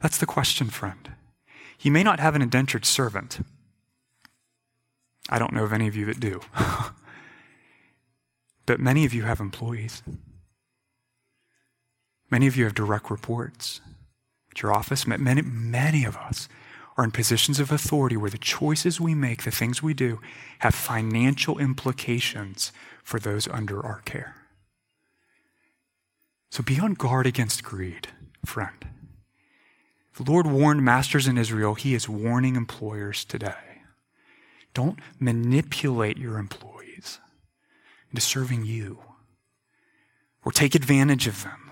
That's 0.00 0.18
the 0.18 0.26
question, 0.26 0.68
friend. 0.68 1.10
You 1.80 1.90
may 1.90 2.02
not 2.02 2.20
have 2.20 2.34
an 2.34 2.42
indentured 2.42 2.84
servant. 2.84 3.40
I 5.28 5.38
don't 5.38 5.52
know 5.52 5.64
of 5.64 5.72
any 5.72 5.88
of 5.88 5.96
you 5.96 6.04
that 6.06 6.20
do. 6.20 6.40
but 8.66 8.80
many 8.80 9.04
of 9.04 9.14
you 9.14 9.22
have 9.22 9.40
employees. 9.40 10.02
Many 12.30 12.46
of 12.46 12.56
you 12.56 12.64
have 12.64 12.74
direct 12.74 13.10
reports 13.10 13.80
at 14.50 14.62
your 14.62 14.72
office. 14.72 15.06
Many, 15.06 15.42
many 15.42 16.04
of 16.04 16.16
us 16.16 16.48
are 16.96 17.04
in 17.04 17.12
positions 17.12 17.58
of 17.58 17.72
authority 17.72 18.16
where 18.16 18.30
the 18.30 18.38
choices 18.38 19.00
we 19.00 19.14
make, 19.14 19.44
the 19.44 19.50
things 19.50 19.82
we 19.82 19.94
do, 19.94 20.20
have 20.58 20.74
financial 20.74 21.58
implications 21.58 22.72
for 23.02 23.18
those 23.18 23.48
under 23.48 23.84
our 23.84 24.02
care. 24.04 24.36
So 26.50 26.62
be 26.62 26.78
on 26.78 26.94
guard 26.94 27.26
against 27.26 27.62
greed, 27.62 28.08
friend. 28.44 28.99
The 30.16 30.30
Lord 30.30 30.46
warned 30.46 30.84
masters 30.84 31.26
in 31.26 31.38
Israel, 31.38 31.74
He 31.74 31.94
is 31.94 32.08
warning 32.08 32.56
employers 32.56 33.24
today. 33.24 33.54
Don't 34.74 34.98
manipulate 35.18 36.18
your 36.18 36.38
employees 36.38 37.18
into 38.10 38.20
serving 38.20 38.64
you 38.64 38.98
or 40.44 40.52
take 40.52 40.74
advantage 40.74 41.26
of 41.26 41.42
them 41.42 41.70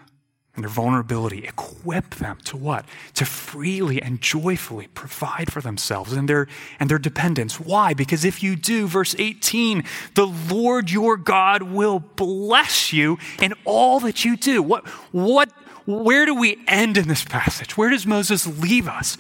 and 0.59 0.65
their 0.65 0.71
vulnerability, 0.71 1.47
equip 1.47 2.17
them 2.17 2.37
to 2.43 2.57
what? 2.57 2.85
To 3.15 3.25
freely 3.25 4.03
and 4.03 4.21
joyfully 4.21 4.89
provide 4.89 5.53
for 5.53 5.61
themselves 5.61 6.13
and 6.13 6.29
their, 6.29 6.49
and 6.81 6.91
their 6.91 6.99
dependents. 6.99 7.61
Why? 7.61 7.95
Because 7.95 8.25
if 8.25 8.43
you 8.43 8.57
do, 8.57 8.89
verse 8.89 9.15
18, 9.17 9.85
the 10.15 10.27
Lord 10.27 10.91
your 10.91 11.17
God 11.17 11.63
will 11.63 12.01
bless 12.01 12.93
you 12.93 13.19
in 13.41 13.55
all 13.65 14.01
that 14.01 14.25
you 14.25 14.37
do. 14.37 14.61
What, 14.61 14.89
what, 15.13 15.53
where 15.89 16.27
do 16.27 16.35
we 16.35 16.59
end 16.69 16.99
in 16.99 17.09
this 17.09 17.25
passage? 17.25 17.79
Where 17.79 17.89
does 17.89 18.07
Moses 18.07 18.47
leave 18.47 18.87
us? 18.87 19.17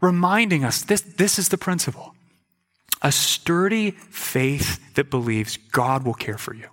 Reminding 0.00 0.64
us 0.64 0.82
this, 0.82 1.00
this 1.00 1.36
is 1.36 1.48
the 1.48 1.58
principle. 1.58 2.14
A 3.02 3.10
sturdy 3.10 3.90
faith 3.90 4.94
that 4.94 5.10
believes 5.10 5.56
God 5.56 6.04
will 6.04 6.14
care 6.14 6.38
for 6.38 6.54
you 6.54 6.68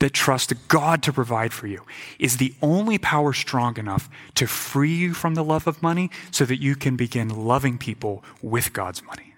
that 0.00 0.12
trust 0.12 0.52
God 0.68 1.02
to 1.04 1.12
provide 1.12 1.52
for 1.52 1.66
you 1.66 1.84
is 2.18 2.36
the 2.36 2.54
only 2.62 2.98
power 2.98 3.32
strong 3.32 3.76
enough 3.78 4.08
to 4.34 4.46
free 4.46 4.94
you 4.94 5.14
from 5.14 5.34
the 5.34 5.44
love 5.44 5.66
of 5.66 5.82
money 5.82 6.10
so 6.30 6.44
that 6.44 6.60
you 6.60 6.76
can 6.76 6.96
begin 6.96 7.28
loving 7.28 7.78
people 7.78 8.22
with 8.40 8.72
God's 8.72 9.04
money. 9.04 9.34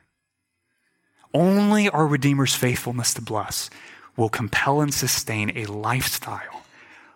Only 1.33 1.89
our 1.89 2.07
Redeemer's 2.07 2.55
faithfulness 2.55 3.15
to 3.15 3.23
bless 3.23 3.71
will 4.17 4.29
compel 4.29 4.81
and 4.81 4.93
sustain 4.93 5.57
a 5.57 5.65
lifestyle 5.67 6.60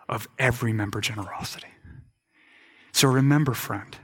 of 0.08 0.28
every 0.38 0.72
member 0.72 1.00
generosity. 1.00 1.68
So 2.92 3.08
remember, 3.08 3.54
friend, 3.54 3.96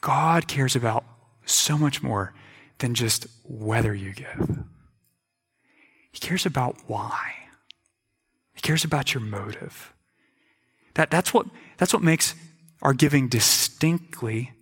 God 0.00 0.48
cares 0.48 0.74
about 0.74 1.04
so 1.44 1.76
much 1.76 2.02
more 2.02 2.32
than 2.78 2.94
just 2.94 3.26
whether 3.44 3.94
you 3.94 4.12
give. 4.12 4.58
He 6.12 6.18
cares 6.18 6.46
about 6.46 6.76
why. 6.86 7.34
He 8.54 8.60
cares 8.60 8.84
about 8.84 9.14
your 9.14 9.22
motive. 9.22 9.92
That, 10.94 11.10
that's, 11.10 11.32
what, 11.32 11.46
that's 11.76 11.92
what 11.92 12.02
makes 12.02 12.34
our 12.82 12.94
giving 12.94 13.28
distinctly 13.28 14.52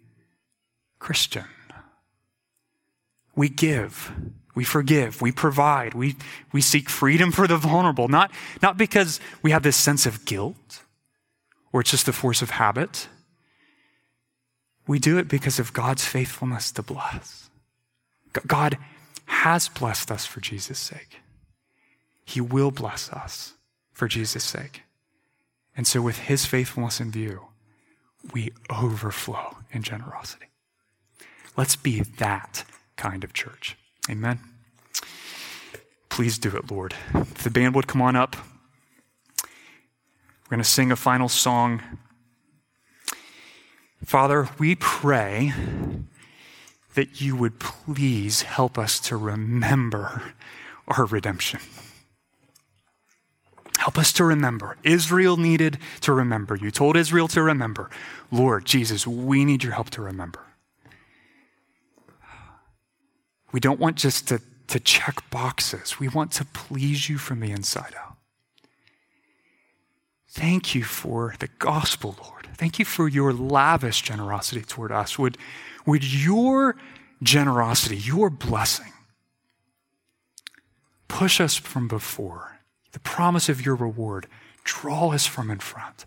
Christian. 0.99 1.45
We 3.35 3.49
give, 3.49 4.13
we 4.59 4.65
forgive, 4.65 5.23
we 5.23 5.31
provide, 5.31 5.95
we, 5.95 6.17
we 6.51 6.61
seek 6.61 6.91
freedom 6.91 7.31
for 7.31 7.47
the 7.47 7.57
vulnerable, 7.57 8.09
not, 8.09 8.33
not 8.61 8.77
because 8.77 9.21
we 9.41 9.53
have 9.53 9.63
this 9.63 9.77
sense 9.77 10.05
of 10.05 10.25
guilt 10.25 10.83
or 11.73 11.83
it's 11.83 11.93
just 11.93 12.07
the 12.07 12.13
force 12.13 12.43
of 12.43 12.51
habit. 12.51 13.07
We 14.85 14.99
do 14.99 15.17
it 15.17 15.29
because 15.29 15.61
of 15.61 15.73
God's 15.73 16.05
faithfulness 16.05 16.73
to 16.73 16.83
bless. 16.83 17.51
God 18.49 18.79
has 19.27 19.69
blessed 19.69 20.11
us 20.11 20.27
for 20.27 20.41
Jesus' 20.41 20.81
sake. 20.81 21.21
He 22.25 22.41
will 22.41 22.73
bless 22.73 23.13
us 23.13 23.55
for 23.93 24.09
Jesus' 24.09 24.43
sake. 24.43 24.83
And 25.77 25.87
so, 25.87 26.03
with 26.03 26.19
his 26.19 26.47
faithfulness 26.47 26.99
in 26.99 27.13
view, 27.13 27.43
we 28.35 28.51
overflow 28.69 29.59
in 29.71 29.85
generosity. 29.85 30.47
Let's 31.57 31.77
be 31.77 32.01
that 32.01 32.65
kind 32.97 33.23
of 33.23 33.33
church. 33.33 33.77
Amen. 34.09 34.41
Please 36.09 36.39
do 36.39 36.57
it, 36.57 36.71
Lord. 36.71 36.95
If 37.15 37.45
the 37.45 37.51
band 37.51 37.75
would 37.75 37.87
come 37.87 38.03
on 38.03 38.17
up, 38.17 38.37
we're 39.45 40.57
going 40.57 40.63
to 40.63 40.69
sing 40.69 40.91
a 40.91 40.97
final 40.97 41.29
song. 41.29 41.83
Father, 44.05 44.49
we 44.59 44.75
pray 44.75 45.53
that 46.95 47.21
you 47.21 47.37
would 47.37 47.61
please 47.61 48.43
help 48.43 48.79
us 48.79 48.99
to 49.01 49.17
remember 49.17 50.35
our 50.89 51.05
redemption. 51.05 51.61
Help 53.77 53.99
us 53.99 54.13
to 54.15 54.25
remember. 54.25 54.77
Israel 54.83 55.37
needed 55.37 55.79
to 56.01 56.13
remember. 56.13 56.57
You 56.57 56.71
told 56.71 56.97
Israel 56.97 57.29
to 57.29 57.43
remember. 57.43 57.91
Lord 58.33 58.65
Jesus, 58.65 59.07
we 59.07 59.45
need 59.45 59.63
your 59.63 59.75
help 59.75 59.91
to 59.91 60.03
remember. 60.03 60.48
We 63.53 63.61
don't 63.61 63.81
want 63.81 63.97
just 63.97 64.29
to, 64.29 64.41
to 64.69 64.81
check 64.81 65.29
boxes, 65.31 65.99
we 65.99 66.09
want 66.09 66.33
to 66.33 66.45
please 66.45 67.09
you 67.09 67.19
from 67.19 67.41
the 67.41 67.51
inside 67.51 67.95
out. 67.99 68.17
Thank 70.31 70.75
you 70.75 70.85
for 70.85 71.35
the 71.39 71.49
gospel, 71.59 72.17
Lord. 72.23 72.49
Thank 72.55 72.79
you 72.79 72.85
for 72.85 73.09
your 73.09 73.33
lavish 73.33 74.03
generosity 74.03 74.63
toward 74.63 74.93
us. 74.93 75.19
Would, 75.19 75.39
would 75.87 76.05
your 76.05 76.77
generosity, 77.23 77.97
your 77.97 78.31
blessing, 78.31 78.93
push 81.09 81.41
us 81.41 81.57
from 81.57 81.89
before? 81.89 82.59
the 82.93 83.01
promise 83.01 83.49
of 83.49 83.65
your 83.65 83.75
reward, 83.77 84.27
draw 84.65 85.13
us 85.13 85.27
from 85.27 85.51
in 85.51 85.59
front. 85.59 86.07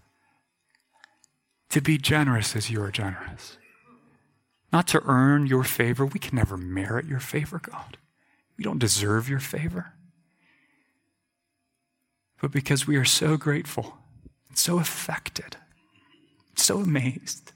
To 1.69 1.81
be 1.81 1.97
generous 1.97 2.55
as 2.55 2.69
you 2.69 2.81
are 2.83 2.91
generous. 2.91 3.57
Not 4.72 4.88
to 4.89 5.01
earn 5.05 5.47
your 5.47 5.63
favor. 5.63 6.05
We 6.05 6.19
can 6.19 6.36
never 6.36 6.57
merit 6.57 7.05
your 7.05 7.19
favor, 7.19 7.59
God. 7.59 7.97
We 8.57 8.63
don't 8.63 8.80
deserve 8.80 9.28
your 9.28 9.39
favor. 9.39 9.93
But 12.41 12.51
because 12.51 12.88
we 12.88 12.95
are 12.95 13.05
so 13.05 13.38
grateful 13.38 13.97
so 14.53 14.80
affected, 14.80 15.55
so 16.55 16.80
amazed 16.80 17.53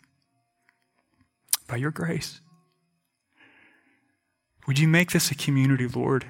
by 1.68 1.76
your 1.76 1.92
grace. 1.92 2.40
Would 4.66 4.80
you 4.80 4.88
make 4.88 5.12
this 5.12 5.30
a 5.30 5.36
community, 5.36 5.88
Lord? 5.88 6.26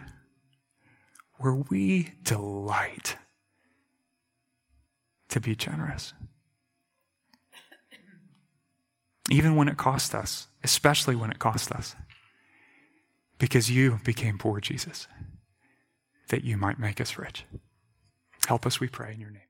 where 1.38 1.54
we 1.54 2.14
delight 2.24 3.18
to 5.30 5.40
be 5.40 5.56
generous. 5.56 6.14
Even 9.30 9.56
when 9.56 9.68
it 9.68 9.78
costs 9.78 10.14
us, 10.14 10.48
especially 10.66 11.16
when 11.16 11.30
it 11.30 11.38
cost 11.38 11.72
us. 11.72 11.96
Because 13.38 13.70
you 13.70 14.00
became 14.04 14.40
poor, 14.40 14.60
Jesus, 14.60 15.08
that 16.30 16.44
you 16.44 16.58
might 16.58 16.80
make 16.80 17.00
us 17.00 17.20
rich. 17.20 17.46
Help 18.48 18.66
us, 18.66 18.80
we 18.80 18.88
pray, 18.88 19.14
in 19.14 19.22
your 19.22 19.30
name. 19.30 19.45